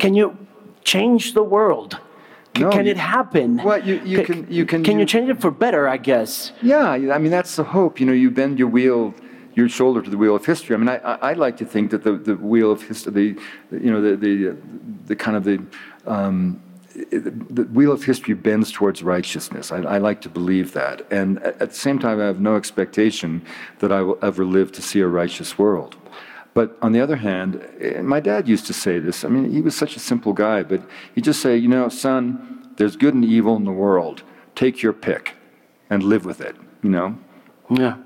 Can 0.00 0.14
you 0.14 0.36
change 0.82 1.34
the 1.34 1.44
world? 1.44 2.00
No, 2.58 2.70
can 2.70 2.86
it 2.86 2.96
happen? 2.96 3.56
Well, 3.62 3.82
you, 3.82 4.00
you 4.04 4.24
can, 4.24 4.44
can 4.44 4.52
you 4.52 4.66
can 4.66 4.84
can 4.84 4.94
you, 4.94 5.00
you 5.00 5.06
change 5.06 5.30
it 5.30 5.40
for 5.40 5.50
better? 5.50 5.88
I 5.88 5.96
guess. 5.96 6.52
Yeah, 6.62 6.90
I 6.90 7.18
mean 7.18 7.30
that's 7.30 7.56
the 7.56 7.64
hope. 7.64 8.00
You 8.00 8.06
know, 8.06 8.12
you 8.12 8.30
bend 8.30 8.58
your 8.58 8.68
wheel 8.68 9.14
your 9.54 9.68
shoulder 9.68 10.02
to 10.02 10.10
the 10.10 10.16
wheel 10.16 10.34
of 10.34 10.44
history. 10.46 10.74
I 10.74 10.78
mean, 10.78 10.88
I, 10.88 10.96
I, 10.96 11.32
like 11.34 11.56
to 11.58 11.64
think 11.64 11.90
that 11.90 12.04
the, 12.04 12.12
the 12.12 12.36
wheel 12.36 12.70
of 12.70 12.82
history, 12.82 13.12
the, 13.70 13.78
you 13.78 13.92
know, 13.92 14.00
the, 14.00 14.16
the, 14.16 14.56
the 15.06 15.16
kind 15.16 15.36
of 15.36 15.44
the, 15.44 15.62
um, 16.06 16.62
the 16.94 17.68
wheel 17.72 17.92
of 17.92 18.04
history 18.04 18.34
bends 18.34 18.70
towards 18.70 19.02
righteousness. 19.02 19.72
I, 19.72 19.78
I, 19.82 19.98
like 19.98 20.20
to 20.22 20.28
believe 20.28 20.72
that. 20.72 21.06
And 21.10 21.38
at 21.42 21.58
the 21.58 21.74
same 21.74 21.98
time, 21.98 22.20
I 22.20 22.24
have 22.24 22.40
no 22.40 22.56
expectation 22.56 23.42
that 23.80 23.92
I 23.92 24.02
will 24.02 24.18
ever 24.22 24.44
live 24.44 24.72
to 24.72 24.82
see 24.82 25.00
a 25.00 25.06
righteous 25.06 25.58
world. 25.58 25.96
But 26.54 26.76
on 26.82 26.92
the 26.92 27.00
other 27.00 27.16
hand, 27.16 27.66
my 28.02 28.20
dad 28.20 28.46
used 28.46 28.66
to 28.66 28.74
say 28.74 28.98
this. 28.98 29.24
I 29.24 29.28
mean, 29.28 29.50
he 29.50 29.62
was 29.62 29.74
such 29.74 29.96
a 29.96 30.00
simple 30.00 30.32
guy, 30.32 30.62
but 30.62 30.82
he'd 31.14 31.24
just 31.24 31.40
say, 31.40 31.56
you 31.56 31.68
know, 31.68 31.88
son, 31.88 32.68
there's 32.76 32.96
good 32.96 33.14
and 33.14 33.24
evil 33.24 33.56
in 33.56 33.64
the 33.64 33.72
world. 33.72 34.22
Take 34.54 34.82
your 34.82 34.92
pick 34.92 35.34
and 35.88 36.02
live 36.02 36.24
with 36.24 36.40
it, 36.40 36.56
you 36.82 36.90
know? 36.90 37.16
Yeah. 37.70 37.96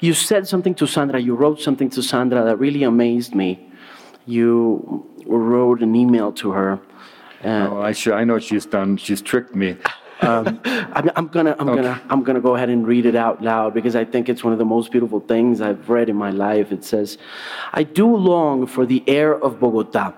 You 0.00 0.14
said 0.14 0.46
something 0.46 0.74
to 0.76 0.86
Sandra, 0.86 1.20
you 1.20 1.34
wrote 1.34 1.60
something 1.60 1.90
to 1.90 2.02
Sandra 2.02 2.44
that 2.44 2.58
really 2.58 2.82
amazed 2.82 3.34
me. 3.34 3.70
You 4.26 5.06
wrote 5.26 5.82
an 5.82 5.94
email 5.94 6.32
to 6.32 6.52
her. 6.52 6.80
Uh, 7.42 7.68
oh, 7.70 7.80
I, 7.80 7.94
I 8.12 8.24
know 8.24 8.38
she's 8.38 8.66
done. 8.66 8.98
She's 8.98 9.22
tricked 9.22 9.54
me. 9.54 9.76
Um, 10.22 10.60
I'm, 10.64 11.10
I'm, 11.16 11.28
gonna, 11.28 11.56
I'm 11.58 11.68
okay. 11.68 11.82
gonna, 11.82 12.02
I'm 12.10 12.22
gonna 12.22 12.40
go 12.40 12.54
ahead 12.54 12.68
and 12.68 12.86
read 12.86 13.06
it 13.06 13.16
out 13.16 13.42
loud 13.42 13.72
because 13.72 13.96
I 13.96 14.04
think 14.04 14.28
it's 14.28 14.44
one 14.44 14.52
of 14.52 14.58
the 14.58 14.64
most 14.64 14.92
beautiful 14.92 15.20
things 15.20 15.60
I've 15.60 15.88
read 15.88 16.08
in 16.08 16.16
my 16.16 16.30
life. 16.30 16.72
It 16.72 16.84
says, 16.84 17.16
"I 17.72 17.84
do 17.84 18.14
long 18.14 18.66
for 18.66 18.84
the 18.84 19.02
air 19.06 19.34
of 19.42 19.58
Bogota, 19.58 20.12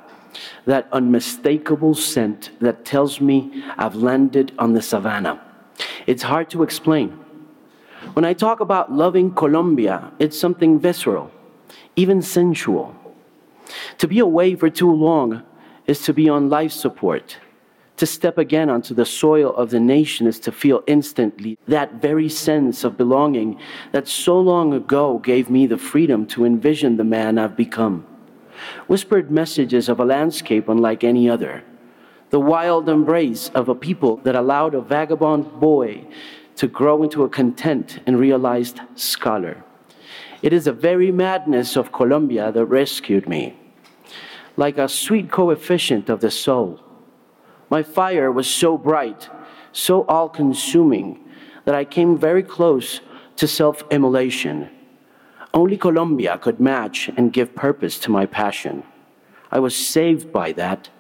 that 0.67 0.89
unmistakable 0.93 1.95
scent 1.95 2.51
that 2.61 2.85
tells 2.85 3.21
me 3.21 3.63
I've 3.79 3.95
landed 3.95 4.53
on 4.59 4.73
the 4.73 4.83
savannah. 4.83 5.41
It's 6.07 6.23
hard 6.23 6.51
to 6.51 6.63
explain. 6.63 7.11
When 8.15 8.25
I 8.25 8.33
talk 8.33 8.61
about 8.61 8.93
loving 8.93 9.33
Colombia, 9.33 10.11
it's 10.19 10.39
something 10.39 10.81
visceral, 10.81 11.31
even 11.95 12.23
sensual. 12.23 12.95
To 13.99 14.09
be 14.09 14.19
away 14.19 14.57
for 14.57 14.69
too 14.69 14.93
long 14.93 15.43
is 15.87 16.03
to 16.03 16.13
be 16.13 16.29
on 16.29 16.49
life 16.49 16.73
support." 16.73 17.39
To 18.03 18.07
step 18.07 18.37
again 18.37 18.69
onto 18.69 18.95
the 18.95 19.07
soil 19.07 19.55
of 19.55 19.71
the 19.71 19.79
nation 19.79 20.27
is 20.27 20.41
to 20.41 20.51
feel 20.51 20.83
instantly 20.89 21.57
that 21.69 22.03
very 22.03 22.29
sense 22.29 22.83
of 22.83 22.97
belonging 22.97 23.61
that 23.93 24.09
so 24.09 24.41
long 24.41 24.73
ago 24.75 25.21
gave 25.21 25.49
me 25.49 25.69
the 25.69 25.79
freedom 25.79 26.27
to 26.35 26.45
envision 26.45 26.97
the 26.97 27.05
man 27.05 27.39
I've 27.39 27.57
become. 27.57 28.05
Whispered 28.89 29.31
messages 29.31 29.89
of 29.89 30.01
a 30.01 30.05
landscape 30.05 30.69
unlike 30.69 31.05
any 31.05 31.31
other. 31.31 31.63
The 32.31 32.41
wild 32.41 32.89
embrace 32.89 33.51
of 33.51 33.69
a 33.69 33.75
people 33.77 34.17
that 34.25 34.35
allowed 34.35 34.75
a 34.75 34.81
vagabond 34.81 35.61
boy 35.61 36.05
to 36.57 36.67
grow 36.67 37.05
into 37.05 37.23
a 37.23 37.29
content 37.29 38.01
and 38.05 38.19
realized 38.19 38.81
scholar. 38.97 39.63
It 40.43 40.53
is 40.53 40.65
the 40.65 40.73
very 40.73 41.13
madness 41.13 41.77
of 41.77 41.93
Colombia 41.93 42.51
that 42.51 42.65
rescued 42.65 43.29
me. 43.29 43.57
Like 44.57 44.77
a 44.77 44.89
sweet 44.89 45.31
coefficient 45.31 46.09
of 46.09 46.21
the 46.21 46.33
soul, 46.33 46.81
my 47.73 47.83
fire 47.83 48.31
was 48.31 48.47
so 48.47 48.77
bright, 48.77 49.31
so 49.73 50.05
all 50.05 50.29
consuming, 50.29 51.19
that 51.65 51.75
I 51.75 51.87
came 51.87 52.19
very 52.19 52.43
close 52.43 53.01
to 53.37 53.49
self 53.49 53.83
immolation. 53.91 54.69
Only 55.55 55.79
Colombia 55.79 56.37
could 56.37 56.61
match 56.61 57.09
and 57.17 57.33
give 57.33 57.55
purpose 57.55 57.99
to 58.01 58.11
my 58.11 58.27
passion. 58.27 58.83
I 59.51 59.59
was 59.59 59.75
saved 59.75 60.31
by 60.31 60.53
that, 60.53 60.91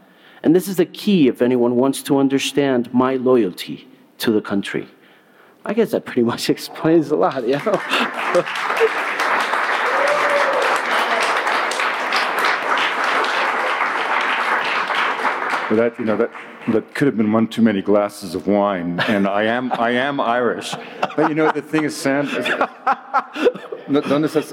and 0.42 0.56
this 0.56 0.66
is 0.66 0.76
the 0.76 0.86
key 0.86 1.28
if 1.28 1.42
anyone 1.42 1.76
wants 1.76 2.02
to 2.04 2.16
understand 2.16 2.92
my 2.94 3.16
loyalty 3.16 3.86
to 4.22 4.32
the 4.32 4.40
country. 4.40 4.88
I 5.66 5.74
guess 5.74 5.90
that 5.90 6.06
pretty 6.06 6.22
much 6.22 6.48
explains 6.56 7.10
a 7.10 7.16
lot, 7.16 7.46
you 7.46 7.60
know? 7.66 8.92
Well, 15.72 15.88
that 15.88 15.98
you 15.98 16.04
know 16.04 16.18
that 16.18 16.30
that 16.68 16.94
could 16.94 17.06
have 17.06 17.16
been 17.16 17.32
one 17.32 17.48
too 17.48 17.62
many 17.62 17.80
glasses 17.80 18.34
of 18.34 18.46
wine, 18.46 19.00
and 19.08 19.26
I 19.26 19.44
am 19.44 19.72
I 19.72 19.92
am 19.92 20.20
Irish. 20.20 20.74
But 21.16 21.30
you 21.30 21.34
know 21.34 21.50
the 21.50 21.62
thing 21.62 21.84
is, 21.84 21.96
Sandra, 21.96 22.42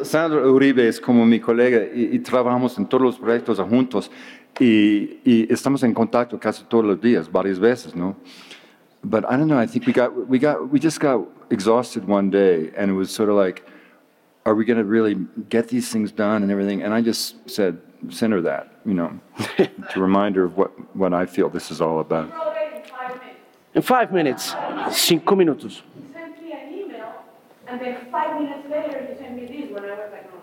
Sandra 0.06 0.42
Uribe 0.44 0.88
es 0.88 0.98
como 0.98 1.26
mi 1.26 1.42
colega 1.42 1.94
y, 1.94 2.16
y, 2.16 2.20
trabajamos 2.20 2.78
en 2.78 2.86
todos 2.86 3.02
los 3.04 3.18
proyectos 3.18 3.60
juntos 3.60 4.10
y, 4.62 5.20
y 5.26 5.46
estamos 5.50 5.84
en 5.84 5.94
contacto 5.94 6.40
casi 6.40 6.64
todos 6.64 6.86
los 6.86 7.02
días, 7.02 7.30
varias 7.30 7.60
veces, 7.60 7.94
¿no? 7.96 8.16
But 9.04 9.26
I 9.26 9.36
don't 9.36 9.50
know. 9.50 9.60
I 9.60 9.66
think 9.66 9.88
we 9.88 9.92
got 9.92 10.30
we 10.30 10.40
got 10.40 10.72
we 10.72 10.80
just 10.80 11.02
got 11.02 11.28
exhausted 11.50 12.08
one 12.08 12.30
day, 12.30 12.72
and 12.78 12.90
it 12.92 12.94
was 12.94 13.12
sort 13.12 13.28
of 13.28 13.36
like, 13.36 13.68
are 14.46 14.56
we 14.56 14.64
going 14.64 14.80
to 14.80 14.86
really 14.86 15.18
get 15.50 15.68
these 15.68 15.92
things 15.92 16.14
done 16.14 16.44
and 16.44 16.50
everything? 16.50 16.82
And 16.82 16.94
I 16.94 17.02
just 17.02 17.36
said 17.50 17.82
center 18.10 18.42
that, 18.42 18.80
you 18.86 18.94
know, 18.94 19.20
it's 19.58 19.96
a 19.96 20.00
reminder 20.00 20.44
of 20.44 20.58
what, 20.58 20.72
what 20.96 21.14
I 21.14 21.26
feel 21.26 21.50
this 21.50 21.72
is 21.72 21.82
all 21.82 22.00
about. 22.00 22.32
In 23.76 23.82
five 23.82 24.12
minutes, 24.12 24.56
cinco 24.92 25.36
minutos. 25.36 25.82
You 25.96 26.14
sent 26.14 26.42
me 26.42 26.52
an 26.54 26.74
email, 26.74 27.14
and 27.68 27.80
then 27.80 27.98
five 28.12 28.42
minutes 28.42 28.68
later, 28.70 29.08
you 29.10 29.16
sent 29.18 29.36
me 29.36 29.46
this 29.46 29.70
when 29.72 29.86
I 29.86 29.94
was 29.94 30.12
like, 30.12 30.26
no, 30.32 30.40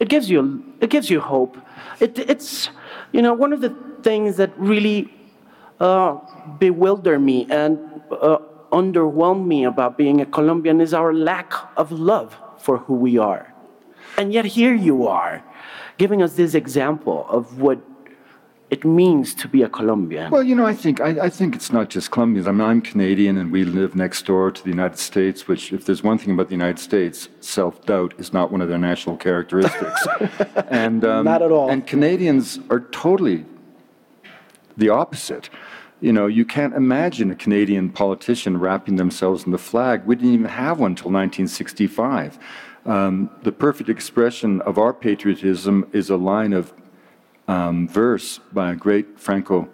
it 0.00 0.08
gives 0.08 0.28
you 0.28 0.62
it 0.80 0.90
gives 0.90 1.08
you 1.08 1.20
hope. 1.20 1.56
It, 2.00 2.18
it's 2.18 2.68
you 3.12 3.22
know 3.22 3.32
one 3.32 3.52
of 3.52 3.60
the 3.60 3.74
things 4.02 4.36
that 4.36 4.52
really 4.58 5.10
uh, 5.80 6.18
bewilder 6.58 7.18
me 7.18 7.46
and 7.48 7.78
uh, 8.10 8.38
underwhelm 8.72 9.46
me 9.46 9.64
about 9.64 9.96
being 9.96 10.20
a 10.20 10.26
Colombian 10.26 10.80
is 10.80 10.92
our 10.92 11.14
lack 11.14 11.54
of 11.78 11.90
love 11.92 12.36
for 12.64 12.78
who 12.78 12.94
we 12.94 13.18
are. 13.18 13.52
And 14.16 14.32
yet, 14.32 14.46
here 14.46 14.74
you 14.74 15.06
are, 15.06 15.44
giving 15.98 16.22
us 16.22 16.34
this 16.34 16.54
example 16.54 17.26
of 17.28 17.60
what 17.60 17.78
it 18.70 18.84
means 18.84 19.34
to 19.34 19.46
be 19.46 19.62
a 19.62 19.68
Colombian? 19.68 20.30
Well, 20.30 20.42
you 20.42 20.54
know, 20.54 20.66
I 20.66 20.74
think 20.74 21.00
I, 21.00 21.10
I, 21.26 21.30
think 21.30 21.54
it's 21.54 21.70
not 21.70 21.90
just 21.90 22.10
Colombians. 22.10 22.48
I 22.48 22.52
mean, 22.52 22.62
I'm 22.62 22.80
Canadian, 22.80 23.36
and 23.36 23.52
we 23.52 23.64
live 23.64 23.94
next 23.94 24.24
door 24.24 24.50
to 24.50 24.62
the 24.62 24.70
United 24.70 24.98
States. 24.98 25.46
Which, 25.46 25.72
if 25.72 25.84
there's 25.84 26.02
one 26.02 26.18
thing 26.18 26.32
about 26.34 26.48
the 26.48 26.54
United 26.62 26.78
States, 26.78 27.28
self-doubt 27.40 28.14
is 28.18 28.32
not 28.32 28.50
one 28.50 28.62
of 28.62 28.68
their 28.68 28.78
national 28.78 29.16
characteristics. 29.18 30.06
and 30.68 31.04
um, 31.04 31.24
not 31.24 31.42
at 31.42 31.52
all. 31.52 31.70
And 31.70 31.86
Canadians 31.86 32.58
are 32.70 32.80
totally 32.80 33.44
the 34.76 34.88
opposite. 34.88 35.50
You 36.00 36.12
know, 36.12 36.26
you 36.26 36.44
can't 36.44 36.74
imagine 36.74 37.30
a 37.30 37.34
Canadian 37.34 37.90
politician 37.90 38.58
wrapping 38.58 38.96
themselves 38.96 39.44
in 39.44 39.52
the 39.52 39.58
flag. 39.58 40.04
We 40.04 40.16
didn't 40.16 40.34
even 40.34 40.46
have 40.46 40.78
one 40.78 40.92
until 40.92 41.10
1965. 41.10 42.38
Um, 42.84 43.30
the 43.42 43.52
perfect 43.52 43.88
expression 43.88 44.60
of 44.62 44.76
our 44.76 44.92
patriotism 44.92 45.88
is 45.92 46.10
a 46.10 46.16
line 46.16 46.52
of 46.52 46.74
um, 47.48 47.88
verse 47.88 48.40
by 48.52 48.72
a 48.72 48.74
great 48.74 49.18
Franco 49.18 49.68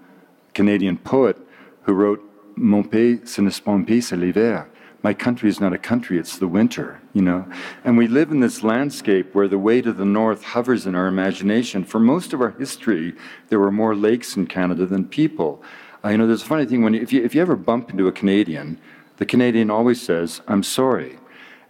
Canadian 0.54 0.98
poet 0.98 1.36
who 1.82 1.94
wrote, 1.94 2.22
Mon 2.56 2.84
pays, 2.84 3.20
ce 3.24 3.40
n'est 3.40 3.60
pas 3.60 3.72
un 3.72 3.84
pays, 3.84 4.02
c'est 4.02 4.16
l'hiver. 4.16 4.68
My 5.02 5.14
country 5.14 5.48
is 5.48 5.60
not 5.60 5.72
a 5.72 5.78
country, 5.78 6.18
it's 6.18 6.36
the 6.36 6.46
winter, 6.46 7.00
you 7.14 7.22
know. 7.22 7.46
And 7.84 7.96
we 7.96 8.06
live 8.06 8.30
in 8.30 8.40
this 8.40 8.62
landscape 8.62 9.34
where 9.34 9.48
the 9.48 9.58
way 9.58 9.80
to 9.80 9.94
the 9.94 10.04
north 10.04 10.44
hovers 10.44 10.86
in 10.86 10.94
our 10.94 11.06
imagination. 11.06 11.84
For 11.84 11.98
most 11.98 12.34
of 12.34 12.42
our 12.42 12.50
history, 12.50 13.14
there 13.48 13.58
were 13.58 13.72
more 13.72 13.94
lakes 13.94 14.36
in 14.36 14.46
Canada 14.46 14.84
than 14.84 15.06
people. 15.06 15.62
Uh, 16.04 16.08
you 16.08 16.18
know, 16.18 16.26
there's 16.26 16.42
a 16.42 16.46
funny 16.46 16.64
thing 16.64 16.82
when 16.82 16.94
if 16.94 17.12
you, 17.12 17.22
if 17.22 17.34
you 17.34 17.42
ever 17.42 17.56
bump 17.56 17.90
into 17.90 18.08
a 18.08 18.12
Canadian, 18.12 18.78
the 19.18 19.26
Canadian 19.26 19.70
always 19.70 20.00
says, 20.00 20.40
I'm 20.48 20.62
sorry. 20.62 21.18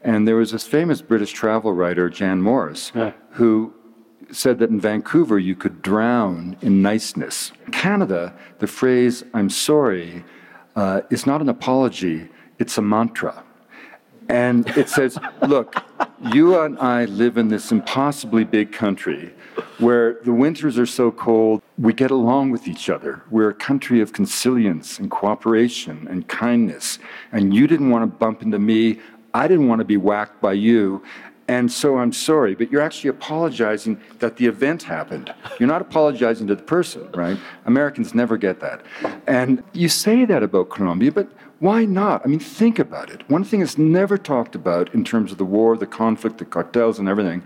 And 0.02 0.26
there 0.26 0.36
was 0.36 0.52
this 0.52 0.66
famous 0.66 1.02
British 1.02 1.32
travel 1.32 1.72
writer, 1.72 2.08
Jan 2.08 2.40
Morris, 2.40 2.92
yeah. 2.94 3.12
who 3.32 3.74
said 4.30 4.58
that 4.60 4.70
in 4.70 4.80
Vancouver 4.80 5.38
you 5.38 5.56
could 5.56 5.82
drown 5.82 6.56
in 6.62 6.80
niceness. 6.80 7.52
In 7.66 7.72
Canada, 7.72 8.32
the 8.60 8.66
phrase, 8.66 9.24
I'm 9.34 9.50
sorry, 9.50 10.24
uh, 10.76 11.02
is 11.10 11.26
not 11.26 11.40
an 11.40 11.48
apology, 11.48 12.28
it's 12.58 12.78
a 12.78 12.82
mantra. 12.82 13.42
And 14.28 14.68
it 14.76 14.88
says, 14.88 15.18
look, 15.48 15.74
you 16.32 16.60
and 16.60 16.78
I 16.78 17.06
live 17.06 17.36
in 17.36 17.48
this 17.48 17.72
impossibly 17.72 18.44
big 18.44 18.72
country 18.72 19.34
where 19.78 20.14
the 20.24 20.32
winters 20.32 20.78
are 20.78 20.86
so 20.86 21.10
cold, 21.10 21.62
we 21.78 21.92
get 21.92 22.10
along 22.10 22.50
with 22.50 22.68
each 22.68 22.90
other. 22.90 23.22
We're 23.30 23.50
a 23.50 23.54
country 23.54 24.00
of 24.00 24.12
conciliance 24.12 24.98
and 24.98 25.10
cooperation 25.10 26.06
and 26.08 26.26
kindness. 26.28 26.98
And 27.32 27.54
you 27.54 27.66
didn't 27.66 27.90
want 27.90 28.02
to 28.02 28.06
bump 28.06 28.42
into 28.42 28.58
me. 28.58 29.00
I 29.32 29.48
didn't 29.48 29.68
want 29.68 29.80
to 29.80 29.84
be 29.84 29.96
whacked 29.96 30.40
by 30.40 30.54
you. 30.54 31.02
And 31.48 31.70
so 31.72 31.98
I'm 31.98 32.12
sorry, 32.12 32.54
but 32.54 32.70
you're 32.70 32.80
actually 32.80 33.10
apologizing 33.10 34.00
that 34.20 34.36
the 34.36 34.46
event 34.46 34.84
happened. 34.84 35.34
You're 35.58 35.68
not 35.68 35.82
apologizing 35.82 36.46
to 36.46 36.54
the 36.54 36.62
person, 36.62 37.10
right? 37.12 37.36
Americans 37.64 38.14
never 38.14 38.36
get 38.36 38.60
that. 38.60 38.82
And 39.26 39.64
you 39.72 39.88
say 39.88 40.24
that 40.26 40.44
about 40.44 40.70
Colombia, 40.70 41.10
but 41.10 41.28
why 41.58 41.84
not? 41.84 42.22
I 42.24 42.28
mean, 42.28 42.38
think 42.38 42.78
about 42.78 43.10
it. 43.10 43.28
One 43.28 43.42
thing 43.42 43.60
that's 43.60 43.76
never 43.76 44.16
talked 44.16 44.54
about 44.54 44.94
in 44.94 45.04
terms 45.04 45.32
of 45.32 45.38
the 45.38 45.44
war, 45.44 45.76
the 45.76 45.86
conflict, 45.86 46.38
the 46.38 46.44
cartels, 46.44 47.00
and 47.00 47.08
everything 47.08 47.42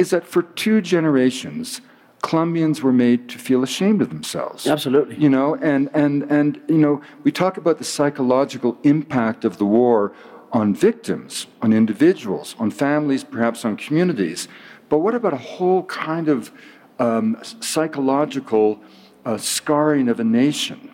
is 0.00 0.10
that 0.10 0.26
for 0.26 0.42
two 0.42 0.80
generations, 0.80 1.80
Colombians 2.22 2.82
were 2.82 2.92
made 2.92 3.28
to 3.28 3.38
feel 3.38 3.62
ashamed 3.62 4.02
of 4.02 4.08
themselves. 4.08 4.66
Absolutely. 4.66 5.16
You 5.16 5.28
know, 5.28 5.56
and, 5.56 5.88
and, 5.94 6.22
and, 6.24 6.60
you 6.68 6.78
know, 6.78 7.00
we 7.24 7.32
talk 7.32 7.56
about 7.56 7.78
the 7.78 7.84
psychological 7.84 8.78
impact 8.82 9.44
of 9.44 9.58
the 9.58 9.64
war 9.64 10.12
on 10.52 10.74
victims, 10.74 11.46
on 11.62 11.72
individuals, 11.72 12.56
on 12.58 12.70
families, 12.70 13.24
perhaps 13.24 13.64
on 13.64 13.76
communities. 13.76 14.48
But 14.88 14.98
what 14.98 15.14
about 15.14 15.32
a 15.32 15.44
whole 15.54 15.84
kind 15.84 16.28
of 16.28 16.50
um, 16.98 17.38
psychological 17.60 18.80
uh, 19.24 19.38
scarring 19.38 20.08
of 20.08 20.18
a 20.20 20.24
nation? 20.24 20.90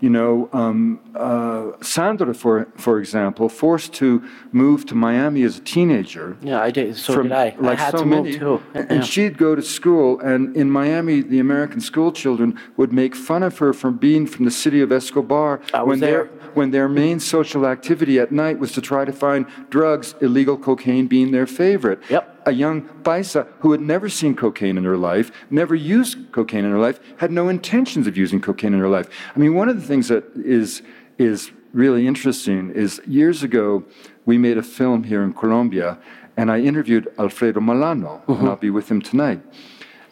You 0.00 0.10
know, 0.10 0.50
um, 0.52 1.00
uh, 1.14 1.72
Sandra, 1.80 2.34
for 2.34 2.68
for 2.76 2.98
example, 2.98 3.48
forced 3.48 3.94
to 3.94 4.22
move 4.52 4.84
to 4.86 4.94
Miami 4.94 5.42
as 5.42 5.56
a 5.56 5.60
teenager. 5.60 6.36
Yeah, 6.42 6.60
I 6.60 6.70
did. 6.70 6.96
So 6.96 7.14
from, 7.14 7.28
did 7.28 7.32
I. 7.32 7.56
Like 7.58 7.78
I 7.78 7.82
had 7.82 7.92
so 7.92 7.98
to 8.00 8.06
many, 8.06 8.38
move 8.38 8.38
too. 8.38 8.62
And 8.74 8.90
yeah. 8.90 9.00
she'd 9.00 9.38
go 9.38 9.54
to 9.54 9.62
school, 9.62 10.20
and 10.20 10.54
in 10.54 10.70
Miami, 10.70 11.22
the 11.22 11.38
American 11.38 11.80
school 11.80 12.12
children 12.12 12.58
would 12.76 12.92
make 12.92 13.14
fun 13.14 13.42
of 13.42 13.56
her 13.58 13.72
for 13.72 13.90
being 13.90 14.26
from 14.26 14.44
the 14.44 14.50
city 14.50 14.82
of 14.82 14.92
Escobar 14.92 15.60
when 15.84 16.00
there. 16.00 16.24
their 16.24 16.24
when 16.52 16.70
their 16.72 16.88
main 16.88 17.18
social 17.18 17.66
activity 17.66 18.18
at 18.18 18.30
night 18.30 18.58
was 18.58 18.72
to 18.72 18.82
try 18.82 19.06
to 19.06 19.12
find 19.12 19.46
drugs, 19.70 20.14
illegal 20.20 20.58
cocaine 20.58 21.06
being 21.06 21.30
their 21.30 21.46
favorite. 21.46 22.00
Yep 22.10 22.35
a 22.46 22.52
young 22.52 22.82
Paisa 23.02 23.46
who 23.60 23.72
had 23.72 23.80
never 23.80 24.08
seen 24.08 24.34
cocaine 24.34 24.78
in 24.78 24.84
her 24.84 24.96
life, 24.96 25.30
never 25.50 25.74
used 25.74 26.30
cocaine 26.32 26.64
in 26.64 26.70
her 26.70 26.78
life, 26.78 27.00
had 27.18 27.32
no 27.32 27.48
intentions 27.48 28.06
of 28.06 28.16
using 28.16 28.40
cocaine 28.40 28.72
in 28.72 28.80
her 28.80 28.88
life. 28.88 29.08
I 29.34 29.38
mean, 29.38 29.54
one 29.54 29.68
of 29.68 29.76
the 29.80 29.86
things 29.86 30.08
that 30.08 30.24
is, 30.36 30.82
is 31.18 31.50
really 31.72 32.06
interesting 32.06 32.70
is 32.70 33.02
years 33.06 33.42
ago, 33.42 33.84
we 34.24 34.38
made 34.38 34.56
a 34.56 34.62
film 34.62 35.04
here 35.04 35.22
in 35.22 35.32
Colombia, 35.32 35.98
and 36.36 36.50
I 36.50 36.60
interviewed 36.60 37.08
Alfredo 37.18 37.60
Molano, 37.60 38.22
mm-hmm. 38.22 38.32
and 38.32 38.48
I'll 38.48 38.56
be 38.56 38.70
with 38.70 38.88
him 38.88 39.02
tonight. 39.02 39.42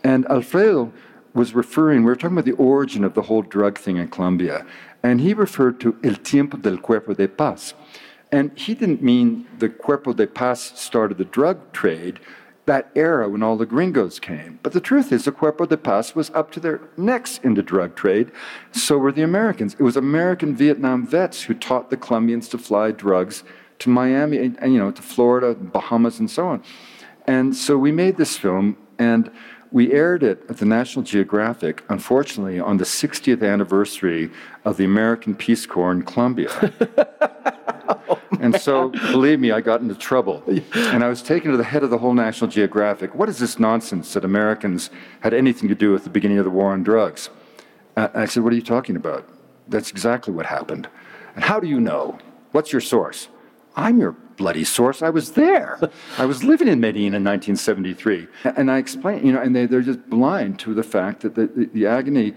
And 0.03 0.27
Alfredo 0.27 0.92
was 1.35 1.55
referring, 1.55 2.01
we 2.01 2.07
were 2.07 2.16
talking 2.16 2.37
about 2.37 2.44
the 2.44 2.53
origin 2.53 3.05
of 3.05 3.14
the 3.14 3.23
whole 3.23 3.42
drug 3.42 3.79
thing 3.79 3.97
in 3.97 4.09
Colombia, 4.09 4.66
and 5.03 5.20
he 5.20 5.35
referred 5.35 5.81
to 5.81 5.97
el 6.03 6.14
tiempo 6.14 6.57
del 6.57 6.79
cuerpo 6.79 7.14
de 7.14 7.29
paz. 7.29 7.75
And 8.35 8.51
he 8.59 8.75
didn't 8.75 9.01
mean 9.01 9.47
the 9.61 9.68
Cuerpo 9.68 10.12
de 10.12 10.27
Paz 10.27 10.61
started 10.61 11.18
the 11.18 11.25
drug 11.25 11.73
trade, 11.73 12.18
that 12.66 12.90
era 12.97 13.29
when 13.29 13.44
all 13.44 13.57
the 13.57 13.64
gringos 13.64 14.18
came. 14.18 14.59
But 14.61 14.73
the 14.73 14.81
truth 14.81 15.12
is, 15.12 15.25
the 15.25 15.31
Cuerpo 15.31 15.66
de 15.66 15.77
Paz 15.77 16.16
was 16.16 16.31
up 16.31 16.51
to 16.51 16.59
their 16.59 16.81
necks 16.97 17.38
in 17.44 17.55
the 17.55 17.62
drug 17.62 17.94
trade. 17.94 18.33
So 18.73 18.99
were 18.99 19.12
the 19.12 19.23
Americans. 19.23 19.75
It 19.75 19.85
was 19.85 19.97
American 19.97 20.57
Vietnam 20.57 21.07
vets 21.07 21.42
who 21.42 21.55
taught 21.55 21.90
the 21.90 21.97
Colombians 21.97 22.49
to 22.49 22.59
fly 22.59 22.90
drugs 22.90 23.44
to 23.79 23.88
Miami 23.88 24.38
and, 24.38 24.59
and 24.61 24.73
you 24.73 24.81
know 24.81 24.90
to 24.90 25.03
Florida, 25.03 25.55
Bahamas, 25.55 26.18
and 26.18 26.29
so 26.29 26.49
on. 26.49 26.64
And 27.29 27.55
so 27.55 27.79
we 27.79 27.92
made 27.92 28.16
this 28.16 28.37
film, 28.37 28.77
and 28.99 29.31
we 29.70 29.92
aired 29.92 30.25
it 30.25 30.44
at 30.49 30.57
the 30.57 30.66
National 30.66 31.05
Geographic, 31.05 31.85
unfortunately, 31.88 32.59
on 32.59 32.79
the 32.79 32.85
60th 32.85 33.49
anniversary 33.49 34.33
of 34.64 34.77
the 34.77 34.85
American 34.85 35.37
Peace 35.37 35.66
Corps 35.66 35.92
in 35.92 36.03
Colombia. 36.03 36.51
And 38.40 38.61
so, 38.61 38.88
believe 38.88 39.40
me, 39.40 39.51
I 39.53 39.61
got 39.61 39.81
into 39.81 39.94
trouble. 39.94 40.42
And 40.75 41.05
I 41.05 41.09
was 41.09 41.23
taken 41.23 41.51
to 41.51 41.57
the 41.57 41.64
head 41.64 41.83
of 41.83 41.90
the 41.90 41.99
whole 41.99 42.14
National 42.14 42.51
Geographic. 42.51 43.14
What 43.14 43.29
is 43.29 43.38
this 43.38 43.59
nonsense 43.59 44.12
that 44.14 44.25
Americans 44.25 44.90
had 45.20 45.35
anything 45.35 45.68
to 45.68 45.75
do 45.75 45.92
with 45.92 46.05
the 46.05 46.11
beginning 46.11 46.38
of 46.38 46.44
the 46.44 46.51
war 46.51 46.73
on 46.73 46.83
drugs? 46.83 47.31
Uh, 47.97 48.09
I 48.14 48.27
said, 48.27 48.42
What 48.42 48.53
are 48.53 48.57
you 48.57 48.62
talking 48.62 48.97
about? 48.97 49.29
That's 49.68 49.90
exactly 49.90 50.33
what 50.33 50.47
happened. 50.47 50.88
And 51.35 51.44
how 51.44 51.61
do 51.61 51.66
you 51.66 51.81
know? 51.81 52.18
What's 52.53 52.73
your 52.73 52.81
source? 52.81 53.29
I'm 53.77 53.99
your 53.99 54.12
bloody 54.12 54.64
source. 54.64 55.03
I 55.03 55.11
was 55.11 55.33
there. 55.33 55.81
I 56.18 56.27
was 56.27 56.44
living 56.44 56.68
in 56.68 56.81
Medellin 56.81 57.14
in 57.14 57.25
1973. 57.25 58.29
And 58.57 58.70
I 58.70 58.79
explained, 58.79 59.27
you 59.27 59.33
know, 59.33 59.40
and 59.40 59.55
they, 59.55 59.66
they're 59.66 59.83
just 59.83 60.09
blind 60.09 60.59
to 60.61 60.75
the 60.75 60.83
fact 60.83 61.20
that 61.23 61.35
the, 61.35 61.47
the, 61.47 61.66
the 61.66 61.87
agony 61.87 62.35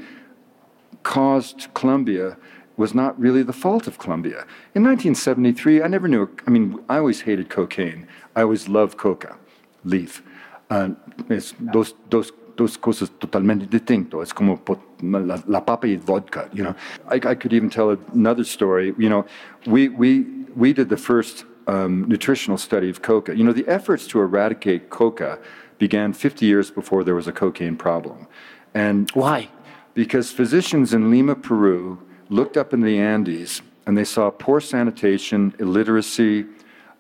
caused 1.04 1.68
Colombia 1.74 2.38
was 2.78 2.94
not 2.94 3.20
really 3.20 3.44
the 3.44 3.54
fault 3.54 3.88
of 3.88 3.98
Colombia. 3.98 4.46
In 4.76 4.84
1973, 4.84 5.82
I 5.82 5.88
never 5.88 6.08
knew, 6.08 6.30
I 6.46 6.52
mean, 6.52 6.80
I 6.88 6.98
always 6.98 7.22
hated 7.22 7.50
cocaine. 7.50 8.08
I 8.36 8.42
always 8.44 8.70
loved 8.70 8.98
coca, 8.98 9.38
leaf. 9.84 10.22
Uh, 10.70 10.90
es 11.30 11.54
dos, 11.72 11.96
dos, 12.10 12.32
dos 12.56 12.78
cosas 12.78 13.10
totalmente 13.20 13.66
distintas. 13.68 14.22
Es 14.22 14.34
como 14.34 14.62
la, 15.02 15.42
la 15.48 15.62
papa 15.62 15.88
y 15.88 15.96
vodka, 15.96 16.50
you 16.54 16.64
know. 16.64 16.76
I, 17.10 17.16
I, 17.16 17.36
could 17.36 17.54
even 17.54 17.70
tell 17.70 17.98
another 18.14 18.44
story. 18.44 18.94
You 18.98 19.10
know, 19.10 19.26
we, 19.66 19.90
we, 19.90 20.26
we 20.56 20.74
did 20.74 20.90
the 20.90 20.98
first 20.98 21.46
um, 21.68 22.06
nutritional 22.08 22.58
study 22.58 22.90
of 22.90 23.02
coca. 23.02 23.36
You 23.36 23.44
know, 23.44 23.54
the 23.54 23.68
efforts 23.68 24.08
to 24.08 24.20
eradicate 24.20 24.90
coca 24.90 25.40
began 25.80 26.14
50 26.14 26.46
years 26.46 26.70
before 26.70 27.04
there 27.04 27.16
was 27.16 27.28
a 27.28 27.32
cocaine 27.32 27.76
problem. 27.76 28.28
And 28.74 29.10
why? 29.12 29.50
Because 29.94 30.32
physicians 30.32 30.94
in 30.94 31.10
Lima, 31.10 31.36
Peru, 31.36 32.00
looked 32.30 32.58
up 32.58 32.74
in 32.74 32.82
the 32.82 33.00
Andes 33.00 33.62
and 33.86 33.98
they 33.98 34.04
saw 34.04 34.30
poor 34.30 34.60
sanitation, 34.60 35.54
illiteracy, 35.60 36.46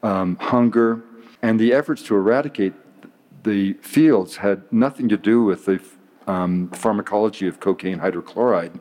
um, 0.03 0.37
hunger, 0.37 1.03
and 1.41 1.59
the 1.59 1.73
efforts 1.73 2.01
to 2.03 2.15
eradicate 2.15 2.73
the 3.43 3.73
fields 3.73 4.37
had 4.37 4.71
nothing 4.71 5.07
to 5.09 5.17
do 5.17 5.43
with 5.43 5.65
the 5.65 5.79
um, 6.27 6.69
pharmacology 6.69 7.47
of 7.47 7.59
cocaine 7.59 7.99
hydrochloride 7.99 8.79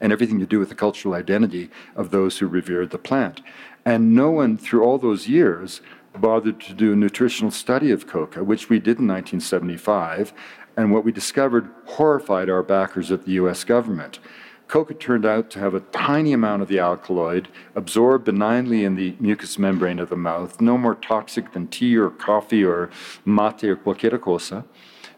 and 0.00 0.12
everything 0.12 0.38
to 0.38 0.46
do 0.46 0.58
with 0.58 0.68
the 0.68 0.74
cultural 0.74 1.14
identity 1.14 1.70
of 1.94 2.10
those 2.10 2.38
who 2.38 2.46
revered 2.46 2.90
the 2.90 2.98
plant. 2.98 3.40
And 3.84 4.14
no 4.14 4.30
one, 4.30 4.56
through 4.56 4.84
all 4.84 4.98
those 4.98 5.28
years, 5.28 5.80
bothered 6.14 6.60
to 6.62 6.74
do 6.74 6.92
a 6.92 6.96
nutritional 6.96 7.50
study 7.50 7.90
of 7.90 8.06
coca, 8.06 8.42
which 8.44 8.68
we 8.68 8.78
did 8.78 8.98
in 8.98 9.06
1975, 9.06 10.32
and 10.76 10.92
what 10.92 11.04
we 11.04 11.12
discovered 11.12 11.70
horrified 11.86 12.50
our 12.50 12.62
backers 12.62 13.10
at 13.10 13.24
the 13.24 13.32
US 13.32 13.64
government. 13.64 14.18
Coca 14.68 14.94
turned 14.94 15.24
out 15.24 15.48
to 15.50 15.58
have 15.60 15.74
a 15.74 15.80
tiny 15.80 16.32
amount 16.32 16.60
of 16.60 16.68
the 16.68 16.78
alkaloid 16.78 17.48
absorbed 17.74 18.24
benignly 18.24 18.84
in 18.84 18.96
the 18.96 19.14
mucous 19.20 19.58
membrane 19.58 20.00
of 20.00 20.08
the 20.08 20.16
mouth, 20.16 20.60
no 20.60 20.76
more 20.76 20.96
toxic 20.96 21.52
than 21.52 21.68
tea 21.68 21.96
or 21.96 22.10
coffee 22.10 22.64
or 22.64 22.90
mate 23.24 23.62
or 23.64 23.76
cualquier 23.76 24.18
cosa. 24.18 24.64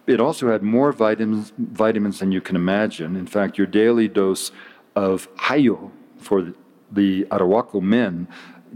it 0.07 0.21
also 0.21 0.51
had 0.51 0.63
more 0.63 0.93
vitamins, 0.93 1.53
vitamins 1.59 2.19
than 2.19 2.31
you 2.31 2.41
can 2.41 2.57
imagine. 2.57 3.17
In 3.17 3.27
fact, 3.27 3.57
your 3.57 3.67
daily 3.67 4.09
dose 4.09 4.53
of 4.95 5.29
hayo 5.37 5.91
for 6.19 6.53
the, 6.91 7.25
Arahuaco 7.27 7.81
men 7.81 8.29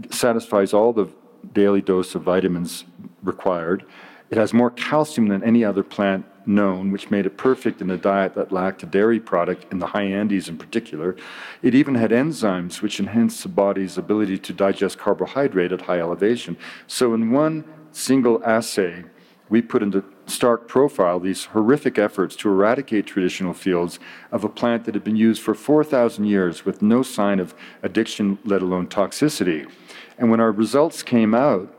satisfies 0.09 0.73
all 0.73 0.93
the 0.93 1.07
daily 1.53 1.81
dose 1.81 2.15
of 2.15 2.23
vitamins 2.23 2.85
required. 3.21 3.85
It 4.29 4.37
has 4.37 4.53
more 4.53 4.71
calcium 4.71 5.27
than 5.27 5.43
any 5.43 5.63
other 5.63 5.83
plant 5.83 6.25
known, 6.45 6.91
which 6.91 7.11
made 7.11 7.25
it 7.25 7.37
perfect 7.37 7.81
in 7.81 7.89
a 7.89 7.97
diet 7.97 8.33
that 8.35 8.51
lacked 8.51 8.83
a 8.83 8.85
dairy 8.85 9.19
product, 9.19 9.65
in 9.71 9.79
the 9.79 9.87
high 9.87 10.03
Andes 10.03 10.49
in 10.49 10.57
particular. 10.57 11.15
It 11.61 11.75
even 11.75 11.95
had 11.95 12.11
enzymes 12.11 12.81
which 12.81 12.99
enhanced 12.99 13.43
the 13.43 13.49
body's 13.49 13.97
ability 13.97 14.37
to 14.39 14.53
digest 14.53 14.97
carbohydrate 14.97 15.71
at 15.71 15.81
high 15.81 15.99
elevation. 15.99 16.57
So, 16.87 17.13
in 17.13 17.31
one 17.31 17.63
single 17.91 18.43
assay, 18.43 19.05
we 19.49 19.61
put 19.61 19.83
into 19.83 20.03
stark 20.25 20.67
profile 20.67 21.19
these 21.19 21.45
horrific 21.45 21.99
efforts 21.99 22.35
to 22.37 22.49
eradicate 22.49 23.05
traditional 23.05 23.53
fields 23.53 23.99
of 24.31 24.43
a 24.43 24.49
plant 24.49 24.85
that 24.85 24.95
had 24.95 25.03
been 25.03 25.15
used 25.15 25.41
for 25.41 25.53
4,000 25.53 26.25
years 26.25 26.65
with 26.65 26.81
no 26.81 27.03
sign 27.03 27.39
of 27.39 27.53
addiction, 27.81 28.39
let 28.45 28.61
alone 28.61 28.87
toxicity. 28.87 29.69
And 30.17 30.31
when 30.31 30.39
our 30.39 30.51
results 30.51 31.03
came 31.03 31.35
out, 31.35 31.71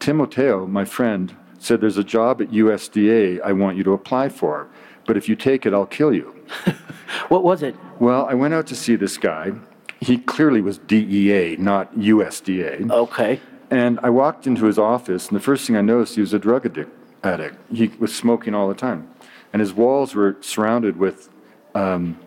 Timoteo, 0.00 0.66
my 0.66 0.84
friend, 0.84 1.36
said, 1.64 1.80
There's 1.80 1.98
a 1.98 2.04
job 2.04 2.42
at 2.42 2.48
USDA 2.48 3.40
I 3.42 3.52
want 3.52 3.76
you 3.76 3.84
to 3.84 3.92
apply 3.92 4.28
for, 4.28 4.68
but 5.06 5.16
if 5.16 5.28
you 5.28 5.36
take 5.36 5.66
it, 5.66 5.72
I'll 5.72 5.86
kill 5.86 6.12
you. 6.12 6.34
what 7.28 7.44
was 7.44 7.62
it? 7.62 7.76
Well, 7.98 8.26
I 8.26 8.34
went 8.34 8.54
out 8.54 8.66
to 8.68 8.74
see 8.74 8.96
this 8.96 9.16
guy. 9.16 9.52
He 10.00 10.18
clearly 10.18 10.60
was 10.60 10.78
DEA, 10.78 11.56
not 11.58 11.94
USDA. 11.96 12.90
Okay. 12.90 13.40
And 13.70 14.00
I 14.02 14.10
walked 14.10 14.46
into 14.46 14.66
his 14.66 14.78
office, 14.78 15.28
and 15.28 15.36
the 15.36 15.40
first 15.42 15.66
thing 15.66 15.76
I 15.76 15.80
noticed, 15.80 16.16
he 16.16 16.20
was 16.20 16.34
a 16.34 16.38
drug 16.38 16.66
addict. 16.66 16.90
addict. 17.22 17.56
He 17.72 17.88
was 17.98 18.14
smoking 18.14 18.54
all 18.54 18.68
the 18.68 18.74
time. 18.74 19.08
And 19.52 19.60
his 19.60 19.72
walls 19.72 20.14
were 20.14 20.36
surrounded 20.40 20.96
with 20.96 21.28
um, 21.74 22.18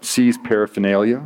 seized 0.00 0.44
paraphernalia. 0.44 1.22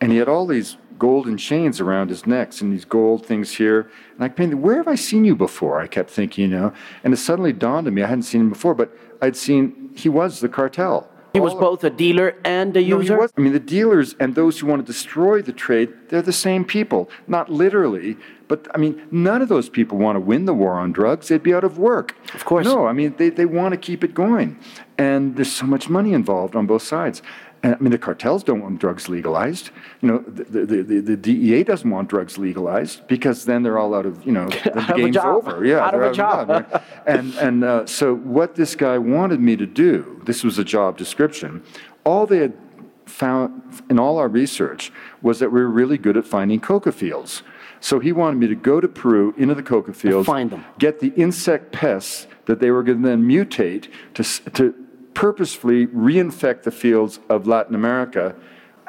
And 0.00 0.12
he 0.12 0.18
had 0.18 0.28
all 0.28 0.46
these 0.46 0.76
golden 1.02 1.36
chains 1.36 1.80
around 1.80 2.10
his 2.10 2.28
necks 2.28 2.60
and 2.60 2.72
these 2.72 2.84
gold 2.84 3.26
things 3.26 3.56
here. 3.56 3.90
And 4.14 4.22
I 4.22 4.28
painted, 4.28 4.60
where 4.60 4.76
have 4.76 4.86
I 4.86 4.94
seen 4.94 5.24
you 5.24 5.34
before? 5.34 5.80
I 5.80 5.88
kept 5.88 6.10
thinking, 6.10 6.48
you 6.48 6.56
know. 6.56 6.72
And 7.02 7.12
it 7.12 7.16
suddenly 7.16 7.52
dawned 7.52 7.88
on 7.88 7.94
me 7.94 8.04
I 8.04 8.06
hadn't 8.06 8.22
seen 8.22 8.42
him 8.42 8.50
before, 8.50 8.72
but 8.72 8.96
I'd 9.20 9.36
seen 9.36 9.90
he 9.96 10.08
was 10.08 10.38
the 10.38 10.48
cartel. 10.48 11.10
He 11.32 11.40
was 11.40 11.54
both 11.54 11.82
a 11.82 11.90
dealer 11.90 12.36
and 12.44 12.76
a 12.76 12.80
no, 12.80 13.00
user? 13.00 13.18
Was, 13.18 13.32
I 13.36 13.40
mean, 13.40 13.52
the 13.52 13.58
dealers 13.58 14.14
and 14.20 14.36
those 14.36 14.60
who 14.60 14.68
want 14.68 14.86
to 14.86 14.86
destroy 14.86 15.42
the 15.42 15.52
trade, 15.52 15.92
they're 16.08 16.22
the 16.22 16.32
same 16.32 16.64
people. 16.64 17.10
Not 17.26 17.50
literally, 17.50 18.16
but 18.46 18.68
I 18.72 18.78
mean, 18.78 19.02
none 19.10 19.42
of 19.42 19.48
those 19.48 19.68
people 19.68 19.98
want 19.98 20.14
to 20.14 20.20
win 20.20 20.44
the 20.44 20.54
war 20.54 20.74
on 20.74 20.92
drugs. 20.92 21.28
They'd 21.28 21.42
be 21.42 21.54
out 21.54 21.64
of 21.64 21.78
work. 21.78 22.14
Of 22.32 22.44
course. 22.44 22.66
No, 22.66 22.86
I 22.86 22.92
mean, 22.92 23.14
they, 23.16 23.30
they 23.30 23.46
want 23.46 23.72
to 23.72 23.78
keep 23.78 24.04
it 24.04 24.14
going. 24.14 24.56
And 24.98 25.34
there's 25.34 25.50
so 25.50 25.66
much 25.66 25.88
money 25.88 26.12
involved 26.12 26.54
on 26.54 26.66
both 26.66 26.82
sides. 26.82 27.22
And, 27.62 27.76
I 27.76 27.78
mean, 27.78 27.92
the 27.92 27.98
cartels 27.98 28.42
don't 28.42 28.60
want 28.60 28.80
drugs 28.80 29.08
legalized. 29.08 29.70
You 30.00 30.08
know, 30.08 30.18
the, 30.18 30.64
the, 30.64 30.82
the, 30.82 31.00
the 31.00 31.16
DEA 31.16 31.62
doesn't 31.62 31.88
want 31.88 32.08
drugs 32.08 32.36
legalized 32.36 33.06
because 33.06 33.44
then 33.44 33.62
they're 33.62 33.78
all 33.78 33.94
out 33.94 34.04
of, 34.04 34.26
you 34.26 34.32
know, 34.32 34.48
the 34.64 34.92
game's 34.96 35.16
over. 35.16 35.64
Yeah, 35.64 35.78
out 35.78 35.94
of 35.94 36.02
a 36.02 36.12
job. 36.12 36.50
Of 36.50 36.68
job 36.68 36.72
right? 36.72 36.82
and 37.06 37.34
and 37.36 37.64
uh, 37.64 37.86
so 37.86 38.14
what 38.16 38.56
this 38.56 38.74
guy 38.74 38.98
wanted 38.98 39.40
me 39.40 39.56
to 39.56 39.66
do, 39.66 40.20
this 40.24 40.42
was 40.42 40.58
a 40.58 40.64
job 40.64 40.96
description, 40.96 41.62
all 42.04 42.26
they 42.26 42.38
had 42.38 42.54
found 43.06 43.82
in 43.88 43.98
all 43.98 44.18
our 44.18 44.28
research 44.28 44.92
was 45.20 45.38
that 45.38 45.50
we 45.52 45.60
were 45.60 45.68
really 45.68 45.98
good 45.98 46.16
at 46.16 46.24
finding 46.24 46.60
coca 46.60 46.90
fields. 46.90 47.42
So 47.80 47.98
he 47.98 48.12
wanted 48.12 48.38
me 48.38 48.46
to 48.46 48.54
go 48.54 48.80
to 48.80 48.88
Peru 48.88 49.34
into 49.36 49.54
the 49.54 49.62
coca 49.62 49.92
fields, 49.92 50.26
find 50.26 50.50
them. 50.50 50.64
get 50.78 51.00
the 51.00 51.12
insect 51.16 51.72
pests 51.72 52.28
that 52.46 52.60
they 52.60 52.70
were 52.70 52.82
going 52.82 53.02
to 53.02 53.08
then 53.08 53.24
mutate 53.24 53.88
to, 54.14 54.22
to 54.52 54.81
purposefully 55.14 55.86
reinfect 55.88 56.62
the 56.62 56.70
fields 56.70 57.20
of 57.28 57.46
Latin 57.46 57.74
America. 57.74 58.34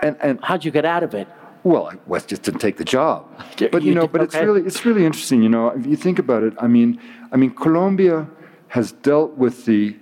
And, 0.02 0.18
and 0.22 0.40
how'd 0.44 0.66
you 0.66 0.72
get 0.72 0.86
out 0.86 1.04
of 1.04 1.14
it? 1.14 1.28
Well, 1.64 1.88
I 2.12 2.20
just 2.20 2.44
to 2.44 2.52
take 2.52 2.78
the 2.78 2.84
job. 2.86 3.26
But 3.72 3.84
You 3.84 3.90
you 3.90 3.96
know, 3.96 4.02
did- 4.02 4.12
but 4.12 4.22
it's 4.22 4.36
really 4.36 4.62
it's 4.62 4.86
really 4.86 5.06
interesting. 5.06 5.42
You 5.42 5.50
know, 5.50 5.70
if 5.70 5.86
you 5.86 5.96
think 5.96 6.20
about 6.20 6.44
it, 6.44 6.54
I 6.60 6.68
mean, 6.68 7.00
I 7.32 7.38
mean, 7.38 7.52
Colombia 7.52 8.28
has 8.70 8.92
dealt 8.92 9.38
with 9.38 9.66
the 9.66 9.96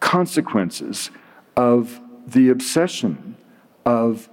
consequences 0.00 1.10
of 1.56 2.00
the 2.26 2.48
obsession 2.48 3.36
of 3.84 4.28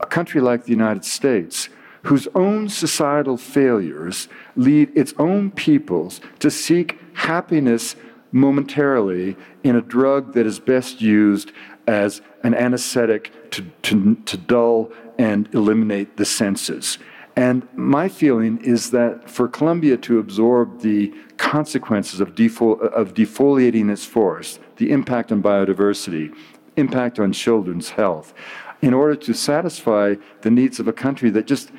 a 0.00 0.06
country 0.06 0.40
like 0.40 0.64
the 0.64 0.70
United 0.70 1.04
States, 1.04 1.68
whose 2.02 2.28
own 2.34 2.68
societal 2.68 3.36
failures 3.36 4.28
lead 4.56 4.90
its 4.96 5.12
own 5.18 5.50
peoples 5.50 6.20
to 6.38 6.50
seek 6.50 6.98
happiness 7.14 7.96
momentarily 8.36 9.36
in 9.64 9.76
a 9.76 9.80
drug 9.80 10.34
that 10.34 10.46
is 10.46 10.60
best 10.60 11.00
used 11.00 11.52
as 11.86 12.20
an 12.42 12.54
anesthetic 12.54 13.50
to, 13.50 13.62
to, 13.82 14.14
to 14.26 14.36
dull 14.36 14.92
and 15.18 15.48
eliminate 15.54 16.16
the 16.16 16.24
senses. 16.24 16.98
And 17.36 17.68
my 17.74 18.08
feeling 18.08 18.58
is 18.58 18.90
that 18.90 19.28
for 19.28 19.46
Colombia 19.46 19.96
to 19.98 20.18
absorb 20.18 20.80
the 20.80 21.12
consequences 21.36 22.20
of, 22.20 22.34
defol- 22.34 22.80
of 22.80 23.14
defoliating 23.14 23.90
its 23.90 24.04
forest, 24.04 24.60
the 24.76 24.90
impact 24.90 25.30
on 25.32 25.42
biodiversity, 25.42 26.34
impact 26.76 27.18
on 27.18 27.32
children's 27.32 27.90
health, 27.90 28.32
in 28.80 28.94
order 28.94 29.16
to 29.16 29.34
satisfy 29.34 30.14
the 30.42 30.50
needs 30.50 30.80
of 30.80 30.88
a 30.88 30.92
country 30.92 31.30
that 31.30 31.46
just 31.46 31.70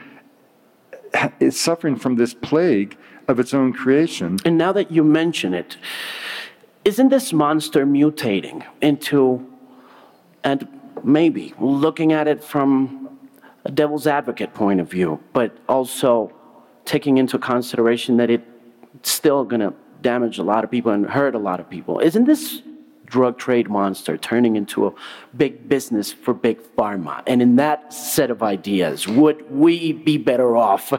is 1.40 1.60
suffering 1.60 1.96
from 1.96 2.16
this 2.16 2.34
plague 2.34 2.98
of 3.28 3.40
its 3.40 3.54
own 3.54 3.74
creation. 3.74 4.38
And 4.46 4.58
now 4.58 4.72
that 4.74 4.92
you 4.92 5.04
mention 5.04 5.54
it, 5.54 5.78
isn't 6.88 7.10
this 7.10 7.34
monster 7.34 7.86
mutating 7.86 8.64
into, 8.82 9.46
and 10.46 10.66
maybe 11.04 11.54
looking 11.60 12.14
at 12.14 12.28
it 12.30 12.42
from 12.42 13.10
a 13.66 13.72
devil's 13.72 14.08
advocate 14.08 14.54
point 14.54 14.80
of 14.80 14.90
view, 14.90 15.20
but 15.34 15.50
also 15.68 16.32
taking 16.86 17.18
into 17.18 17.38
consideration 17.38 18.16
that 18.16 18.30
it's 18.30 19.12
still 19.18 19.44
going 19.44 19.60
to 19.60 19.74
damage 20.02 20.38
a 20.40 20.44
lot 20.44 20.64
of 20.64 20.72
people 20.72 20.92
and 20.94 21.06
hurt 21.10 21.36
a 21.36 21.40
lot 21.50 21.60
of 21.60 21.70
people? 21.70 22.00
Isn't 22.00 22.24
this 22.26 22.62
drug 23.06 23.38
trade 23.38 23.70
monster 23.70 24.18
turning 24.18 24.56
into 24.56 24.88
a 24.88 24.94
big 25.36 25.68
business 25.68 26.14
for 26.14 26.34
big 26.34 26.58
pharma? 26.78 27.22
And 27.28 27.42
in 27.42 27.58
that 27.58 27.92
set 27.94 28.32
of 28.32 28.42
ideas, 28.42 29.10
would 29.10 29.50
we 29.52 29.92
be 29.92 30.18
better 30.18 30.56
off 30.56 30.90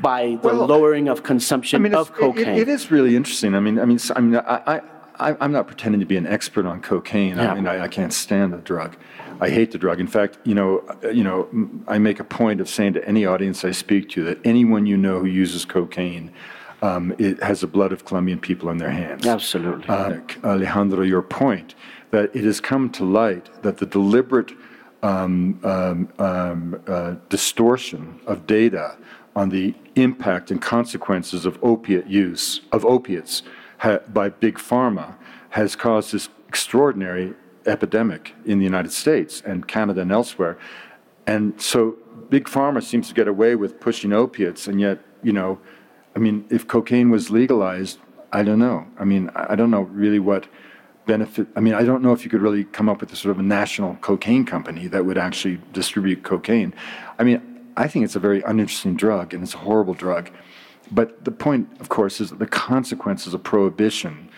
by 0.00 0.38
the 0.40 0.48
Well, 0.48 0.66
lowering 0.66 1.08
of 1.08 1.24
consumption 1.24 1.84
it's- 1.84 2.00
of 2.00 2.14
cocaine? 2.14 2.56
It, 2.58 2.58
it 2.58 2.68
is 2.68 2.92
really 2.92 3.16
interesting. 3.16 3.56
I 3.56 3.60
mean, 3.60 3.80
I 3.80 3.84
mean, 3.86 3.98
I 4.14 4.20
mean, 4.20 4.36
I, 4.36 4.62
I, 4.74 4.80
I, 5.18 5.36
I'm 5.40 5.52
not 5.52 5.66
pretending 5.66 6.00
to 6.00 6.06
be 6.06 6.16
an 6.16 6.26
expert 6.26 6.66
on 6.66 6.80
cocaine. 6.80 7.36
Yeah. 7.36 7.52
I 7.52 7.54
mean, 7.54 7.66
I, 7.66 7.84
I 7.84 7.88
can't 7.88 8.12
stand 8.12 8.52
the 8.52 8.58
drug. 8.58 8.96
I 9.40 9.50
hate 9.50 9.72
the 9.72 9.78
drug. 9.78 10.00
In 10.00 10.06
fact, 10.06 10.38
you 10.44 10.54
know, 10.54 10.78
uh, 11.02 11.08
you 11.08 11.24
know, 11.24 11.48
I 11.88 11.98
make 11.98 12.20
a 12.20 12.24
point 12.24 12.60
of 12.60 12.68
saying 12.68 12.92
to 12.94 13.08
any 13.08 13.26
audience 13.26 13.64
I 13.64 13.72
speak 13.72 14.08
to 14.10 14.24
that 14.24 14.38
anyone 14.44 14.86
you 14.86 14.96
know 14.96 15.18
who 15.18 15.26
uses 15.26 15.64
cocaine, 15.64 16.32
um, 16.80 17.14
it 17.18 17.42
has 17.42 17.60
the 17.60 17.66
blood 17.66 17.92
of 17.92 18.04
Colombian 18.04 18.40
people 18.40 18.68
in 18.70 18.78
their 18.78 18.90
hands. 18.90 19.26
Absolutely. 19.26 19.88
Uh, 19.88 20.18
Alejandro, 20.44 21.02
your 21.02 21.22
point 21.22 21.74
that 22.10 22.34
it 22.36 22.44
has 22.44 22.60
come 22.60 22.90
to 22.90 23.04
light 23.04 23.48
that 23.62 23.78
the 23.78 23.86
deliberate 23.86 24.52
um, 25.02 25.58
um, 25.64 26.08
um, 26.18 26.80
uh, 26.86 27.14
distortion 27.28 28.20
of 28.26 28.46
data 28.46 28.96
on 29.34 29.48
the 29.48 29.74
impact 29.96 30.50
and 30.50 30.60
consequences 30.60 31.46
of 31.46 31.58
opiate 31.62 32.06
use, 32.06 32.60
of 32.70 32.84
opiates 32.84 33.42
by 34.12 34.28
big 34.28 34.56
pharma, 34.56 35.16
has 35.50 35.76
caused 35.76 36.12
this 36.12 36.28
extraordinary 36.48 37.34
epidemic 37.66 38.34
in 38.44 38.58
the 38.58 38.64
United 38.64 38.92
States 38.92 39.42
and 39.44 39.68
Canada 39.68 40.02
and 40.02 40.12
elsewhere. 40.12 40.58
And 41.26 41.60
so 41.60 41.96
big 42.30 42.44
pharma 42.44 42.82
seems 42.82 43.08
to 43.08 43.14
get 43.14 43.28
away 43.28 43.54
with 43.56 43.80
pushing 43.80 44.12
opiates, 44.12 44.66
and 44.66 44.80
yet, 44.80 44.98
you 45.22 45.32
know, 45.32 45.58
I 46.16 46.18
mean, 46.18 46.44
if 46.50 46.66
cocaine 46.66 47.10
was 47.10 47.30
legalized, 47.30 47.98
I 48.32 48.42
don't 48.42 48.58
know. 48.58 48.86
I 48.98 49.04
mean, 49.04 49.30
I 49.34 49.52
I 49.52 49.56
don't 49.56 49.70
know 49.70 49.82
really 49.82 50.18
what 50.18 50.46
benefit. 51.06 51.46
I 51.56 51.60
mean, 51.60 51.74
I 51.74 51.84
don't 51.84 52.02
know 52.02 52.12
if 52.12 52.24
you 52.24 52.30
could 52.30 52.42
really 52.42 52.64
come 52.64 52.88
up 52.88 53.00
with 53.00 53.12
a 53.12 53.16
sort 53.16 53.32
of 53.32 53.38
a 53.38 53.42
national 53.42 53.96
cocaine 53.96 54.44
company 54.44 54.86
that 54.88 55.04
would 55.04 55.18
actually 55.18 55.60
distribute 55.72 56.22
cocaine. 56.22 56.74
I 57.18 57.24
mean, 57.24 57.40
I 57.76 57.88
think 57.88 58.04
it's 58.04 58.16
a 58.16 58.20
very 58.20 58.42
uninteresting 58.42 58.96
drug, 58.96 59.34
and 59.34 59.42
it's 59.42 59.54
a 59.54 59.58
horrible 59.58 59.94
drug. 59.94 60.30
But 60.92 61.24
the 61.24 61.30
point, 61.30 61.68
of 61.80 61.88
course, 61.88 62.20
is 62.20 62.30
that 62.30 62.38
the 62.38 62.46
consequences 62.46 63.34
of 63.34 63.42
prohibition 63.42 64.28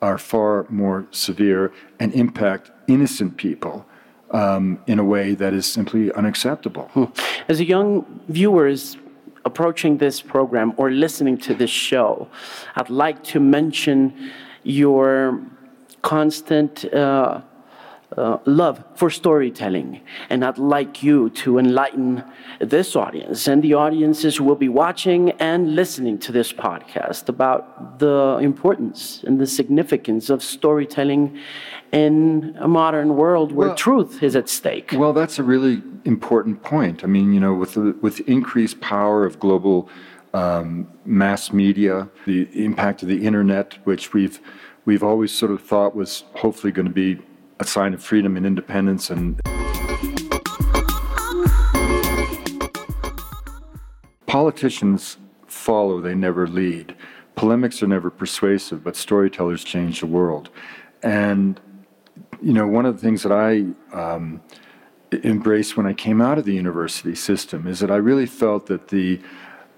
are 0.00 0.18
far 0.18 0.66
more 0.68 1.06
severe 1.10 1.72
and 1.98 2.12
impact 2.14 2.70
innocent 2.86 3.36
people 3.36 3.84
um, 4.30 4.78
in 4.86 4.98
a 4.98 5.04
way 5.04 5.34
that 5.34 5.52
is 5.52 5.66
simply 5.66 6.12
unacceptable. 6.12 7.12
As 7.48 7.60
a 7.60 7.64
young 7.64 8.20
viewer 8.28 8.68
is 8.68 8.96
approaching 9.44 9.98
this 9.98 10.20
program 10.20 10.72
or 10.76 10.90
listening 10.90 11.36
to 11.38 11.54
this 11.54 11.70
show, 11.70 12.28
I'd 12.76 12.90
like 12.90 13.22
to 13.24 13.40
mention 13.40 14.30
your 14.62 15.40
constant 16.02 16.84
uh, 16.92 17.40
uh, 18.16 18.38
love 18.44 18.84
for 18.94 19.10
storytelling. 19.10 20.00
And 20.30 20.44
I'd 20.44 20.58
like 20.58 21.02
you 21.02 21.30
to 21.30 21.58
enlighten 21.58 22.24
this 22.60 22.96
audience 22.96 23.48
and 23.48 23.62
the 23.62 23.74
audiences 23.74 24.36
who 24.36 24.44
will 24.44 24.56
be 24.56 24.68
watching 24.68 25.30
and 25.32 25.74
listening 25.74 26.18
to 26.20 26.32
this 26.32 26.52
podcast 26.52 27.28
about 27.28 27.98
the 27.98 28.38
importance 28.40 29.22
and 29.26 29.40
the 29.40 29.46
significance 29.46 30.30
of 30.30 30.42
storytelling 30.42 31.38
in 31.92 32.56
a 32.58 32.68
modern 32.68 33.16
world 33.16 33.52
where 33.52 33.68
well, 33.68 33.76
truth 33.76 34.22
is 34.22 34.34
at 34.34 34.48
stake. 34.48 34.90
Well, 34.92 35.12
that's 35.12 35.38
a 35.38 35.42
really 35.42 35.82
important 36.04 36.62
point. 36.62 37.04
I 37.04 37.06
mean, 37.06 37.32
you 37.32 37.40
know, 37.40 37.54
with 37.54 37.74
the, 37.74 37.96
with 38.00 38.20
increased 38.28 38.80
power 38.80 39.24
of 39.24 39.38
global 39.38 39.88
um, 40.32 40.88
mass 41.04 41.52
media, 41.52 42.08
the 42.26 42.48
impact 42.52 43.02
of 43.02 43.08
the 43.08 43.24
internet, 43.24 43.74
which 43.84 44.12
we've 44.12 44.40
we've 44.84 45.02
always 45.02 45.32
sort 45.32 45.52
of 45.52 45.62
thought 45.62 45.94
was 45.94 46.24
hopefully 46.34 46.72
going 46.72 46.86
to 46.86 46.92
be 46.92 47.18
a 47.60 47.64
sign 47.64 47.94
of 47.94 48.02
freedom 48.02 48.36
and 48.36 48.44
independence 48.44 49.10
and 49.10 49.40
politicians 54.26 55.16
follow 55.46 56.00
they 56.00 56.14
never 56.14 56.46
lead. 56.46 56.96
Polemics 57.36 57.82
are 57.82 57.86
never 57.86 58.10
persuasive 58.10 58.82
but 58.82 58.96
storytellers 58.96 59.64
change 59.64 60.00
the 60.00 60.06
world. 60.06 60.50
And 61.02 61.60
you 62.44 62.52
know 62.52 62.66
one 62.66 62.84
of 62.86 62.94
the 62.94 63.00
things 63.00 63.22
that 63.22 63.32
i 63.32 63.64
um, 63.96 64.40
embraced 65.24 65.76
when 65.76 65.86
i 65.86 65.92
came 65.92 66.20
out 66.20 66.38
of 66.38 66.44
the 66.44 66.54
university 66.54 67.14
system 67.14 67.66
is 67.66 67.80
that 67.80 67.90
i 67.90 67.96
really 67.96 68.26
felt 68.26 68.66
that 68.66 68.88
the 68.88 69.20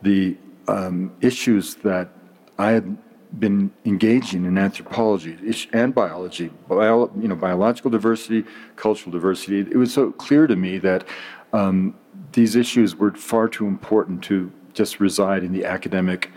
the 0.02 0.36
um, 0.68 1.12
issues 1.20 1.76
that 1.76 2.10
i 2.58 2.70
had 2.70 2.96
been 3.38 3.70
engaging 3.84 4.44
in 4.44 4.56
anthropology 4.56 5.36
and 5.72 5.94
biology, 5.94 6.50
bio, 6.68 7.10
you 7.20 7.28
know, 7.28 7.34
biological 7.34 7.90
diversity, 7.90 8.44
cultural 8.76 9.12
diversity, 9.12 9.60
it 9.60 9.76
was 9.76 9.92
so 9.92 10.12
clear 10.12 10.46
to 10.46 10.56
me 10.56 10.78
that 10.78 11.06
um, 11.52 11.94
these 12.32 12.56
issues 12.56 12.96
were 12.96 13.12
far 13.12 13.48
too 13.48 13.66
important 13.66 14.22
to 14.24 14.50
just 14.72 15.00
reside 15.00 15.42
in 15.42 15.52
the 15.52 15.64
academic 15.64 16.30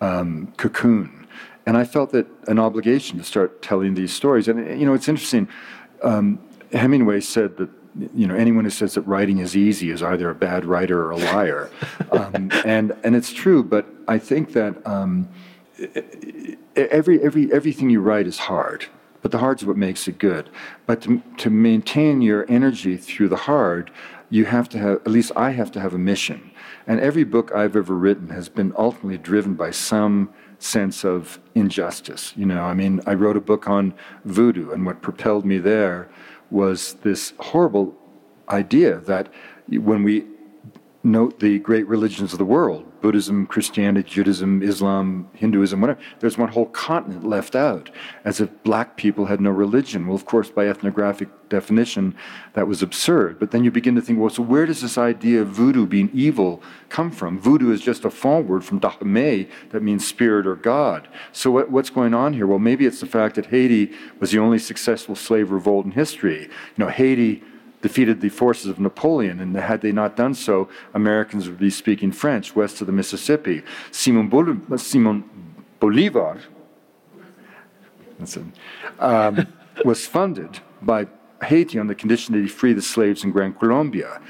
um, 0.00 0.52
cocoon. 0.56 1.26
And 1.66 1.76
I 1.76 1.84
felt 1.84 2.10
that 2.12 2.26
an 2.48 2.58
obligation 2.58 3.18
to 3.18 3.24
start 3.24 3.62
telling 3.62 3.94
these 3.94 4.12
stories. 4.12 4.48
And, 4.48 4.80
you 4.80 4.86
know, 4.86 4.94
it's 4.94 5.08
interesting. 5.08 5.48
Um, 6.02 6.40
Hemingway 6.72 7.20
said 7.20 7.56
that 7.58 7.68
you 8.14 8.26
know 8.26 8.36
anyone 8.36 8.62
who 8.62 8.70
says 8.70 8.94
that 8.94 9.02
writing 9.02 9.38
is 9.38 9.56
easy 9.56 9.90
is 9.90 10.00
either 10.00 10.30
a 10.30 10.34
bad 10.34 10.64
writer 10.64 11.04
or 11.04 11.10
a 11.10 11.16
liar 11.16 11.68
um, 12.12 12.48
and 12.64 12.96
and 13.02 13.16
it's 13.16 13.32
true 13.32 13.64
but 13.64 13.84
I 14.06 14.16
think 14.18 14.52
that 14.52 14.86
um, 14.86 15.28
every, 16.76 17.22
every, 17.22 17.52
everything 17.52 17.90
you 17.90 18.00
write 18.00 18.26
is 18.26 18.38
hard, 18.38 18.86
but 19.22 19.30
the 19.30 19.38
hard's 19.38 19.64
what 19.64 19.76
makes 19.76 20.08
it 20.08 20.18
good. 20.18 20.50
But 20.86 21.02
to, 21.02 21.22
to 21.38 21.50
maintain 21.50 22.22
your 22.22 22.46
energy 22.48 22.96
through 22.96 23.28
the 23.28 23.36
hard, 23.36 23.90
you 24.30 24.44
have 24.44 24.68
to 24.70 24.78
have, 24.78 24.96
at 24.96 25.08
least 25.08 25.32
I 25.36 25.50
have 25.50 25.70
to 25.72 25.80
have 25.80 25.94
a 25.94 25.98
mission. 25.98 26.50
And 26.86 27.00
every 27.00 27.24
book 27.24 27.52
I've 27.52 27.76
ever 27.76 27.94
written 27.94 28.28
has 28.28 28.48
been 28.48 28.72
ultimately 28.78 29.18
driven 29.18 29.54
by 29.54 29.70
some 29.70 30.32
sense 30.58 31.04
of 31.04 31.40
injustice. 31.54 32.32
You 32.36 32.46
know, 32.46 32.62
I 32.62 32.74
mean, 32.74 33.00
I 33.06 33.14
wrote 33.14 33.36
a 33.36 33.40
book 33.40 33.68
on 33.68 33.94
voodoo, 34.24 34.70
and 34.70 34.86
what 34.86 35.02
propelled 35.02 35.44
me 35.44 35.58
there 35.58 36.08
was 36.50 36.94
this 37.02 37.32
horrible 37.38 37.94
idea 38.48 38.98
that 39.00 39.32
when 39.68 40.02
we 40.02 40.26
note 41.02 41.40
the 41.40 41.58
great 41.58 41.86
religions 41.86 42.32
of 42.32 42.38
the 42.38 42.44
world 42.44 42.86
Buddhism, 43.00 43.46
Christianity, 43.46 44.06
Judaism, 44.06 44.62
Islam, 44.62 45.30
Hinduism, 45.32 45.80
whatever. 45.80 45.98
There's 46.18 46.36
one 46.36 46.50
whole 46.50 46.66
continent 46.66 47.26
left 47.26 47.56
out, 47.56 47.88
as 48.26 48.42
if 48.42 48.50
black 48.62 48.98
people 48.98 49.24
had 49.24 49.40
no 49.40 49.48
religion. 49.48 50.06
Well, 50.06 50.14
of 50.14 50.26
course, 50.26 50.50
by 50.50 50.68
ethnographic 50.68 51.30
definition, 51.48 52.14
that 52.52 52.68
was 52.68 52.82
absurd. 52.82 53.38
But 53.38 53.52
then 53.52 53.64
you 53.64 53.70
begin 53.70 53.94
to 53.94 54.02
think, 54.02 54.18
well, 54.18 54.28
so 54.28 54.42
where 54.42 54.66
does 54.66 54.82
this 54.82 54.98
idea 54.98 55.40
of 55.40 55.48
voodoo 55.48 55.86
being 55.86 56.10
evil 56.12 56.62
come 56.90 57.10
from? 57.10 57.40
Voodoo 57.40 57.72
is 57.72 57.80
just 57.80 58.04
a 58.04 58.10
Fon 58.10 58.46
word 58.46 58.66
from 58.66 58.80
Dahomey 58.80 59.48
that 59.70 59.82
means 59.82 60.06
spirit 60.06 60.46
or 60.46 60.56
God. 60.56 61.08
So 61.32 61.50
what, 61.50 61.70
what's 61.70 61.88
going 61.88 62.12
on 62.12 62.34
here? 62.34 62.46
Well, 62.46 62.58
maybe 62.58 62.84
it's 62.84 63.00
the 63.00 63.06
fact 63.06 63.34
that 63.36 63.46
Haiti 63.46 63.94
was 64.18 64.30
the 64.30 64.38
only 64.38 64.58
successful 64.58 65.16
slave 65.16 65.50
revolt 65.50 65.86
in 65.86 65.92
history. 65.92 66.42
You 66.42 66.84
know, 66.84 66.88
Haiti 66.88 67.42
defeated 67.82 68.20
the 68.20 68.28
forces 68.28 68.66
of 68.66 68.78
Napoleon, 68.78 69.40
and 69.40 69.56
had 69.56 69.80
they 69.80 69.92
not 69.92 70.16
done 70.16 70.34
so, 70.34 70.68
Americans 70.94 71.48
would 71.48 71.58
be 71.58 71.70
speaking 71.70 72.12
French 72.12 72.54
west 72.54 72.80
of 72.80 72.86
the 72.86 72.92
Mississippi. 72.92 73.62
Simon, 73.90 74.28
Bol- 74.28 74.78
Simon 74.78 75.24
Bolivar 75.78 76.38
um, 78.98 79.46
was 79.84 80.06
funded 80.06 80.60
by 80.82 81.06
Haiti 81.42 81.78
on 81.78 81.86
the 81.86 81.94
condition 81.94 82.34
that 82.34 82.42
he 82.42 82.48
free 82.48 82.72
the 82.72 82.82
slaves 82.82 83.24
in 83.24 83.30
Gran 83.30 83.54
Colombia. 83.54 84.20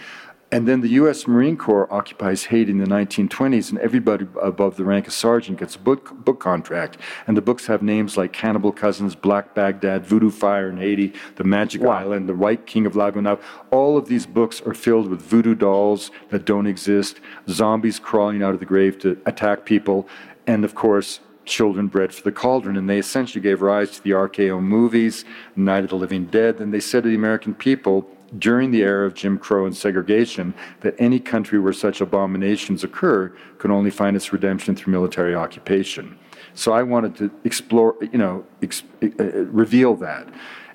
And 0.53 0.67
then 0.67 0.81
the 0.81 0.89
U.S. 0.89 1.29
Marine 1.29 1.57
Corps 1.57 1.93
occupies 1.93 2.47
Haiti 2.47 2.73
in 2.73 2.79
the 2.79 2.87
1920s, 2.87 3.71
and 3.71 3.79
everybody 3.79 4.27
above 4.43 4.77
the 4.77 4.83
rank 4.83 5.07
of 5.07 5.13
sergeant 5.13 5.61
gets 5.61 5.77
a 5.77 5.79
book, 5.79 6.25
book 6.25 6.41
contract. 6.41 6.97
And 7.29 7.37
the 7.37 7.43
books 7.43 7.67
have 7.67 7.83
names 7.83 8.17
like 8.17 8.33
Cannibal 8.33 8.73
Cousins, 8.73 9.15
Black 9.15 9.55
Baghdad, 9.55 10.05
Voodoo 10.05 10.31
Fire 10.31 10.69
in 10.69 10.79
Haiti, 10.79 11.13
The 11.37 11.45
Magic 11.45 11.83
wow. 11.83 11.93
Island, 11.93 12.29
The 12.29 12.35
White 12.35 12.67
King 12.67 12.85
of 12.85 12.97
La 12.97 13.13
Gonâve. 13.13 13.41
All 13.71 13.97
of 13.97 14.09
these 14.09 14.27
books 14.27 14.61
are 14.63 14.75
filled 14.75 15.09
with 15.09 15.23
voodoo 15.23 15.55
dolls 15.55 16.11
that 16.31 16.47
don't 16.47 16.67
exist, 16.67 17.21
zombies 17.49 18.01
crawling 18.01 18.43
out 18.43 18.53
of 18.53 18.59
the 18.59 18.67
grave 18.67 18.99
to 19.01 19.21
attack 19.27 19.65
people, 19.65 20.09
and 20.49 20.65
of 20.65 20.75
course, 20.75 21.21
children 21.45 21.87
bred 21.87 22.13
for 22.13 22.23
the 22.23 22.33
cauldron. 22.33 22.77
And 22.77 22.91
they 22.91 22.99
essentially 22.99 23.41
gave 23.41 23.63
rise 23.63 23.93
to 23.93 24.03
the 24.03 24.11
RKO 24.11 24.61
movies, 24.61 25.25
Night 25.55 25.85
of 25.85 25.91
the 25.91 25.97
Living 25.97 26.27
Dead, 26.27 26.59
and 26.59 26.75
they 26.75 26.81
said 26.81 27.05
to 27.05 27.09
the 27.09 27.15
American 27.15 27.55
people, 27.55 28.11
during 28.39 28.71
the 28.71 28.83
era 28.83 29.07
of 29.07 29.15
Jim 29.15 29.39
Crow 29.39 29.67
and 29.67 29.77
segregation 29.77 30.55
that 30.81 30.95
any 30.99 31.19
country 31.19 31.59
where 31.59 31.73
such 31.73 32.01
abominations 32.01 32.85
occur 32.85 33.33
could 33.59 33.71
only 33.71 33.91
find 33.91 34.17
its 34.17 34.33
redemption 34.33 34.77
through 34.77 34.93
military 34.93 35.35
occupation. 35.35 36.19
So 36.55 36.73
I 36.73 36.83
wanted 36.83 37.17
to 37.17 37.31
explore, 37.45 37.97
you 38.01 38.19
know, 38.19 38.45
ex- 38.63 38.83
uh, 39.03 39.45
reveal 39.47 39.95
that. 39.97 40.29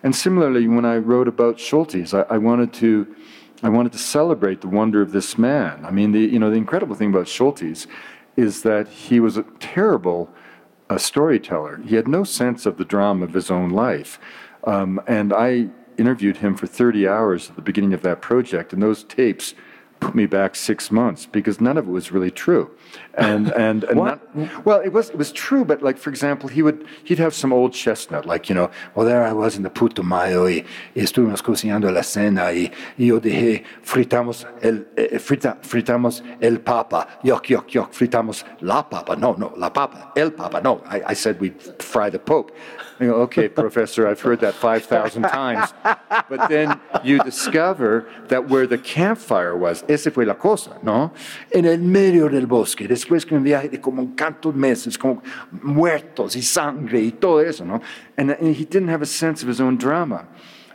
And 0.04 0.16
similarly, 0.16 0.68
when 0.68 0.86
I 0.86 0.98
wrote 0.98 1.28
about 1.28 1.58
Schultes, 1.58 2.14
I, 2.14 2.34
I, 2.34 2.38
wanted 2.38 2.74
to, 2.74 3.16
I 3.64 3.70
wanted 3.70 3.92
to 3.94 3.98
celebrate 3.98 4.62
the 4.62 4.68
wonder 4.68 5.02
of 5.02 5.12
this 5.12 5.38
man. 5.38 5.84
I 5.86 5.92
mean, 5.92 6.12
the, 6.12 6.20
you 6.20 6.40
know, 6.40 6.50
the 6.50 6.58
incredible 6.58 6.96
thing 6.96 7.10
about 7.10 7.26
Schultes 7.26 7.88
is 8.36 8.64
that 8.64 8.88
he 8.88 9.20
was 9.20 9.38
a 9.38 9.44
terrible 9.60 10.30
uh, 10.90 10.98
storyteller. 10.98 11.82
He 11.86 11.96
had 11.96 12.08
no 12.08 12.24
sense 12.24 12.66
of 12.66 12.78
the 12.78 12.86
drama 12.86 13.26
of 13.26 13.34
his 13.34 13.50
own 13.50 13.70
life. 13.70 14.20
Um, 14.66 15.02
and 15.08 15.34
I 15.34 15.70
interviewed 15.98 16.38
him 16.38 16.56
for 16.56 16.68
30 16.68 17.08
hours 17.08 17.50
at 17.50 17.56
the 17.56 17.62
beginning 17.62 17.94
of 17.94 18.02
that 18.02 18.22
project, 18.22 18.74
and 18.74 18.82
those 18.82 19.04
tapes 19.04 19.54
put 20.00 20.16
me 20.16 20.26
back 20.26 20.56
six 20.56 20.92
months 20.92 21.26
because 21.26 21.60
none 21.60 21.78
of 21.78 21.88
it 21.88 21.92
was 21.92 22.12
really 22.12 22.32
true. 22.32 22.70
And 23.16 23.52
and, 23.54 23.84
and 23.86 23.98
not, 23.98 24.66
well, 24.66 24.80
it 24.80 24.94
was 24.94 25.10
it 25.10 25.18
was 25.18 25.32
true, 25.32 25.66
but 25.66 25.82
like 25.82 25.98
for 25.98 26.10
example, 26.10 26.50
he 26.50 26.62
would 26.62 26.86
he'd 27.04 27.20
have 27.20 27.34
some 27.34 27.52
old 27.54 27.74
chestnut, 27.74 28.26
like 28.26 28.50
you 28.50 28.56
know, 28.56 28.70
well 28.94 29.06
there 29.06 29.24
I 29.24 29.34
was 29.34 29.56
in 29.56 29.64
the 29.64 29.70
Putumayo 29.70 30.44
y, 30.46 30.66
y 30.96 31.02
estuvimos 31.02 31.42
cocinando 31.42 31.92
la 31.92 32.04
cena 32.04 32.52
y, 32.52 32.72
y 32.98 33.08
yo 33.08 33.20
dije 33.20 33.64
fritamos 33.84 34.46
el 34.62 34.88
eh, 34.98 35.18
frita, 35.20 35.58
fritamos 35.62 36.22
el 36.42 36.60
papa, 36.60 37.08
yuck 37.24 37.50
yuck 37.50 37.68
yuck, 37.70 37.92
fritamos 37.92 38.44
la 38.62 38.84
papa, 38.84 39.16
no 39.16 39.34
no 39.34 39.54
la 39.58 39.72
papa, 39.72 40.12
el 40.16 40.32
papa, 40.32 40.62
no. 40.62 40.82
I, 40.86 41.02
I 41.08 41.14
said 41.14 41.40
we'd 41.40 41.62
fry 41.82 42.10
the 42.10 42.20
pope. 42.20 42.52
I 43.00 43.06
go, 43.08 43.16
okay, 43.24 43.50
professor, 43.50 44.08
I've 44.08 44.22
heard 44.22 44.40
that 44.40 44.54
5,000 44.54 45.24
times. 45.24 45.74
But 46.30 46.50
then 46.50 46.80
you 47.04 47.20
discover 47.20 48.08
that 48.30 48.50
where 48.50 48.68
the 48.68 48.78
campfire 48.78 49.56
was, 49.56 49.84
esa 49.88 50.12
fue 50.12 50.26
la 50.26 50.38
cosa, 50.38 50.78
¿no? 50.82 51.14
En 51.50 51.66
el 51.66 51.80
medio 51.80 52.30
del 52.30 52.48
bosque, 52.48 52.88
después 52.88 53.26
de 53.26 53.36
un 53.36 53.44
viaje 53.44 53.70
de 53.70 53.80
como 53.80 54.14
tantos 54.16 54.54
meses, 54.54 54.98
como 54.98 55.22
muertos 55.62 56.36
y 56.36 56.42
sangre 56.42 57.02
y 57.02 57.12
todo 57.12 57.42
eso, 57.42 57.66
¿no? 57.66 57.82
And, 58.18 58.32
and 58.32 58.56
he 58.56 58.66
didn't 58.66 58.90
have 58.90 59.02
a 59.02 59.08
sense 59.08 59.44
of 59.44 59.50
his 59.50 59.60
own 59.60 59.78
drama. 59.78 60.28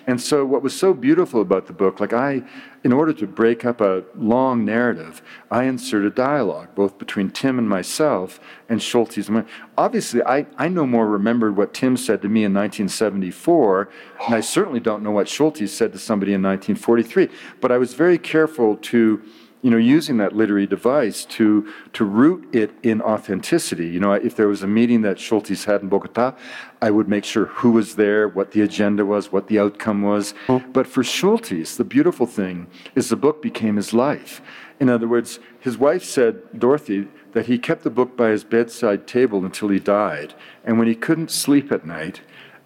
And 0.06 0.20
so, 0.20 0.44
what 0.44 0.62
was 0.62 0.74
so 0.74 0.94
beautiful 0.94 1.40
about 1.40 1.66
the 1.66 1.72
book, 1.72 2.00
like 2.00 2.12
I, 2.12 2.42
in 2.82 2.92
order 2.92 3.12
to 3.12 3.26
break 3.26 3.64
up 3.64 3.80
a 3.80 4.04
long 4.14 4.64
narrative, 4.64 5.22
I 5.50 5.64
inserted 5.64 6.14
dialogue, 6.14 6.68
both 6.74 6.98
between 6.98 7.30
Tim 7.30 7.58
and 7.58 7.68
myself 7.68 8.40
and 8.68 8.80
Schultes. 8.80 9.46
Obviously, 9.76 10.22
I, 10.22 10.46
I 10.56 10.68
no 10.68 10.86
more 10.86 11.06
remembered 11.06 11.56
what 11.56 11.74
Tim 11.74 11.96
said 11.96 12.22
to 12.22 12.28
me 12.28 12.44
in 12.44 12.54
1974, 12.54 13.88
and 14.26 14.34
I 14.34 14.40
certainly 14.40 14.80
don't 14.80 15.02
know 15.02 15.10
what 15.10 15.26
Schultes 15.26 15.68
said 15.68 15.92
to 15.92 15.98
somebody 15.98 16.32
in 16.32 16.42
1943. 16.42 17.28
But 17.60 17.70
I 17.70 17.76
was 17.76 17.94
very 17.94 18.18
careful 18.18 18.76
to 18.76 19.22
you 19.62 19.70
know, 19.70 19.76
using 19.76 20.16
that 20.16 20.34
literary 20.34 20.66
device 20.66 21.24
to, 21.26 21.70
to 21.92 22.04
root 22.04 22.48
it 22.54 22.70
in 22.82 23.02
authenticity. 23.02 23.88
You 23.88 24.00
know, 24.00 24.12
if 24.12 24.34
there 24.34 24.48
was 24.48 24.62
a 24.62 24.66
meeting 24.66 25.02
that 25.02 25.18
Schultes 25.18 25.64
had 25.64 25.82
in 25.82 25.88
Bogota, 25.88 26.34
I 26.80 26.90
would 26.90 27.08
make 27.08 27.24
sure 27.24 27.46
who 27.46 27.72
was 27.72 27.96
there, 27.96 28.26
what 28.26 28.52
the 28.52 28.62
agenda 28.62 29.04
was, 29.04 29.30
what 29.30 29.48
the 29.48 29.58
outcome 29.58 30.00
was. 30.02 30.32
Mm-hmm. 30.46 30.72
But 30.72 30.86
for 30.86 31.02
Schultes, 31.02 31.76
the 31.76 31.84
beautiful 31.84 32.26
thing 32.26 32.68
is 32.94 33.10
the 33.10 33.16
book 33.16 33.42
became 33.42 33.76
his 33.76 33.92
life. 33.92 34.40
In 34.78 34.88
other 34.88 35.06
words, 35.06 35.38
his 35.60 35.76
wife 35.76 36.04
said, 36.04 36.58
Dorothy, 36.58 37.08
that 37.32 37.46
he 37.46 37.58
kept 37.58 37.82
the 37.82 37.90
book 37.90 38.16
by 38.16 38.30
his 38.30 38.44
bedside 38.44 39.06
table 39.06 39.44
until 39.44 39.68
he 39.68 39.78
died. 39.78 40.32
And 40.64 40.78
when 40.78 40.88
he 40.88 40.94
couldn't 40.94 41.30
sleep 41.30 41.70
at 41.70 41.84
night, 41.84 42.22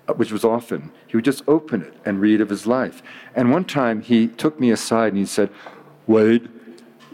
uh, 0.07 0.15
which 0.15 0.31
was 0.31 0.45
often, 0.45 0.93
he 1.09 1.17
would 1.17 1.25
just 1.25 1.43
open 1.49 1.83
it 1.83 1.95
and 2.05 2.21
read 2.21 2.41
of 2.41 2.51
his 2.51 2.69
life. 2.69 3.03
And 3.35 3.51
one 3.51 3.65
time 3.65 4.01
he 4.01 4.29
took 4.29 4.61
me 4.61 4.71
aside 4.71 5.09
and 5.09 5.19
he 5.19 5.27
said, 5.27 5.51
Wade, 6.07 6.49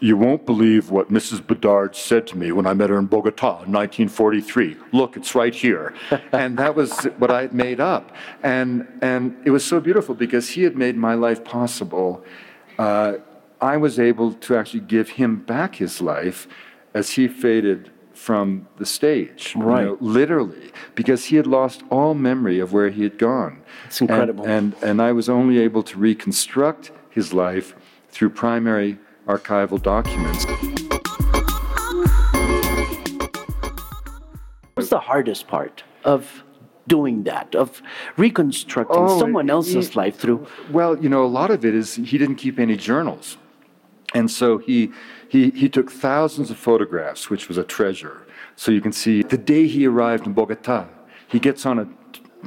you 0.01 0.16
won't 0.16 0.46
believe 0.46 0.90
what 0.90 1.11
Mrs. 1.11 1.46
Bedard 1.46 1.94
said 1.94 2.26
to 2.28 2.38
me 2.38 2.53
when 2.53 2.66
I 2.66 2.72
met 2.72 2.88
her 2.88 2.98
in 2.98 3.07
Bogota 3.07 3.62
in 3.62 3.72
1943. 3.72 4.76
Look, 4.92 5.16
it's 5.16 5.34
right 5.34 5.55
here. 5.55 5.94
and 6.32 6.59
that 6.59 6.74
was 6.74 7.05
what 7.18 7.30
I 7.30 7.42
had 7.42 7.53
made 7.53 7.80
up. 7.80 8.11
And, 8.42 8.88
and 9.03 9.36
it 9.44 9.51
was 9.51 9.64
so 9.64 9.78
beautiful 9.78 10.14
because 10.14 10.51
he 10.51 10.62
had 10.62 10.74
made 10.74 10.96
my 10.96 11.14
life 11.14 11.44
possible. 11.44 12.24
Uh, 12.78 13.14
I 13.61 13.76
was 13.76 13.98
able 14.01 14.32
to 14.32 14.57
actually 14.57 14.80
give 14.80 15.11
him 15.11 15.36
back 15.36 15.76
his 15.76 16.01
life 16.01 16.48
as 16.94 17.11
he 17.11 17.28
faded 17.28 17.90
from 18.14 18.66
the 18.78 18.86
stage, 18.86 19.55
right? 19.57 19.82
You 19.82 19.86
know, 19.86 19.98
literally, 20.01 20.72
because 20.94 21.26
he 21.26 21.36
had 21.36 21.46
lost 21.46 21.82
all 21.90 22.14
memory 22.14 22.59
of 22.59 22.72
where 22.72 22.90
he 22.90 23.03
had 23.03 23.18
gone. 23.18 23.62
It's 23.86 24.01
incredible. 24.01 24.44
And, 24.44 24.74
and, 24.74 24.82
and 24.82 25.03
I 25.03 25.12
was 25.12 25.28
only 25.28 25.59
able 25.59 25.82
to 25.84 25.98
reconstruct 25.98 26.90
his 27.11 27.32
life 27.32 27.74
through 28.11 28.30
primary 28.30 28.98
archival 29.38 29.80
documents. 29.82 30.44
What's 34.74 34.90
the 34.90 35.00
hardest 35.00 35.46
part 35.48 35.84
of 36.04 36.42
doing 36.86 37.24
that, 37.24 37.54
of 37.54 37.82
reconstructing 38.16 38.96
Oh, 38.98 39.18
someone 39.18 39.50
else's 39.50 39.90
he- 39.90 39.94
life 39.94 40.16
through? 40.18 40.46
Well, 40.70 40.98
you 40.98 41.08
know, 41.08 41.24
a 41.24 41.28
lot 41.28 41.50
of 41.50 41.64
it 41.64 41.74
is 41.74 41.96
he 41.96 42.16
didn't 42.18 42.36
keep 42.36 42.58
any 42.58 42.76
journals. 42.76 43.36
And 44.14 44.30
so 44.30 44.58
he, 44.58 44.90
he, 45.28 45.50
he 45.50 45.68
took 45.68 45.90
thousands 45.90 46.50
of 46.50 46.56
photographs, 46.56 47.30
which 47.30 47.46
was 47.48 47.58
a 47.58 47.62
treasure. 47.62 48.26
So 48.56 48.72
you 48.72 48.80
can 48.80 48.92
see 48.92 49.22
the 49.22 49.38
day 49.38 49.66
he 49.68 49.86
arrived 49.86 50.26
in 50.26 50.32
Bogota, 50.32 50.88
he 51.28 51.38
gets 51.38 51.64
on 51.64 51.78
a 51.78 51.88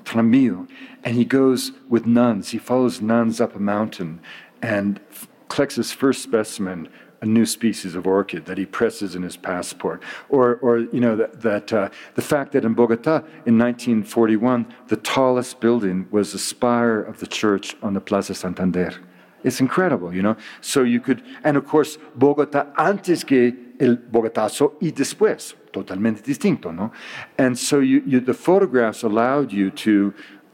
tramillo 0.02 0.68
and 1.04 1.16
he 1.16 1.24
goes 1.24 1.72
with 1.88 2.06
nuns. 2.06 2.50
He 2.50 2.58
follows 2.58 3.00
nuns 3.02 3.40
up 3.40 3.56
a 3.56 3.60
mountain 3.60 4.20
and 4.62 5.00
f- 5.12 5.28
collects 5.54 5.76
his 5.76 5.92
first 5.92 6.24
specimen, 6.24 6.90
a 7.22 7.28
new 7.28 7.46
species 7.46 7.94
of 7.94 8.08
orchid 8.08 8.46
that 8.48 8.58
he 8.58 8.66
presses 8.66 9.16
in 9.16 9.22
his 9.22 9.38
passport. 9.38 10.02
Or, 10.30 10.56
or 10.56 10.80
you 10.80 11.00
know, 11.00 11.16
that, 11.16 11.42
that 11.42 11.72
uh, 11.72 11.90
the 12.16 12.24
fact 12.24 12.54
that 12.54 12.66
in 12.66 12.74
Bogota 12.74 13.18
in 13.46 13.60
1941, 13.60 14.66
the 14.88 14.98
tallest 14.98 15.60
building 15.60 16.08
was 16.10 16.32
the 16.32 16.40
spire 16.40 17.00
of 17.00 17.20
the 17.20 17.28
church 17.28 17.76
on 17.84 17.94
the 17.94 18.02
Plaza 18.02 18.34
Santander. 18.34 18.96
It's 19.44 19.60
incredible, 19.60 20.12
you 20.12 20.24
know. 20.24 20.38
So 20.62 20.82
you 20.84 21.00
could, 21.00 21.22
and 21.44 21.56
of 21.56 21.68
course, 21.68 21.98
Bogota 22.16 22.74
antes 22.76 23.24
que 23.24 23.54
el 23.80 23.98
Bogotazo 23.98 24.74
y 24.82 24.92
después, 24.92 25.54
totalmente 25.72 26.24
distinto, 26.24 26.72
no? 26.72 26.92
And 27.38 27.58
so 27.58 27.80
you, 27.80 28.02
you, 28.08 28.20
the 28.22 28.34
photographs 28.34 29.04
allowed 29.04 29.52
you 29.52 29.70
to 29.70 30.14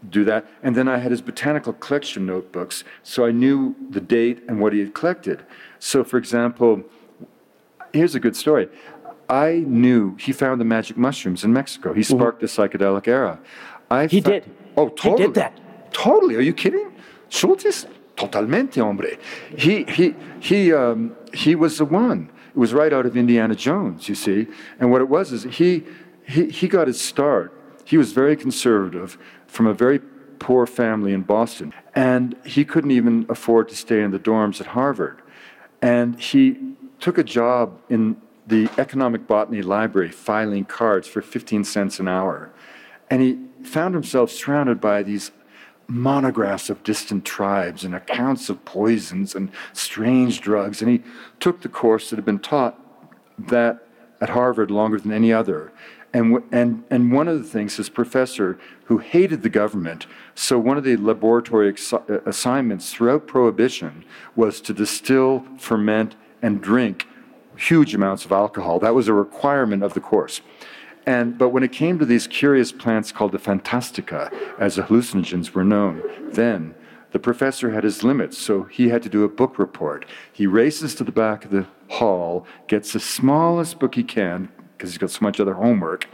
do 0.09 0.23
that. 0.25 0.45
And 0.63 0.75
then 0.75 0.87
I 0.87 0.97
had 0.97 1.11
his 1.11 1.21
botanical 1.21 1.73
collection 1.73 2.25
notebooks, 2.25 2.83
so 3.03 3.25
I 3.25 3.31
knew 3.31 3.75
the 3.89 3.99
date 4.01 4.43
and 4.47 4.59
what 4.61 4.73
he 4.73 4.79
had 4.79 4.93
collected. 4.93 5.45
So, 5.79 6.03
for 6.03 6.17
example, 6.17 6.83
here's 7.93 8.15
a 8.15 8.19
good 8.19 8.35
story. 8.35 8.69
I 9.29 9.63
knew 9.67 10.15
he 10.15 10.31
found 10.31 10.59
the 10.59 10.65
magic 10.65 10.97
mushrooms 10.97 11.43
in 11.43 11.53
Mexico. 11.53 11.93
He 11.93 12.03
sparked 12.03 12.39
the 12.39 12.47
psychedelic 12.47 13.07
era. 13.07 13.39
I 13.91 14.07
He 14.07 14.21
fa- 14.21 14.29
did. 14.31 14.51
Oh, 14.75 14.89
totally. 14.89 15.17
He 15.21 15.27
did 15.27 15.33
that. 15.35 15.59
Totally. 15.93 16.35
Are 16.35 16.41
you 16.41 16.53
kidding? 16.53 16.91
Schultes? 17.29 17.85
Totalmente, 18.15 18.75
hombre. 18.81 19.17
He, 19.55 19.83
he, 19.85 20.15
he, 20.39 20.73
um, 20.73 21.15
he 21.33 21.55
was 21.55 21.77
the 21.77 21.85
one. 21.85 22.29
It 22.49 22.57
was 22.57 22.73
right 22.73 22.91
out 22.91 23.05
of 23.05 23.15
Indiana 23.15 23.55
Jones, 23.55 24.09
you 24.09 24.15
see. 24.15 24.47
And 24.79 24.91
what 24.91 25.01
it 25.01 25.09
was 25.09 25.31
is 25.31 25.43
he, 25.43 25.83
he, 26.27 26.49
he 26.49 26.67
got 26.67 26.87
his 26.87 26.99
start. 26.99 27.53
He 27.85 27.97
was 27.97 28.11
very 28.11 28.35
conservative 28.35 29.17
from 29.49 29.67
a 29.67 29.73
very 29.73 29.99
poor 30.39 30.65
family 30.65 31.11
in 31.11 31.23
Boston. 31.23 31.73
And 31.93 32.35
he 32.45 32.63
couldn't 32.63 32.91
even 32.91 33.25
afford 33.29 33.67
to 33.69 33.75
stay 33.75 34.01
in 34.01 34.11
the 34.11 34.19
dorms 34.19 34.61
at 34.61 34.67
Harvard. 34.67 35.21
And 35.81 36.19
he 36.19 36.57
took 36.99 37.17
a 37.17 37.23
job 37.23 37.79
in 37.89 38.21
the 38.47 38.69
economic 38.77 39.27
botany 39.27 39.61
library 39.61 40.11
filing 40.11 40.65
cards 40.65 41.07
for 41.07 41.21
15 41.21 41.63
cents 41.63 41.99
an 41.99 42.07
hour. 42.07 42.51
And 43.09 43.21
he 43.21 43.39
found 43.63 43.93
himself 43.93 44.31
surrounded 44.31 44.79
by 44.79 45.03
these 45.03 45.31
monographs 45.87 46.69
of 46.69 46.83
distant 46.83 47.25
tribes 47.25 47.83
and 47.83 47.95
accounts 47.95 48.49
of 48.49 48.63
poisons 48.63 49.35
and 49.35 49.51
strange 49.73 50.39
drugs. 50.41 50.81
And 50.81 50.91
he 50.91 51.03
took 51.39 51.61
the 51.61 51.69
course 51.69 52.09
that 52.09 52.15
had 52.15 52.25
been 52.25 52.39
taught 52.39 52.79
that 53.37 53.87
at 54.21 54.29
Harvard 54.29 54.69
longer 54.69 54.99
than 54.99 55.11
any 55.11 55.33
other. 55.33 55.71
And, 56.11 56.41
and, 56.51 56.83
and 56.89 57.11
one 57.11 57.27
of 57.27 57.37
the 57.37 57.47
things, 57.47 57.75
his 57.75 57.89
professor, 57.89 58.57
who 58.85 58.97
hated 58.97 59.43
the 59.43 59.49
government, 59.49 60.07
so 60.33 60.57
one 60.57 60.77
of 60.77 60.83
the 60.83 60.97
laboratory 60.97 61.69
ex- 61.69 61.93
uh, 61.93 61.99
assignments 62.25 62.91
throughout 62.91 63.27
Prohibition 63.27 64.03
was 64.35 64.59
to 64.61 64.73
distill, 64.73 65.45
ferment, 65.57 66.15
and 66.41 66.61
drink 66.61 67.05
huge 67.59 67.93
amounts 67.93 68.25
of 68.25 68.31
alcohol. 68.31 68.79
That 68.79 68.95
was 68.95 69.07
a 69.07 69.13
requirement 69.13 69.83
of 69.83 69.93
the 69.93 69.99
course. 69.99 70.41
And, 71.05 71.37
but 71.37 71.49
when 71.49 71.63
it 71.63 71.71
came 71.71 71.99
to 71.99 72.05
these 72.05 72.27
curious 72.27 72.71
plants 72.71 73.11
called 73.11 73.31
the 73.31 73.39
Fantastica, 73.39 74.31
as 74.59 74.75
the 74.75 74.83
hallucinogens 74.83 75.51
were 75.51 75.63
known 75.63 76.01
then, 76.31 76.75
the 77.11 77.19
professor 77.19 77.71
had 77.71 77.83
his 77.83 78.03
limits, 78.03 78.37
so 78.37 78.63
he 78.63 78.89
had 78.89 79.01
to 79.01 79.09
do 79.09 79.23
a 79.23 79.29
book 79.29 79.57
report. 79.57 80.05
He 80.31 80.45
races 80.45 80.93
to 80.95 81.03
the 81.03 81.11
back 81.11 81.45
of 81.45 81.51
the 81.51 81.65
hall, 81.87 82.45
gets 82.67 82.93
the 82.93 82.99
smallest 82.99 83.79
book 83.79 83.95
he 83.95 84.03
can, 84.03 84.49
because 84.79 84.91
he's 84.91 84.97
got 84.97 85.11
so 85.11 85.19
much 85.21 85.41
other 85.41 85.55
homework, 85.55 86.07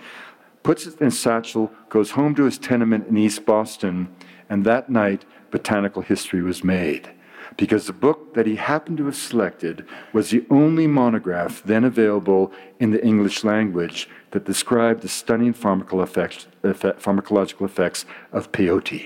puts 0.64 0.88
it 0.88 1.00
in 1.00 1.08
a 1.08 1.12
satchel, 1.12 1.72
goes 1.90 2.12
home 2.12 2.34
to 2.34 2.46
his 2.46 2.58
tenement 2.58 3.08
in 3.08 3.16
East 3.16 3.46
Boston, 3.46 4.14
and 4.50 4.66
that 4.66 4.90
night, 4.90 5.24
botanical 5.52 6.02
history 6.02 6.42
was 6.42 6.64
made. 6.64 7.12
Because 7.58 7.86
the 7.86 7.94
book 7.94 8.34
that 8.34 8.48
he 8.48 8.56
happened 8.56 8.98
to 8.98 9.06
have 9.06 9.16
selected 9.16 9.86
was 10.14 10.32
the 10.32 10.44
only 10.50 10.88
monograph 10.88 11.62
then 11.64 11.84
available 11.84 12.52
in 12.80 12.90
the 12.90 13.06
English 13.06 13.44
language 13.44 14.10
that 14.32 14.46
described 14.46 15.04
the 15.04 15.08
stunning 15.08 15.54
pharmacological 15.54 16.04
effects, 16.04 16.48
effect, 16.64 17.00
pharmacological 17.00 17.66
effects 17.66 18.06
of 18.32 18.52
peyote. 18.52 19.06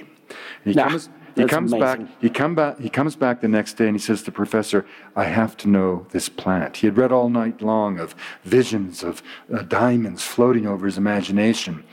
And 0.64 0.74
he 0.74 0.74
Nah, 0.74 0.88
comes, 0.88 1.10
he 1.36 1.42
that's 1.42 1.50
comes 1.50 1.74
back. 1.74 2.00
He 2.20 2.30
come 2.30 2.56
back. 2.56 2.80
He 2.80 2.90
comes 2.90 3.16
back 3.16 3.42
the 3.42 3.48
next 3.48 3.74
day 3.74 3.88
and 3.88 3.96
he 3.96 4.02
says 4.02 4.20
to 4.20 4.26
the 4.26 4.32
professor, 4.32 4.86
"I 5.16 5.26
have 5.26 5.56
to 5.58 5.70
know 5.70 6.08
this 6.12 6.30
plant." 6.30 6.78
He 6.78 6.88
had 6.88 6.98
read 6.98 7.12
all 7.12 7.30
night 7.30 7.62
long 7.62 8.00
of 8.00 8.16
visions 8.44 9.04
of 9.04 9.22
uh, 9.54 9.64
diamonds 9.64 10.24
floating 10.24 10.66
over 10.66 10.86
his 10.86 10.98
imagination, 10.98 11.84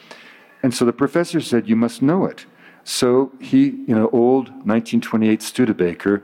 and 0.63 0.75
so 0.75 0.85
the 0.85 0.93
professor 0.93 1.41
said, 1.41 1.69
"You 1.69 1.77
must 1.77 2.03
know 2.03 2.25
it." 2.25 2.47
So 2.85 3.33
he, 3.41 3.85
in 3.89 3.97
an 3.97 4.09
old 4.13 4.49
1928 4.65 5.43
Studebaker, 5.43 6.23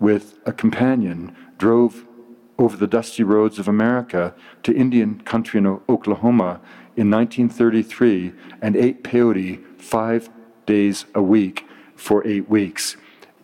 with 0.00 0.38
a 0.44 0.52
companion, 0.52 1.36
drove 1.56 2.04
over 2.58 2.76
the 2.76 2.86
dusty 2.86 3.22
roads 3.22 3.58
of 3.58 3.68
America 3.68 4.34
to 4.62 4.74
Indian 4.74 5.20
country 5.20 5.58
in 5.58 5.66
Oklahoma 5.88 6.60
in 6.96 7.10
1933 7.10 8.32
and 8.60 8.76
ate 8.76 9.02
peyote 9.02 9.62
five 9.80 10.28
days 10.66 11.06
a 11.14 11.22
week 11.22 11.66
for 12.00 12.26
eight 12.26 12.48
weeks. 12.48 12.96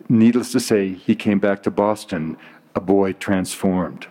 Needless 0.09 0.51
to 0.53 0.59
say, 0.59 0.93
he 0.93 1.15
came 1.15 1.39
back 1.39 1.63
to 1.63 1.71
Boston, 1.71 2.37
a 2.75 2.81
boy 2.81 3.13
transformed. 3.13 4.07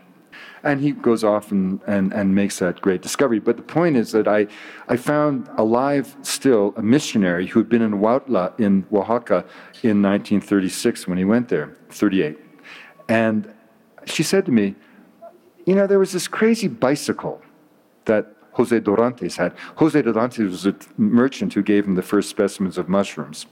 And 0.62 0.80
he 0.80 0.92
goes 0.92 1.22
off 1.22 1.52
and, 1.52 1.80
and, 1.86 2.12
and 2.12 2.34
makes 2.34 2.58
that 2.58 2.80
great 2.80 3.02
discovery. 3.02 3.38
But 3.38 3.56
the 3.56 3.62
point 3.62 3.96
is 3.96 4.12
that 4.12 4.26
I, 4.26 4.46
I 4.88 4.96
found 4.96 5.48
alive 5.56 6.16
still 6.22 6.74
a 6.76 6.82
missionary 6.82 7.46
who 7.46 7.58
had 7.60 7.68
been 7.68 7.82
in 7.82 7.92
Huautla 7.92 8.58
in 8.58 8.84
Oaxaca 8.92 9.44
in 9.82 10.02
1936 10.02 11.06
when 11.06 11.18
he 11.18 11.24
went 11.24 11.48
there, 11.48 11.76
38. 11.90 12.38
And 13.08 13.52
she 14.04 14.22
said 14.22 14.44
to 14.46 14.52
me, 14.52 14.74
You 15.66 15.74
know, 15.74 15.86
there 15.86 15.98
was 15.98 16.12
this 16.12 16.26
crazy 16.26 16.68
bicycle 16.68 17.42
that 18.06 18.26
Jose 18.52 18.80
Dorantes 18.80 19.36
had. 19.36 19.52
Jose 19.76 20.00
Dorantes 20.02 20.50
was 20.50 20.66
a 20.66 20.74
merchant 20.96 21.52
who 21.52 21.62
gave 21.62 21.84
him 21.84 21.94
the 21.94 22.02
first 22.02 22.30
specimens 22.30 22.78
of 22.78 22.88
mushrooms. 22.88 23.46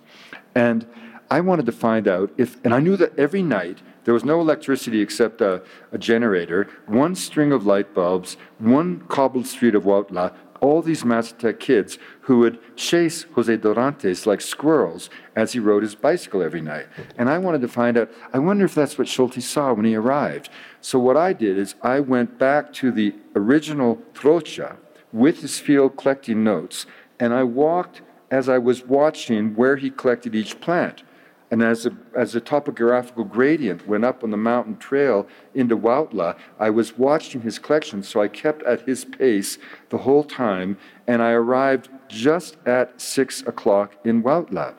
And 0.54 0.86
I 1.30 1.40
wanted 1.40 1.66
to 1.66 1.72
find 1.72 2.06
out 2.06 2.32
if, 2.36 2.62
and 2.64 2.74
I 2.74 2.80
knew 2.80 2.96
that 2.96 3.18
every 3.18 3.42
night 3.42 3.78
there 4.04 4.14
was 4.14 4.24
no 4.24 4.40
electricity 4.40 5.00
except 5.00 5.40
a, 5.40 5.62
a 5.92 5.98
generator, 5.98 6.68
one 6.86 7.14
string 7.14 7.52
of 7.52 7.66
light 7.66 7.94
bulbs, 7.94 8.36
one 8.58 9.00
cobbled 9.08 9.46
street 9.46 9.74
of 9.74 9.84
Huautla, 9.84 10.34
all 10.60 10.80
these 10.80 11.02
Mazatec 11.02 11.60
kids 11.60 11.98
who 12.22 12.38
would 12.38 12.58
chase 12.76 13.26
Jose 13.34 13.56
Dorantes 13.58 14.26
like 14.26 14.40
squirrels 14.40 15.10
as 15.36 15.52
he 15.52 15.58
rode 15.58 15.82
his 15.82 15.94
bicycle 15.94 16.42
every 16.42 16.62
night. 16.62 16.86
And 17.18 17.28
I 17.28 17.38
wanted 17.38 17.60
to 17.62 17.68
find 17.68 17.98
out, 17.98 18.10
I 18.32 18.38
wonder 18.38 18.64
if 18.64 18.74
that's 18.74 18.96
what 18.96 19.06
Schultes 19.06 19.42
saw 19.42 19.72
when 19.72 19.84
he 19.84 19.94
arrived. 19.94 20.48
So 20.80 20.98
what 20.98 21.16
I 21.16 21.32
did 21.32 21.58
is 21.58 21.74
I 21.82 22.00
went 22.00 22.38
back 22.38 22.72
to 22.74 22.90
the 22.90 23.14
original 23.34 23.96
Trocha 24.14 24.76
with 25.12 25.40
his 25.42 25.58
field 25.58 25.96
collecting 25.96 26.42
notes, 26.44 26.86
and 27.20 27.34
I 27.34 27.44
walked 27.44 28.00
as 28.34 28.48
I 28.48 28.58
was 28.58 28.84
watching 28.84 29.54
where 29.54 29.76
he 29.76 29.90
collected 29.90 30.34
each 30.34 30.60
plant. 30.60 31.04
And 31.52 31.62
as 31.62 31.84
the, 31.84 31.96
as 32.16 32.36
topographical 32.44 33.22
gradient 33.22 33.86
went 33.86 34.04
up 34.04 34.24
on 34.24 34.32
the 34.32 34.36
mountain 34.36 34.76
trail 34.76 35.28
into 35.54 35.78
Huautla, 35.78 36.36
I 36.58 36.70
was 36.70 36.98
watching 36.98 37.42
his 37.42 37.60
collection, 37.60 38.02
so 38.02 38.20
I 38.20 38.26
kept 38.26 38.64
at 38.64 38.80
his 38.80 39.04
pace 39.04 39.56
the 39.90 39.98
whole 39.98 40.24
time, 40.24 40.78
and 41.06 41.22
I 41.22 41.30
arrived 41.30 41.90
just 42.08 42.56
at 42.66 43.00
six 43.00 43.42
o'clock 43.42 43.94
in 44.04 44.24
Huautla. 44.24 44.74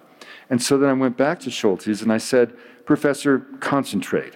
And 0.49 0.61
so 0.61 0.77
then 0.77 0.89
I 0.89 0.93
went 0.93 1.15
back 1.15 1.39
to 1.41 1.49
Schultes 1.49 2.01
and 2.01 2.11
I 2.11 2.17
said, 2.17 2.53
Professor, 2.85 3.39
concentrate. 3.61 4.33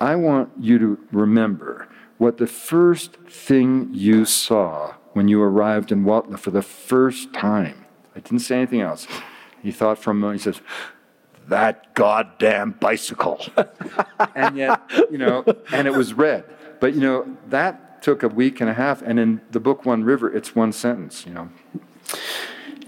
I 0.00 0.16
want 0.16 0.50
you 0.58 0.80
to 0.80 0.98
remember 1.12 1.86
what 2.16 2.38
the 2.38 2.48
first 2.48 3.18
thing 3.28 3.90
you 3.92 4.24
saw 4.24 4.94
when 5.12 5.28
you 5.28 5.40
arrived 5.40 5.92
in 5.92 6.04
Huautla 6.04 6.40
for 6.40 6.50
the 6.50 6.62
first 6.62 7.32
time. 7.32 7.84
I 8.18 8.20
didn't 8.20 8.40
say 8.40 8.56
anything 8.56 8.80
else. 8.80 9.06
He 9.62 9.70
thought 9.70 9.96
for 9.96 10.10
a 10.10 10.14
moment, 10.14 10.40
he 10.40 10.44
says, 10.44 10.60
that 11.46 11.94
goddamn 11.94 12.72
bicycle. 12.72 13.40
and 14.34 14.56
yet, 14.56 14.80
you 15.08 15.18
know, 15.18 15.44
and 15.72 15.86
it 15.86 15.92
was 15.92 16.14
red. 16.14 16.44
But, 16.80 16.94
you 16.94 17.00
know, 17.00 17.36
that 17.48 18.02
took 18.02 18.24
a 18.24 18.28
week 18.28 18.60
and 18.60 18.68
a 18.68 18.74
half. 18.74 19.02
And 19.02 19.20
in 19.20 19.40
the 19.52 19.60
book 19.60 19.86
One 19.86 20.02
River, 20.02 20.34
it's 20.34 20.56
one 20.56 20.72
sentence, 20.72 21.26
you 21.26 21.32
know. 21.32 21.48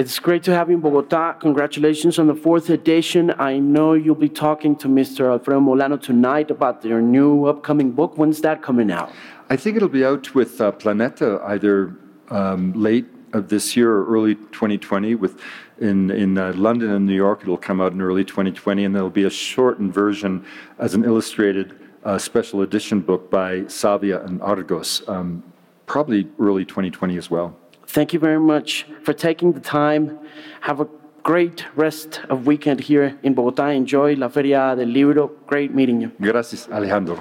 It's 0.00 0.18
great 0.18 0.42
to 0.44 0.52
have 0.52 0.68
you 0.68 0.74
in 0.74 0.80
Bogota. 0.80 1.34
Congratulations 1.34 2.18
on 2.18 2.26
the 2.26 2.34
fourth 2.34 2.68
edition. 2.68 3.32
I 3.38 3.60
know 3.60 3.92
you'll 3.92 4.16
be 4.16 4.28
talking 4.28 4.74
to 4.76 4.88
Mr. 4.88 5.30
Alfredo 5.30 5.60
Molano 5.60 6.00
tonight 6.00 6.50
about 6.50 6.84
your 6.84 7.00
new 7.00 7.44
upcoming 7.44 7.92
book. 7.92 8.18
When's 8.18 8.40
that 8.40 8.62
coming 8.62 8.90
out? 8.90 9.12
I 9.48 9.56
think 9.56 9.76
it'll 9.76 9.88
be 9.88 10.04
out 10.04 10.34
with 10.34 10.60
uh, 10.60 10.72
Planeta 10.72 11.40
either 11.44 11.94
um, 12.30 12.72
late 12.72 13.06
of 13.32 13.48
this 13.48 13.76
year 13.76 13.90
or 13.92 14.06
early 14.06 14.34
2020 14.34 15.14
with 15.14 15.40
in, 15.80 16.10
in 16.10 16.38
uh, 16.38 16.52
London 16.54 16.90
and 16.90 17.06
New 17.06 17.14
York. 17.14 17.40
It'll 17.42 17.56
come 17.56 17.80
out 17.80 17.92
in 17.92 18.00
early 18.00 18.24
2020, 18.24 18.84
and 18.84 18.94
there'll 18.94 19.10
be 19.10 19.24
a 19.24 19.30
shortened 19.30 19.92
version 19.92 20.44
as 20.78 20.94
an 20.94 21.04
illustrated 21.04 21.78
uh, 22.04 22.18
special 22.18 22.62
edition 22.62 23.00
book 23.00 23.30
by 23.30 23.60
Savia 23.62 24.24
and 24.24 24.40
Argos, 24.42 25.02
um, 25.08 25.42
probably 25.86 26.28
early 26.38 26.64
2020 26.64 27.16
as 27.16 27.30
well. 27.30 27.56
Thank 27.86 28.12
you 28.12 28.20
very 28.20 28.38
much 28.40 28.86
for 29.02 29.12
taking 29.12 29.52
the 29.52 29.60
time. 29.60 30.18
Have 30.60 30.80
a 30.80 30.88
great 31.22 31.66
rest 31.76 32.20
of 32.30 32.46
weekend 32.46 32.80
here 32.80 33.18
in 33.22 33.34
Bogotá. 33.34 33.74
Enjoy 33.74 34.14
La 34.14 34.28
Feria 34.28 34.74
del 34.76 34.86
Libro. 34.86 35.30
Great 35.46 35.74
meeting 35.74 36.00
you. 36.00 36.12
Gracias, 36.20 36.68
Alejandro. 36.70 37.18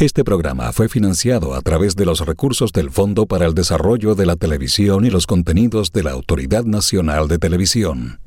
Este 0.00 0.24
programa 0.24 0.72
fue 0.72 0.88
financiado 0.88 1.52
a 1.52 1.60
través 1.60 1.94
de 1.94 2.06
los 2.06 2.24
recursos 2.24 2.72
del 2.72 2.90
Fondo 2.90 3.26
para 3.26 3.44
el 3.44 3.52
Desarrollo 3.52 4.14
de 4.14 4.24
la 4.24 4.34
Televisión 4.34 5.04
y 5.04 5.10
los 5.10 5.26
Contenidos 5.26 5.92
de 5.92 6.02
la 6.02 6.12
Autoridad 6.12 6.64
Nacional 6.64 7.28
de 7.28 7.36
Televisión. 7.36 8.18